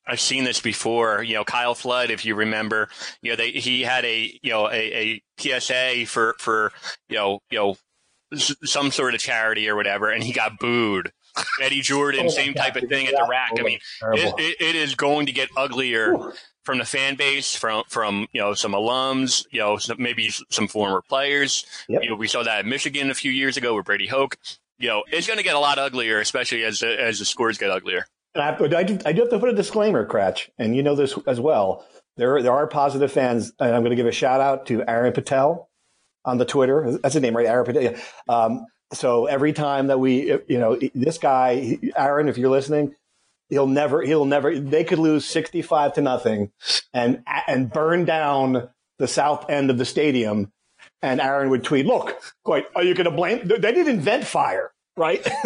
I've 0.05 0.19
seen 0.19 0.43
this 0.43 0.59
before. 0.59 1.23
You 1.23 1.35
know, 1.35 1.45
Kyle 1.45 1.75
Flood, 1.75 2.11
if 2.11 2.25
you 2.25 2.35
remember, 2.35 2.89
you 3.21 3.31
know, 3.31 3.37
they, 3.37 3.51
he 3.51 3.83
had 3.83 4.03
a, 4.03 4.37
you 4.41 4.51
know, 4.51 4.69
a, 4.69 5.21
a 5.21 5.23
PSA 5.37 6.05
for, 6.07 6.35
for, 6.39 6.73
you 7.07 7.15
know, 7.15 7.39
you 7.49 7.57
know, 7.57 7.75
some 8.37 8.91
sort 8.91 9.13
of 9.13 9.19
charity 9.19 9.69
or 9.69 9.75
whatever, 9.75 10.09
and 10.09 10.23
he 10.23 10.33
got 10.33 10.59
booed. 10.59 11.11
Eddie 11.61 11.81
Jordan, 11.81 12.27
oh 12.27 12.29
same 12.29 12.53
type 12.53 12.75
of 12.75 12.87
thing 12.87 13.07
at 13.07 13.13
the 13.13 13.25
RAC. 13.27 13.51
I 13.57 13.61
oh 13.61 13.63
mean, 13.63 13.79
it, 14.13 14.35
it, 14.37 14.61
it 14.61 14.75
is 14.75 14.95
going 14.95 15.25
to 15.25 15.31
get 15.31 15.49
uglier 15.57 16.13
Ooh. 16.13 16.31
from 16.63 16.77
the 16.77 16.85
fan 16.85 17.15
base, 17.15 17.55
from 17.55 17.83
from 17.89 18.27
you 18.33 18.41
know 18.41 18.53
some 18.53 18.73
alums, 18.73 19.45
you 19.51 19.59
know 19.59 19.77
some, 19.77 19.97
maybe 19.99 20.29
some 20.49 20.67
former 20.67 21.01
players. 21.01 21.65
Yep. 21.87 22.03
You 22.03 22.09
know, 22.11 22.15
we 22.15 22.27
saw 22.27 22.43
that 22.43 22.59
at 22.59 22.65
Michigan 22.65 23.09
a 23.09 23.15
few 23.15 23.31
years 23.31 23.57
ago 23.57 23.75
with 23.75 23.85
Brady 23.85 24.07
Hoke. 24.07 24.37
You 24.77 24.89
know, 24.89 25.03
it's 25.11 25.27
going 25.27 25.37
to 25.37 25.43
get 25.43 25.55
a 25.55 25.59
lot 25.59 25.79
uglier, 25.79 26.19
especially 26.19 26.63
as 26.63 26.83
as 26.83 27.19
the 27.19 27.25
scores 27.25 27.57
get 27.57 27.71
uglier. 27.71 28.05
I, 28.35 28.55
I, 28.55 28.83
do, 28.83 28.99
I 29.05 29.13
do 29.13 29.21
have 29.21 29.29
to 29.29 29.39
put 29.39 29.49
a 29.49 29.53
disclaimer, 29.53 30.07
Kratch, 30.07 30.49
and 30.57 30.75
you 30.75 30.81
know 30.81 30.95
this 30.95 31.17
as 31.27 31.39
well. 31.39 31.85
There, 32.17 32.41
there 32.41 32.51
are 32.51 32.67
positive 32.67 33.11
fans, 33.11 33.53
and 33.59 33.73
I'm 33.75 33.81
going 33.81 33.91
to 33.91 33.95
give 33.95 34.05
a 34.05 34.11
shout 34.11 34.41
out 34.41 34.67
to 34.67 34.83
Aaron 34.87 35.13
Patel, 35.13 35.69
on 36.25 36.37
the 36.37 36.45
Twitter. 36.45 36.97
That's 37.01 37.13
his 37.13 37.21
name, 37.21 37.35
right? 37.35 37.45
Aaron 37.45 37.97
Um, 38.27 38.65
so 38.93 39.25
every 39.25 39.53
time 39.53 39.87
that 39.87 39.99
we, 39.99 40.31
you 40.47 40.59
know, 40.59 40.77
this 40.93 41.17
guy, 41.17 41.79
Aaron, 41.95 42.27
if 42.27 42.37
you're 42.37 42.51
listening, 42.51 42.95
he'll 43.49 43.67
never, 43.67 44.01
he'll 44.01 44.25
never, 44.25 44.57
they 44.59 44.83
could 44.83 44.99
lose 44.99 45.25
65 45.25 45.93
to 45.93 46.01
nothing 46.01 46.51
and, 46.93 47.23
and 47.47 47.71
burn 47.71 48.05
down 48.05 48.69
the 48.99 49.07
south 49.07 49.49
end 49.49 49.69
of 49.69 49.77
the 49.77 49.85
stadium. 49.85 50.51
And 51.01 51.19
Aaron 51.19 51.49
would 51.49 51.63
tweet, 51.63 51.85
look, 51.85 52.21
quite, 52.43 52.65
are 52.75 52.83
you 52.83 52.93
going 52.93 53.05
to 53.05 53.11
blame? 53.11 53.47
They 53.47 53.57
didn't 53.57 53.89
invent 53.89 54.25
fire 54.25 54.72
right? 54.95 55.25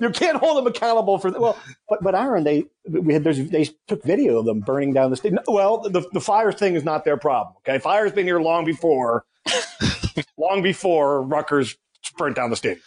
you 0.00 0.10
can't 0.10 0.38
hold 0.38 0.58
them 0.58 0.66
accountable 0.66 1.18
for 1.18 1.30
well, 1.30 1.58
but 1.88 2.02
but 2.02 2.14
Aaron, 2.14 2.44
they 2.44 2.64
we 2.88 3.12
had 3.12 3.24
there's 3.24 3.48
they 3.50 3.68
took 3.86 4.02
video 4.04 4.38
of 4.38 4.46
them 4.46 4.60
burning 4.60 4.92
down 4.92 5.10
the 5.10 5.16
state. 5.16 5.34
Well, 5.46 5.78
the 5.78 6.06
the 6.12 6.20
fire 6.20 6.52
thing 6.52 6.74
is 6.74 6.84
not 6.84 7.04
their 7.04 7.16
problem. 7.16 7.56
Okay, 7.58 7.78
fire's 7.78 8.12
been 8.12 8.26
here 8.26 8.40
long 8.40 8.64
before, 8.64 9.24
long 10.38 10.62
before 10.62 11.22
Rutgers 11.22 11.76
burnt 12.16 12.36
down 12.36 12.50
the 12.50 12.56
state. 12.56 12.78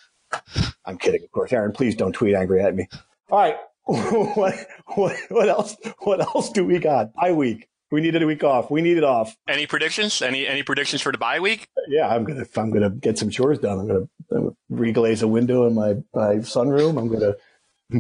I'm 0.86 0.98
kidding, 0.98 1.24
of 1.24 1.32
course. 1.32 1.54
Aaron, 1.54 1.72
please 1.72 1.96
don't 1.96 2.14
tweet 2.14 2.36
angry 2.36 2.62
at 2.62 2.76
me. 2.76 2.88
All 3.30 3.40
right, 3.40 3.58
what 3.86 4.56
what 4.96 5.16
what 5.30 5.50
else? 5.50 5.76
What 6.00 6.22
else 6.22 6.50
do 6.50 6.66
we 6.66 6.80
got? 6.80 7.14
Bye 7.14 7.34
week. 7.34 7.68
We 7.92 8.00
needed 8.02 8.24
a 8.24 8.28
week 8.28 8.44
off. 8.44 8.72
We 8.72 8.82
need 8.82 8.98
it 8.98 9.04
off. 9.04 9.36
Any 9.48 9.68
predictions? 9.68 10.22
Any 10.22 10.48
any 10.48 10.64
predictions 10.64 11.02
for 11.02 11.12
the 11.12 11.18
bye 11.18 11.40
week? 11.40 11.68
Yeah, 11.88 12.08
I'm 12.08 12.24
gonna 12.24 12.46
I'm 12.56 12.72
gonna 12.72 12.90
get 12.90 13.18
some 13.18 13.30
chores 13.30 13.60
done. 13.60 13.80
I'm 13.80 13.88
gonna, 13.88 14.08
I'm 14.32 14.44
gonna 14.44 14.56
reglaze 14.72 15.22
a 15.22 15.28
window 15.28 15.68
in 15.68 15.76
my 15.76 15.96
my 16.14 16.36
sunroom. 16.38 16.98
I'm 16.98 17.10
gonna 17.10 17.36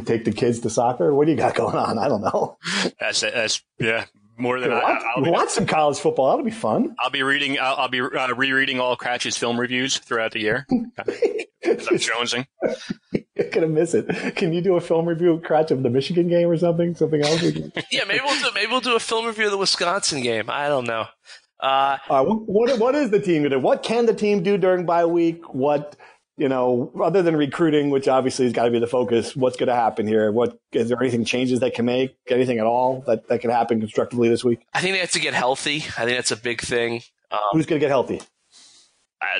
take 0.05 0.23
the 0.23 0.31
kids 0.31 0.61
to 0.61 0.69
soccer. 0.69 1.13
What 1.13 1.25
do 1.25 1.31
you 1.31 1.37
got 1.37 1.55
going 1.55 1.75
on? 1.75 1.99
I 1.99 2.07
don't 2.07 2.21
know. 2.21 2.57
That's 2.99 3.21
that's 3.21 3.63
yeah 3.79 4.05
more 4.37 4.59
than 4.59 4.71
I, 4.71 4.81
want, 4.81 5.03
I'll 5.37 5.45
be, 5.45 5.49
some 5.49 5.65
college 5.65 5.99
football. 5.99 6.29
That'll 6.29 6.45
be 6.45 6.51
fun. 6.51 6.95
I'll 6.99 7.09
be 7.09 7.23
reading. 7.23 7.59
I'll, 7.59 7.75
I'll 7.75 7.89
be 7.89 8.01
uh, 8.01 8.33
rereading 8.33 8.79
all 8.79 8.97
Kratch's 8.97 9.37
film 9.37 9.59
reviews 9.59 9.97
throughout 9.97 10.31
the 10.31 10.39
year. 10.39 10.65
I'm 10.71 11.97
jonesing. 11.97 12.47
Gonna 13.51 13.67
miss 13.67 13.93
it. 13.93 14.35
Can 14.35 14.53
you 14.53 14.61
do 14.61 14.75
a 14.75 14.81
film 14.81 15.07
review 15.07 15.31
of 15.31 15.41
Kratch 15.41 15.71
of 15.71 15.83
the 15.83 15.89
Michigan 15.89 16.27
game 16.27 16.49
or 16.49 16.57
something? 16.57 16.95
Something 16.95 17.21
else? 17.21 17.41
yeah, 17.91 18.03
maybe 18.07 18.21
we'll 18.23 18.39
do. 18.39 18.49
Maybe 18.53 18.71
we'll 18.71 18.81
do 18.81 18.95
a 18.95 18.99
film 18.99 19.25
review 19.25 19.45
of 19.45 19.51
the 19.51 19.57
Wisconsin 19.57 20.21
game. 20.21 20.49
I 20.49 20.67
don't 20.67 20.87
know. 20.87 21.05
Uh, 21.59 21.97
uh, 22.09 22.23
what 22.23 22.79
what 22.79 22.95
is 22.95 23.11
the 23.11 23.19
team 23.19 23.43
gonna 23.43 23.55
do? 23.55 23.59
What 23.59 23.83
can 23.83 24.05
the 24.05 24.13
team 24.13 24.43
do 24.43 24.57
during 24.57 24.85
bye 24.85 25.05
week? 25.05 25.53
What 25.53 25.95
you 26.37 26.49
know, 26.49 26.91
other 27.03 27.21
than 27.21 27.35
recruiting, 27.35 27.91
which 27.91 28.07
obviously 28.07 28.45
has 28.45 28.53
got 28.53 28.65
to 28.65 28.71
be 28.71 28.79
the 28.79 28.87
focus, 28.87 29.35
what's 29.35 29.57
going 29.57 29.67
to 29.67 29.75
happen 29.75 30.07
here? 30.07 30.31
What 30.31 30.57
is 30.71 30.89
there 30.89 30.99
anything 30.99 31.23
changes 31.23 31.59
that 31.59 31.75
can 31.75 31.85
make 31.85 32.17
anything 32.27 32.57
at 32.57 32.65
all 32.65 33.01
that 33.05 33.27
that 33.27 33.41
can 33.41 33.51
happen 33.51 33.79
constructively 33.79 34.27
this 34.27 34.43
week? 34.43 34.65
I 34.73 34.81
think 34.81 34.95
they 34.95 34.99
have 35.01 35.11
to 35.11 35.19
get 35.19 35.35
healthy. 35.35 35.77
I 35.97 36.05
think 36.05 36.17
that's 36.17 36.31
a 36.31 36.37
big 36.37 36.61
thing. 36.61 37.01
Um, 37.29 37.39
Who's 37.51 37.67
going 37.67 37.79
to 37.79 37.83
get 37.83 37.91
healthy? 37.91 38.21
I, 39.21 39.39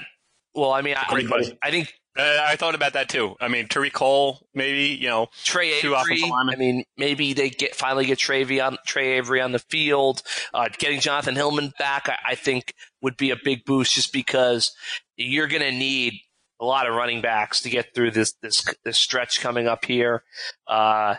well, 0.54 0.72
I 0.72 0.82
mean, 0.82 0.96
I, 0.96 1.56
I, 1.64 1.72
think 1.72 1.94
uh, 2.17 2.39
I 2.43 2.58
thought 2.58 2.76
about 2.76 2.93
that 2.93 3.08
too. 3.08 3.36
I 3.39 3.47
mean, 3.47 3.67
Tariq 3.67 3.93
Cole, 3.93 4.45
maybe 4.54 4.97
you 5.00 5.08
know, 5.08 5.28
Trey 5.45 5.80
Avery. 5.80 6.21
I 6.24 6.56
mean, 6.58 6.84
maybe 6.97 7.34
they 7.34 7.50
get 7.50 7.74
finally 7.74 8.06
get 8.06 8.19
Trey, 8.19 8.60
on, 8.60 8.78
Trey 8.86 9.13
Avery 9.13 9.39
on 9.39 9.54
the 9.54 9.60
field. 9.60 10.21
Uh, 10.54 10.67
getting 10.78 11.00
Jonathan 11.00 11.36
Hilliman 11.36 11.71
back, 11.78 12.10
I, 12.10 12.32
I, 12.32 12.36
think, 12.36 12.74
would 13.02 13.15
be 13.15 13.32
a 13.32 13.38
big 13.41 13.63
boost, 13.63 13.93
just 13.93 14.12
because 14.12 14.74
you're 15.15 15.47
going 15.47 15.62
to 15.62 15.71
need 15.71 16.13
a 16.60 16.65
lot 16.65 16.86
of 16.86 16.95
running 16.95 17.21
backs 17.21 17.62
to 17.62 17.69
get 17.69 17.93
through 17.95 18.12
this 18.12 18.34
this 18.41 18.65
this 18.84 18.97
stretch 18.97 19.39
coming 19.39 19.67
up 19.67 19.86
here. 19.86 20.24
Uh, 20.67 21.15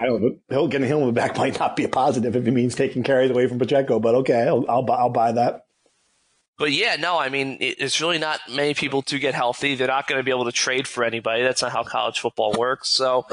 I 0.00 0.06
don't. 0.06 0.38
He'll 0.48 0.68
getting 0.68 0.88
him 0.88 1.12
back 1.12 1.36
might 1.36 1.58
not 1.58 1.76
be 1.76 1.84
a 1.84 1.88
positive 1.88 2.34
if 2.34 2.46
it 2.46 2.50
means 2.50 2.74
taking 2.74 3.02
carries 3.02 3.30
away 3.30 3.46
from 3.46 3.58
Pacheco, 3.58 4.00
but 4.00 4.14
okay, 4.16 4.48
I'll 4.48 4.64
I'll, 4.70 4.90
I'll 4.90 5.10
buy 5.10 5.32
that. 5.32 5.66
But 6.60 6.72
yeah, 6.72 6.96
no, 6.96 7.18
I 7.18 7.30
mean, 7.30 7.56
it's 7.58 8.02
really 8.02 8.18
not 8.18 8.38
many 8.46 8.74
people 8.74 9.00
to 9.04 9.18
get 9.18 9.32
healthy. 9.32 9.76
They're 9.76 9.88
not 9.88 10.06
going 10.06 10.18
to 10.18 10.22
be 10.22 10.30
able 10.30 10.44
to 10.44 10.52
trade 10.52 10.86
for 10.86 11.04
anybody. 11.04 11.42
That's 11.42 11.62
not 11.62 11.72
how 11.72 11.84
college 11.84 12.20
football 12.20 12.52
works. 12.52 12.90
So, 12.90 13.26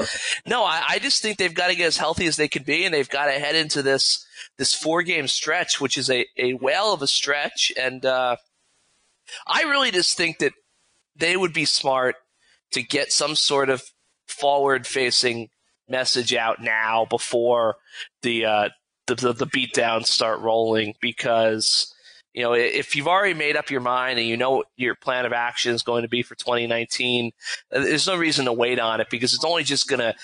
no, 0.46 0.64
I, 0.64 0.82
I 0.88 0.98
just 0.98 1.20
think 1.20 1.36
they've 1.36 1.52
got 1.52 1.66
to 1.66 1.74
get 1.74 1.88
as 1.88 1.98
healthy 1.98 2.24
as 2.24 2.36
they 2.36 2.48
can 2.48 2.62
be, 2.62 2.86
and 2.86 2.94
they've 2.94 3.06
got 3.06 3.26
to 3.26 3.32
head 3.32 3.54
into 3.54 3.82
this 3.82 4.24
this 4.56 4.74
four 4.74 5.02
game 5.02 5.28
stretch, 5.28 5.78
which 5.78 5.98
is 5.98 6.08
a, 6.08 6.24
a 6.38 6.54
whale 6.54 6.94
of 6.94 7.02
a 7.02 7.06
stretch. 7.06 7.70
And 7.78 8.06
uh, 8.06 8.36
I 9.46 9.64
really 9.64 9.90
just 9.90 10.16
think 10.16 10.38
that 10.38 10.54
they 11.14 11.36
would 11.36 11.52
be 11.52 11.66
smart 11.66 12.16
to 12.70 12.82
get 12.82 13.12
some 13.12 13.36
sort 13.36 13.68
of 13.68 13.82
forward 14.26 14.86
facing 14.86 15.50
message 15.86 16.32
out 16.32 16.62
now 16.62 17.04
before 17.04 17.76
the, 18.22 18.46
uh, 18.46 18.68
the, 19.06 19.16
the, 19.16 19.32
the 19.34 19.46
beatdowns 19.46 20.06
start 20.06 20.40
rolling 20.40 20.94
because 21.02 21.92
you 22.34 22.42
know, 22.42 22.52
if 22.52 22.94
you've 22.94 23.08
already 23.08 23.34
made 23.34 23.56
up 23.56 23.70
your 23.70 23.80
mind 23.80 24.18
and 24.18 24.28
you 24.28 24.36
know 24.36 24.52
what 24.52 24.66
your 24.76 24.94
plan 24.94 25.26
of 25.26 25.32
action 25.32 25.74
is 25.74 25.82
going 25.82 26.02
to 26.02 26.08
be 26.08 26.22
for 26.22 26.34
2019, 26.34 27.32
uh, 27.72 27.80
there's 27.80 28.06
no 28.06 28.16
reason 28.16 28.44
to 28.44 28.52
wait 28.52 28.78
on 28.78 29.00
it 29.00 29.08
because 29.10 29.34
it's 29.34 29.44
only 29.44 29.64
just 29.64 29.88
going 29.88 30.00
to 30.00 30.14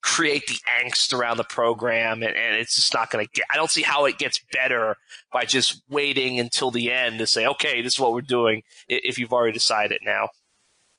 create 0.00 0.46
the 0.46 0.58
angst 0.80 1.12
around 1.12 1.36
the 1.36 1.44
program 1.44 2.22
and, 2.22 2.36
and 2.36 2.56
it's 2.56 2.76
just 2.76 2.94
not 2.94 3.10
going 3.10 3.24
to 3.24 3.30
get 3.34 3.44
i 3.52 3.56
don't 3.56 3.70
see 3.70 3.82
how 3.82 4.04
it 4.04 4.16
gets 4.16 4.40
better 4.52 4.96
by 5.32 5.44
just 5.44 5.82
waiting 5.90 6.38
until 6.38 6.70
the 6.70 6.92
end 6.92 7.18
to 7.18 7.26
say 7.26 7.46
okay 7.46 7.82
this 7.82 7.94
is 7.94 8.00
what 8.00 8.12
we're 8.12 8.20
doing 8.20 8.62
if 8.88 9.18
you've 9.18 9.32
already 9.32 9.52
decided 9.52 10.00
now. 10.04 10.28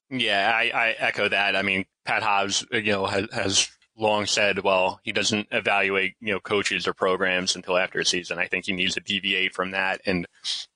Yeah 0.10 0.52
i, 0.54 0.70
I 0.74 0.96
echo 1.00 1.30
that. 1.30 1.56
I 1.56 1.62
mean 1.62 1.86
pat 2.06 2.24
hobbs 2.24 2.66
uh, 2.74 2.78
you 2.78 2.92
know 2.92 3.06
has, 3.06 3.28
has 3.32 3.70
long 4.00 4.26
said, 4.26 4.60
well, 4.60 5.00
he 5.04 5.12
doesn't 5.12 5.48
evaluate, 5.52 6.16
you 6.20 6.34
know, 6.34 6.40
coaches 6.40 6.88
or 6.88 6.94
programs 6.94 7.56
until 7.56 7.78
after 7.78 8.00
a 8.00 8.06
season. 8.06 8.40
I 8.40 8.48
think 8.48 8.66
he 8.66 8.74
needs 8.74 8.96
to 8.96 9.02
deviate 9.02 9.54
from 9.54 9.72
that. 9.72 10.02
And 10.06 10.26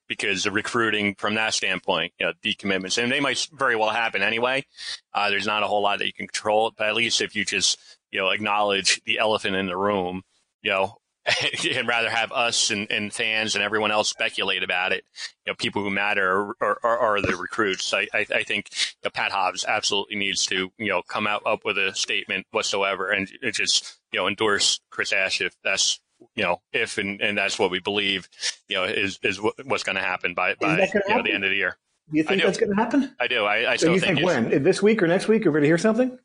because 0.07 0.47
recruiting 0.47 1.15
from 1.15 1.35
that 1.35 1.53
standpoint, 1.53 2.13
you 2.19 2.25
know, 2.25 2.33
decommitments, 2.43 3.01
and 3.01 3.11
they 3.11 3.19
might 3.19 3.47
very 3.53 3.75
well 3.75 3.89
happen 3.89 4.21
anyway. 4.21 4.65
Uh, 5.13 5.29
there's 5.29 5.47
not 5.47 5.63
a 5.63 5.67
whole 5.67 5.81
lot 5.81 5.99
that 5.99 6.05
you 6.05 6.13
can 6.13 6.27
control, 6.27 6.71
but 6.77 6.87
at 6.87 6.95
least 6.95 7.21
if 7.21 7.35
you 7.35 7.45
just, 7.45 7.79
you 8.11 8.19
know, 8.19 8.29
acknowledge 8.29 9.01
the 9.05 9.19
elephant 9.19 9.55
in 9.55 9.65
the 9.65 9.77
room, 9.77 10.21
you 10.61 10.71
know, 10.71 10.97
and 11.75 11.87
rather 11.87 12.09
have 12.09 12.31
us 12.31 12.69
and, 12.69 12.91
and, 12.91 13.13
fans 13.13 13.55
and 13.55 13.63
everyone 13.63 13.91
else 13.91 14.09
speculate 14.09 14.61
about 14.61 14.91
it. 14.91 15.05
You 15.45 15.51
know, 15.51 15.55
people 15.55 15.81
who 15.81 15.89
matter 15.89 16.53
are, 16.61 16.77
are, 16.83 16.97
are 16.97 17.21
the 17.21 17.37
recruits. 17.37 17.93
I, 17.93 18.07
I, 18.13 18.25
I 18.33 18.43
think 18.43 18.69
you 18.73 19.05
know, 19.05 19.11
Pat 19.13 19.31
Hobbs 19.31 19.63
absolutely 19.65 20.17
needs 20.17 20.45
to, 20.47 20.71
you 20.77 20.89
know, 20.89 21.01
come 21.01 21.25
out 21.25 21.43
up 21.45 21.63
with 21.63 21.77
a 21.77 21.95
statement 21.95 22.45
whatsoever 22.51 23.09
and 23.09 23.29
just, 23.53 23.99
you 24.11 24.19
know, 24.19 24.27
endorse 24.27 24.81
Chris 24.89 25.13
Ash 25.13 25.39
if 25.39 25.55
that's, 25.63 26.01
you 26.35 26.43
know, 26.43 26.61
if 26.73 26.97
and, 26.97 27.21
and 27.21 27.37
that's 27.37 27.57
what 27.57 27.71
we 27.71 27.79
believe, 27.79 28.27
you 28.67 28.75
know, 28.75 28.83
is, 28.83 29.17
is 29.23 29.39
what's 29.65 29.83
going 29.83 29.95
to 29.95 30.01
happen 30.01 30.33
by, 30.33 30.55
by 30.55 30.77
you 30.93 31.15
know, 31.15 31.23
the 31.23 31.33
end 31.33 31.45
of 31.45 31.51
the 31.51 31.57
year. 31.57 31.77
Do 32.11 32.17
you 32.17 32.23
think 32.23 32.41
do. 32.41 32.47
that's 32.47 32.57
going 32.57 32.69
to 32.69 32.75
happen? 32.75 33.15
I 33.19 33.27
do. 33.27 33.45
I, 33.45 33.71
I 33.71 33.75
so 33.77 33.93
you 33.93 33.99
think, 33.99 34.17
think 34.17 34.27
when? 34.27 34.63
This 34.63 34.81
week 34.81 35.01
or 35.01 35.07
next 35.07 35.29
week? 35.29 35.45
Are 35.45 35.51
we 35.51 35.53
going 35.53 35.63
to 35.63 35.67
hear 35.67 35.77
something? 35.77 36.19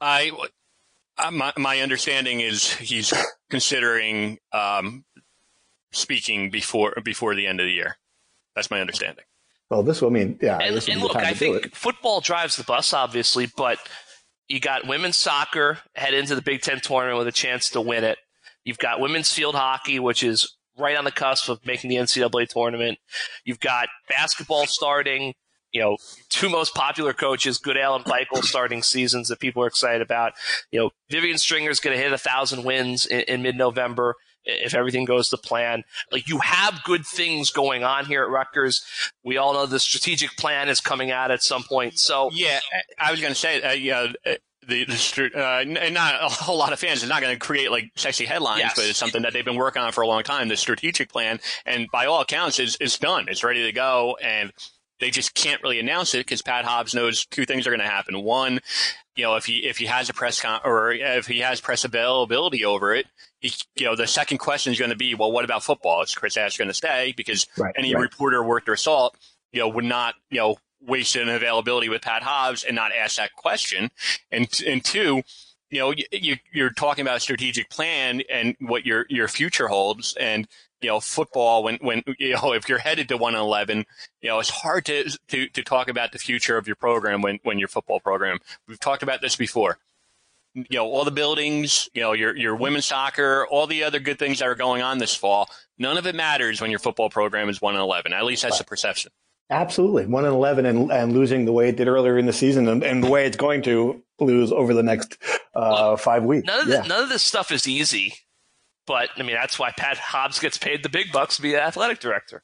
I 0.00 0.30
uh, 1.18 1.30
my, 1.30 1.52
my 1.56 1.80
understanding 1.80 2.40
is 2.40 2.72
he's 2.72 3.12
considering 3.50 4.38
um, 4.52 5.04
speaking 5.92 6.50
before 6.50 6.94
before 7.04 7.34
the 7.34 7.46
end 7.46 7.60
of 7.60 7.66
the 7.66 7.72
year. 7.72 7.96
That's 8.54 8.70
my 8.70 8.80
understanding. 8.80 9.24
Well, 9.70 9.82
this 9.82 10.02
will 10.02 10.10
mean, 10.10 10.38
yeah. 10.40 10.58
And, 10.58 10.88
and 10.88 11.00
look, 11.00 11.16
I 11.16 11.32
think 11.32 11.74
football 11.74 12.20
drives 12.20 12.56
the 12.56 12.64
bus, 12.64 12.92
obviously, 12.92 13.50
but 13.56 13.78
you 14.48 14.60
got 14.60 14.86
women's 14.86 15.16
soccer 15.16 15.78
head 15.94 16.14
into 16.14 16.34
the 16.34 16.42
Big 16.42 16.60
Ten 16.60 16.80
tournament 16.80 17.18
with 17.18 17.26
a 17.26 17.32
chance 17.32 17.70
to 17.70 17.80
win 17.80 18.04
it. 18.04 18.18
You've 18.64 18.78
got 18.78 19.00
women's 19.00 19.32
field 19.32 19.54
hockey, 19.54 19.98
which 19.98 20.22
is 20.22 20.54
right 20.76 20.96
on 20.96 21.04
the 21.04 21.12
cusp 21.12 21.48
of 21.48 21.64
making 21.64 21.90
the 21.90 21.96
NCAA 21.96 22.48
tournament. 22.48 22.98
You've 23.44 23.60
got 23.60 23.88
basketball 24.08 24.66
starting 24.66 25.34
you 25.74 25.80
know, 25.80 25.96
two 26.30 26.48
most 26.48 26.74
popular 26.74 27.12
coaches, 27.12 27.58
Goodale 27.58 27.96
and 27.96 28.04
Pikiell, 28.04 28.44
starting 28.44 28.82
seasons 28.82 29.28
that 29.28 29.40
people 29.40 29.62
are 29.62 29.66
excited 29.66 30.00
about. 30.00 30.32
You 30.70 30.80
know, 30.80 30.90
Vivian 31.10 31.36
Stringer 31.36 31.68
is 31.68 31.80
going 31.80 31.96
to 31.96 32.02
hit 32.02 32.12
a 32.12 32.18
thousand 32.18 32.64
wins 32.64 33.04
in, 33.04 33.20
in 33.22 33.42
mid-November 33.42 34.14
if 34.44 34.74
everything 34.74 35.04
goes 35.04 35.30
to 35.30 35.36
plan. 35.36 35.82
Like 36.12 36.28
you 36.28 36.38
have 36.38 36.82
good 36.84 37.04
things 37.04 37.50
going 37.50 37.82
on 37.82 38.06
here 38.06 38.22
at 38.22 38.30
Rutgers. 38.30 38.84
We 39.24 39.36
all 39.36 39.52
know 39.52 39.66
the 39.66 39.80
strategic 39.80 40.36
plan 40.36 40.68
is 40.68 40.80
coming 40.80 41.10
out 41.10 41.32
at 41.32 41.42
some 41.42 41.64
point. 41.64 41.98
So 41.98 42.30
yeah, 42.32 42.60
I 42.98 43.10
was 43.10 43.20
going 43.20 43.32
to 43.32 43.38
say, 43.38 43.60
uh, 43.62 43.72
yeah. 43.72 44.12
Uh, 44.24 44.34
the, 44.66 44.86
the 44.86 45.30
uh, 45.36 45.60
and 45.60 45.92
not 45.92 46.14
a 46.22 46.28
whole 46.28 46.56
lot 46.56 46.72
of 46.72 46.78
fans 46.78 47.02
is 47.02 47.08
not 47.10 47.20
going 47.20 47.34
to 47.34 47.38
create 47.38 47.70
like 47.70 47.90
sexy 47.96 48.24
headlines, 48.24 48.60
yes. 48.60 48.72
but 48.74 48.86
it's 48.86 48.98
something 48.98 49.20
that 49.20 49.34
they've 49.34 49.44
been 49.44 49.56
working 49.56 49.82
on 49.82 49.92
for 49.92 50.00
a 50.00 50.06
long 50.06 50.22
time. 50.22 50.48
The 50.48 50.56
strategic 50.56 51.12
plan, 51.12 51.38
and 51.66 51.86
by 51.92 52.06
all 52.06 52.22
accounts, 52.22 52.58
is 52.58 52.76
is 52.76 52.96
done. 52.98 53.26
It's 53.28 53.44
ready 53.44 53.62
to 53.64 53.72
go, 53.72 54.16
and 54.22 54.54
they 55.00 55.10
just 55.10 55.34
can't 55.34 55.62
really 55.62 55.80
announce 55.80 56.14
it 56.14 56.18
because 56.18 56.42
Pat 56.42 56.64
Hobbs 56.64 56.94
knows 56.94 57.26
two 57.26 57.44
things 57.44 57.66
are 57.66 57.70
going 57.70 57.80
to 57.80 57.86
happen. 57.86 58.22
One, 58.22 58.60
you 59.16 59.24
know, 59.24 59.36
if 59.36 59.44
he 59.44 59.66
if 59.66 59.78
he 59.78 59.86
has 59.86 60.08
a 60.08 60.14
press 60.14 60.40
con 60.40 60.60
or 60.64 60.92
if 60.92 61.26
he 61.26 61.40
has 61.40 61.60
press 61.60 61.84
availability 61.84 62.64
over 62.64 62.94
it, 62.94 63.06
he, 63.40 63.52
you 63.76 63.86
know, 63.86 63.96
the 63.96 64.06
second 64.06 64.38
question 64.38 64.72
is 64.72 64.78
going 64.78 64.90
to 64.90 64.96
be, 64.96 65.14
well, 65.14 65.32
what 65.32 65.44
about 65.44 65.62
football? 65.62 66.02
Is 66.02 66.14
Chris 66.14 66.36
Ash 66.36 66.56
going 66.56 66.68
to 66.68 66.74
stay? 66.74 67.14
Because 67.16 67.46
right, 67.58 67.74
any 67.76 67.94
right. 67.94 68.00
reporter 68.00 68.42
worth 68.42 68.64
their 68.64 68.76
salt, 68.76 69.16
you 69.52 69.60
know, 69.60 69.68
would 69.68 69.84
not, 69.84 70.14
you 70.30 70.38
know, 70.38 70.56
waste 70.80 71.16
an 71.16 71.28
availability 71.28 71.88
with 71.88 72.02
Pat 72.02 72.22
Hobbs 72.22 72.64
and 72.64 72.74
not 72.74 72.92
ask 72.92 73.16
that 73.16 73.34
question. 73.34 73.90
And 74.30 74.48
and 74.66 74.84
two, 74.84 75.22
you 75.70 75.78
know, 75.78 75.94
you, 76.12 76.36
you're 76.52 76.70
talking 76.70 77.02
about 77.02 77.16
a 77.16 77.20
strategic 77.20 77.70
plan 77.70 78.22
and 78.30 78.56
what 78.60 78.86
your 78.86 79.06
your 79.08 79.28
future 79.28 79.68
holds, 79.68 80.14
and 80.18 80.46
you 80.84 80.90
know, 80.90 81.00
football 81.00 81.64
when, 81.64 81.76
when, 81.76 82.02
you 82.18 82.34
know, 82.34 82.52
if 82.52 82.68
you're 82.68 82.78
headed 82.78 83.08
to 83.08 83.16
1 83.16 83.34
11, 83.34 83.86
you 84.20 84.28
know, 84.28 84.38
it's 84.38 84.50
hard 84.50 84.84
to, 84.84 85.10
to, 85.28 85.48
to 85.48 85.62
talk 85.62 85.88
about 85.88 86.12
the 86.12 86.18
future 86.18 86.56
of 86.58 86.66
your 86.66 86.76
program 86.76 87.22
when, 87.22 87.40
when 87.42 87.58
your 87.58 87.68
football 87.68 88.00
program. 88.00 88.38
We've 88.68 88.78
talked 88.78 89.02
about 89.02 89.22
this 89.22 89.34
before. 89.34 89.78
You 90.54 90.64
know, 90.70 90.86
all 90.86 91.04
the 91.04 91.10
buildings, 91.10 91.88
you 91.94 92.02
know, 92.02 92.12
your, 92.12 92.36
your 92.36 92.54
women's 92.54 92.86
soccer, 92.86 93.44
all 93.50 93.66
the 93.66 93.82
other 93.82 93.98
good 93.98 94.20
things 94.20 94.38
that 94.38 94.46
are 94.46 94.54
going 94.54 94.82
on 94.82 94.98
this 94.98 95.16
fall. 95.16 95.48
None 95.78 95.96
of 95.96 96.06
it 96.06 96.14
matters 96.14 96.60
when 96.60 96.70
your 96.70 96.78
football 96.78 97.10
program 97.10 97.48
is 97.48 97.60
1 97.60 97.74
11. 97.74 98.12
At 98.12 98.24
least 98.24 98.42
that's 98.42 98.58
the 98.58 98.64
perception. 98.64 99.10
Absolutely. 99.50 100.06
1 100.06 100.24
and 100.24 100.34
11 100.34 100.66
and, 100.66 100.92
and 100.92 101.12
losing 101.12 101.44
the 101.44 101.52
way 101.52 101.68
it 101.68 101.76
did 101.76 101.88
earlier 101.88 102.18
in 102.18 102.26
the 102.26 102.32
season 102.32 102.68
and, 102.68 102.84
and 102.84 103.02
the 103.02 103.10
way 103.10 103.26
it's 103.26 103.36
going 103.36 103.62
to 103.62 104.02
lose 104.20 104.52
over 104.52 104.74
the 104.74 104.82
next 104.82 105.18
uh, 105.54 105.96
five 105.96 106.24
weeks. 106.24 106.46
None 106.46 106.60
of, 106.60 106.68
yeah. 106.68 106.82
the, 106.82 106.88
none 106.88 107.02
of 107.02 107.08
this 107.08 107.22
stuff 107.22 107.50
is 107.50 107.66
easy. 107.66 108.14
But 108.86 109.10
I 109.16 109.22
mean, 109.22 109.34
that's 109.34 109.58
why 109.58 109.72
Pat 109.76 109.98
Hobbs 109.98 110.38
gets 110.38 110.58
paid 110.58 110.82
the 110.82 110.88
big 110.88 111.12
bucks 111.12 111.36
to 111.36 111.42
be 111.42 111.54
an 111.54 111.60
athletic 111.60 112.00
director. 112.00 112.42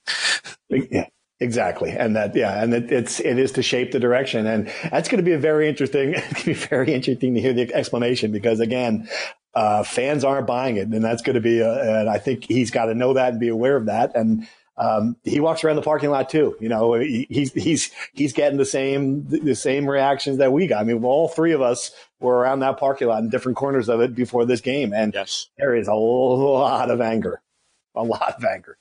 yeah. 0.69 1.07
Exactly, 1.43 1.91
and 1.93 2.17
that 2.17 2.37
yeah, 2.37 2.63
and 2.63 2.75
it, 2.75 2.93
it's 2.93 3.19
it 3.19 3.39
is 3.39 3.53
to 3.53 3.63
shape 3.63 3.93
the 3.93 3.99
direction, 3.99 4.47
and 4.47 4.71
that's 4.91 5.09
going 5.09 5.17
to 5.17 5.23
be 5.23 5.33
a 5.33 5.39
very 5.39 5.71
interesting. 5.71 6.13
It's 6.15 6.33
going 6.35 6.35
to 6.35 6.45
be 6.45 6.53
very 6.53 6.93
interesting 6.93 7.33
to 7.33 7.41
hear 7.41 7.55
the 7.55 7.73
explanation 7.75 8.31
because 8.31 8.61
again, 8.61 9.09
uh, 9.55 9.83
fans 9.83 10.23
aren't 10.23 10.47
buying 10.47 10.77
it, 10.77 10.89
and 10.89 11.03
that's 11.03 11.23
going 11.23 11.37
to 11.37 11.41
be. 11.41 11.61
A, 11.61 12.01
and 12.01 12.11
I 12.11 12.19
think 12.19 12.45
he's 12.45 12.71
got 12.71 12.87
to 12.87 12.95
know 12.95 13.15
that 13.15 13.31
and 13.31 13.41
be 13.41 13.49
aware 13.49 13.77
of 13.77 13.87
that, 13.87 14.15
and 14.15 14.47
um, 14.77 15.17
he 15.25 15.41
walks 15.41 15.65
around 15.65 15.77
the 15.77 15.83
parking 15.83 16.11
lot 16.11 16.29
too. 16.29 16.57
You 16.61 16.69
know, 16.69 16.95
he, 16.95 17.27
he's 17.31 17.53
he's 17.53 17.91
he's 18.13 18.33
getting 18.33 18.59
the 18.59 18.65
same 18.65 19.27
the 19.29 19.55
same 19.55 19.89
reactions 19.89 20.39
that 20.39 20.53
we 20.53 20.67
got. 20.67 20.81
I 20.81 20.85
mean, 20.85 21.03
all 21.05 21.29
three 21.29 21.53
of 21.53 21.63
us 21.63 21.91
were 22.21 22.37
around 22.37 22.61
that 22.61 22.79
parking 22.79 23.09
lot 23.09 23.23
in 23.23 23.29
different 23.29 23.57
corners 23.57 23.89
of 23.89 24.01
it 24.01 24.15
before 24.15 24.45
this 24.45 24.61
game, 24.61 24.93
and 24.93 25.15
yes. 25.15 25.49
there 25.59 25.75
is 25.75 25.89
a 25.89 25.95
lot 25.95 26.91
of 26.91 27.01
anger, 27.01 27.43
a 27.95 28.03
lot 28.03 28.35
of 28.37 28.45
anger. 28.45 28.79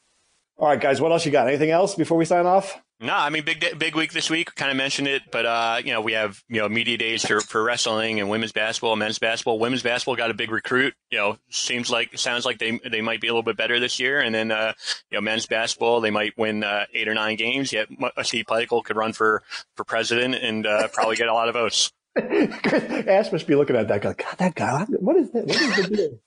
All 0.58 0.68
right, 0.68 0.80
guys, 0.80 1.00
what 1.00 1.12
else 1.12 1.26
you 1.26 1.32
got? 1.32 1.48
Anything 1.48 1.72
else 1.72 1.96
before 1.96 2.18
we 2.18 2.26
sign 2.26 2.46
off? 2.46 2.82
No, 3.02 3.16
I 3.16 3.30
mean 3.30 3.46
big 3.46 3.66
big 3.80 3.96
week 3.96 4.12
this 4.12 4.30
week. 4.30 4.54
Kind 4.56 4.72
of 4.72 4.76
mentioned 4.76 5.08
it, 5.08 5.24
but 5.32 5.46
uh, 5.46 5.82
you 5.84 5.94
know 5.94 6.02
we 6.02 6.12
have 6.14 6.44
you 6.50 6.60
know 6.60 6.68
media 6.68 6.98
days 6.98 7.26
for, 7.26 7.40
for 7.40 7.64
wrestling 7.64 8.20
and 8.20 8.30
women's 8.30 8.52
basketball, 8.52 8.98
men's 8.98 9.20
basketball. 9.20 9.58
Women's 9.58 9.84
basketball 9.84 10.18
got 10.18 10.32
a 10.32 10.34
big 10.34 10.52
recruit. 10.52 10.94
You 11.10 11.18
know, 11.18 11.38
seems 11.50 11.90
like 11.90 12.18
sounds 12.18 12.46
like 12.46 12.60
they 12.60 12.78
they 12.80 13.00
might 13.00 13.22
be 13.22 13.28
a 13.28 13.32
little 13.32 13.44
bit 13.44 13.56
better 13.56 13.80
this 13.80 14.02
year. 14.02 14.20
And 14.20 14.36
then 14.36 14.52
uh, 14.52 14.74
you 15.10 15.18
know 15.18 15.22
men's 15.22 15.46
basketball, 15.46 16.02
they 16.02 16.12
might 16.12 16.38
win 16.38 16.62
uh, 16.66 16.88
eight 16.94 17.08
or 17.08 17.14
nine 17.14 17.38
games. 17.38 17.72
Yet 17.72 17.88
Steve 18.24 18.46
Pikiell 18.46 18.84
could 18.84 18.98
run 18.98 19.14
for 19.14 19.44
for 19.78 19.86
president 19.86 20.36
and 20.36 20.68
uh, 20.68 20.90
probably 20.90 21.16
get 21.16 21.30
a 21.30 21.34
lot 21.34 21.48
of 21.48 21.54
votes. 21.54 21.94
Ash 23.08 23.32
must 23.32 23.48
be 23.48 23.56
looking 23.56 23.76
at 23.76 23.88
that 23.88 24.02
guy. 24.02 24.14
God, 24.14 24.38
that 24.38 24.56
guy. 24.56 24.86
What 25.00 25.16
is 25.16 25.32
that? 25.32 25.46
What 25.46 25.56
is 25.56 25.76
the 25.76 25.96
deal? 25.96 26.20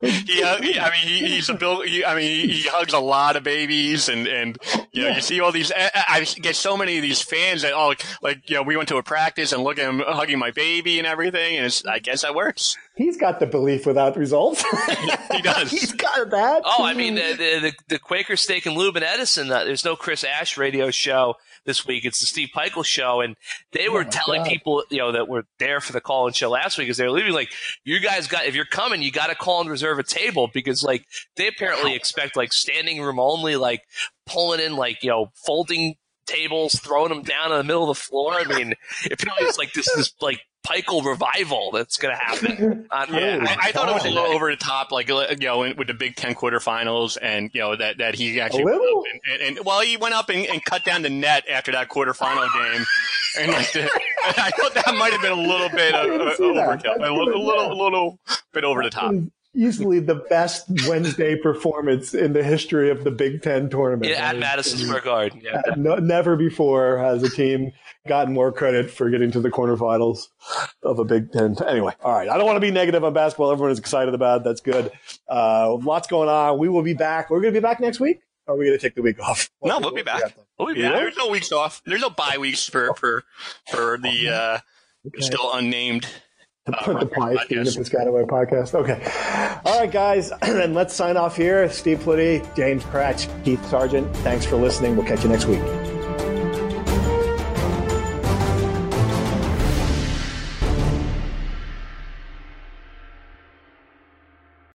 he, 0.00 0.42
uh, 0.42 0.60
he, 0.60 0.78
I 0.78 0.90
mean, 0.90 1.08
he, 1.08 1.26
he's 1.28 1.48
a 1.48 1.54
bill. 1.54 1.80
He, 1.80 2.04
I 2.04 2.14
mean, 2.14 2.48
he, 2.48 2.48
he, 2.48 2.68
hugs 2.68 2.92
a 2.92 2.98
lot 2.98 3.36
of 3.36 3.42
babies, 3.42 4.08
and 4.08 4.26
and 4.26 4.58
you 4.92 5.02
know, 5.02 5.08
yeah. 5.08 5.14
you 5.16 5.20
see 5.22 5.40
all 5.40 5.50
these. 5.50 5.72
I, 5.74 5.90
I, 5.94 6.24
get 6.40 6.54
so 6.54 6.76
many 6.76 6.96
of 6.96 7.02
these 7.02 7.22
fans 7.22 7.62
that 7.62 7.72
all 7.72 7.94
like 8.22 8.48
you 8.48 8.56
know, 8.56 8.62
we 8.62 8.76
went 8.76 8.88
to 8.90 8.98
a 8.98 9.02
practice 9.02 9.52
and 9.52 9.64
look 9.64 9.78
at 9.78 9.88
him 9.88 10.02
hugging 10.06 10.38
my 10.38 10.50
baby 10.50 10.98
and 10.98 11.06
everything, 11.06 11.56
and 11.56 11.82
I 11.88 11.98
guess 11.98 12.22
that 12.22 12.34
works. 12.34 12.76
He's 12.94 13.16
got 13.16 13.40
the 13.40 13.46
belief 13.46 13.86
without 13.86 14.16
results. 14.16 14.62
he 15.32 15.42
does. 15.42 15.70
He's 15.70 15.92
got 15.92 16.30
that. 16.30 16.62
Oh, 16.64 16.84
I 16.84 16.94
mean, 16.94 17.14
the 17.14 17.34
the, 17.62 17.72
the 17.88 17.98
Quaker 17.98 18.36
Steak 18.36 18.66
and 18.66 18.76
Lube 18.76 18.96
and 18.96 19.04
Edison. 19.04 19.50
Uh, 19.50 19.64
there's 19.64 19.84
no 19.84 19.96
Chris 19.96 20.22
Ash 20.22 20.58
radio 20.58 20.90
show 20.90 21.36
this 21.66 21.86
week. 21.86 22.04
It's 22.04 22.20
the 22.20 22.26
Steve 22.26 22.48
Pikiell 22.54 22.84
show, 22.84 23.20
and 23.20 23.36
they 23.72 23.88
oh 23.88 23.92
were 23.92 24.04
oh 24.06 24.10
telling 24.10 24.42
God. 24.42 24.48
people, 24.48 24.84
you 24.90 24.98
know, 24.98 25.12
that 25.12 25.28
were 25.28 25.44
there 25.58 25.80
for 25.80 25.92
the 25.92 26.00
call 26.00 26.26
and 26.26 26.34
show 26.34 26.48
last 26.50 26.78
week, 26.78 26.88
as 26.88 26.96
they 26.96 27.04
were 27.04 27.10
leaving, 27.10 27.32
like, 27.32 27.50
you 27.84 28.00
guys 28.00 28.26
got 28.26 28.46
if 28.46 28.54
you're 28.54 28.64
coming, 28.64 29.02
you 29.02 29.12
got 29.12 29.26
to 29.26 29.34
call 29.34 29.60
and 29.60 29.70
reserve 29.70 29.98
a 29.98 30.02
table 30.02 30.48
because, 30.52 30.82
like, 30.82 31.04
they 31.36 31.48
apparently 31.48 31.94
expect 31.94 32.36
like 32.36 32.52
standing 32.52 33.02
room 33.02 33.18
only, 33.18 33.56
like 33.56 33.82
pulling 34.26 34.60
in 34.60 34.76
like 34.76 35.02
you 35.02 35.10
know 35.10 35.30
folding 35.34 35.96
tables, 36.26 36.74
throwing 36.74 37.08
them 37.08 37.22
down 37.22 37.52
in 37.52 37.58
the 37.58 37.64
middle 37.64 37.88
of 37.88 37.96
the 37.96 38.02
floor. 38.02 38.34
I 38.34 38.44
mean, 38.44 38.74
it 39.04 39.20
feels 39.20 39.58
like 39.58 39.72
this 39.72 39.88
is 39.88 40.12
like 40.20 40.40
Pikiell 40.66 41.04
revival 41.04 41.70
that's 41.72 41.96
going 41.96 42.14
to 42.14 42.24
happen. 42.24 42.86
yeah, 43.12 43.44
I, 43.46 43.68
I, 43.68 43.72
thought 43.72 43.88
it 43.88 43.94
was 43.94 44.04
a 44.04 44.10
little 44.10 44.32
over 44.32 44.50
the 44.50 44.56
top, 44.56 44.92
like 44.92 45.08
you 45.08 45.36
know, 45.40 45.58
with 45.76 45.86
the 45.86 45.94
Big 45.94 46.16
Ten 46.16 46.34
quarterfinals, 46.34 47.16
and 47.20 47.50
you 47.52 47.60
know 47.60 47.76
that 47.76 47.98
that 47.98 48.14
he 48.14 48.40
actually 48.40 48.64
went 48.64 48.80
and, 48.80 49.20
and, 49.32 49.56
and, 49.58 49.66
well, 49.66 49.80
he 49.80 49.96
went 49.96 50.14
up 50.14 50.28
and, 50.28 50.46
and, 50.46 50.64
cut 50.64 50.84
down 50.84 51.02
the 51.02 51.10
net 51.10 51.44
after 51.48 51.72
that 51.72 51.88
quarterfinal 51.88 52.48
game, 52.52 52.84
and 53.38 53.52
like 53.52 53.72
the, 53.72 53.82
I 54.24 54.50
thought 54.50 54.74
that 54.74 54.94
might 54.98 55.12
have 55.12 55.22
been 55.22 55.32
a 55.32 55.34
little 55.34 55.68
bit 55.68 55.94
of, 55.94 56.10
uh, 56.10 56.34
overkill, 56.36 56.96
a 56.96 57.12
little, 57.12 57.28
a 57.28 57.44
little, 57.44 57.72
a 57.72 57.78
little 57.82 58.18
bit 58.52 58.64
over 58.64 58.82
the 58.82 58.90
top 58.90 59.14
easily 59.56 59.98
the 60.00 60.14
best 60.14 60.66
Wednesday 60.86 61.36
performance 61.36 62.14
in 62.14 62.32
the 62.32 62.44
history 62.44 62.90
of 62.90 63.04
the 63.04 63.10
Big 63.10 63.42
Ten 63.42 63.68
tournament. 63.70 64.10
Yeah, 64.10 64.28
at 64.28 64.38
Madison 64.38 64.78
Square 64.78 65.00
Garden. 65.00 65.40
Yeah. 65.42 65.62
No, 65.76 65.96
never 65.96 66.36
before 66.36 66.98
has 66.98 67.22
a 67.22 67.30
team 67.30 67.72
gotten 68.06 68.34
more 68.34 68.52
credit 68.52 68.90
for 68.90 69.10
getting 69.10 69.30
to 69.32 69.40
the 69.40 69.50
quarterfinals 69.50 70.28
of 70.82 70.98
a 70.98 71.04
Big 71.04 71.32
Ten. 71.32 71.56
Anyway, 71.66 71.94
all 72.02 72.12
right. 72.12 72.28
I 72.28 72.36
don't 72.36 72.46
want 72.46 72.56
to 72.56 72.60
be 72.60 72.70
negative 72.70 73.02
on 73.02 73.12
basketball. 73.12 73.50
Everyone 73.50 73.72
is 73.72 73.78
excited 73.78 74.14
about. 74.14 74.42
It. 74.42 74.44
That's 74.44 74.60
good. 74.60 74.92
Uh, 75.28 75.74
lots 75.74 76.06
going 76.06 76.28
on. 76.28 76.58
We 76.58 76.68
will 76.68 76.82
be 76.82 76.94
back. 76.94 77.30
We're 77.30 77.40
going 77.40 77.54
to 77.54 77.60
be 77.60 77.62
back 77.62 77.80
next 77.80 77.98
week. 77.98 78.20
Or 78.46 78.54
are 78.54 78.58
we 78.58 78.66
going 78.66 78.78
to 78.78 78.82
take 78.82 78.94
the 78.94 79.02
week 79.02 79.20
off? 79.20 79.50
no, 79.62 79.80
we'll 79.80 79.92
be 79.92 80.02
back. 80.02 80.36
We'll 80.58 80.72
be 80.72 80.82
back. 80.82 80.92
There's 80.92 81.16
no 81.16 81.28
weeks 81.28 81.50
off. 81.50 81.82
There's 81.84 82.00
no 82.00 82.10
bye 82.10 82.38
weeks 82.38 82.68
for 82.68 82.94
for 82.94 83.24
for 83.70 83.98
the 83.98 84.28
uh, 84.28 84.58
okay. 85.08 85.20
still 85.20 85.52
unnamed 85.52 86.06
uh, 86.66 86.98
the 86.98 87.06
Pie 87.06 87.36
Team, 87.46 87.64
the 87.64 87.70
Piscataway 87.70 88.26
podcast. 88.26 88.74
Okay. 88.74 89.00
All 89.64 89.80
right, 89.80 89.90
guys. 89.90 90.32
and 90.42 90.74
let's 90.74 90.94
sign 90.94 91.16
off 91.16 91.36
here. 91.36 91.68
Steve 91.70 91.98
Politi, 92.00 92.42
James 92.56 92.82
Kratch, 92.84 93.28
Keith 93.44 93.60
Sargeant. 93.62 94.12
Thanks 94.16 94.44
for 94.44 94.56
listening. 94.56 94.96
We'll 94.96 95.06
catch 95.06 95.22
you 95.22 95.30
next 95.30 95.46
week. 95.46 95.62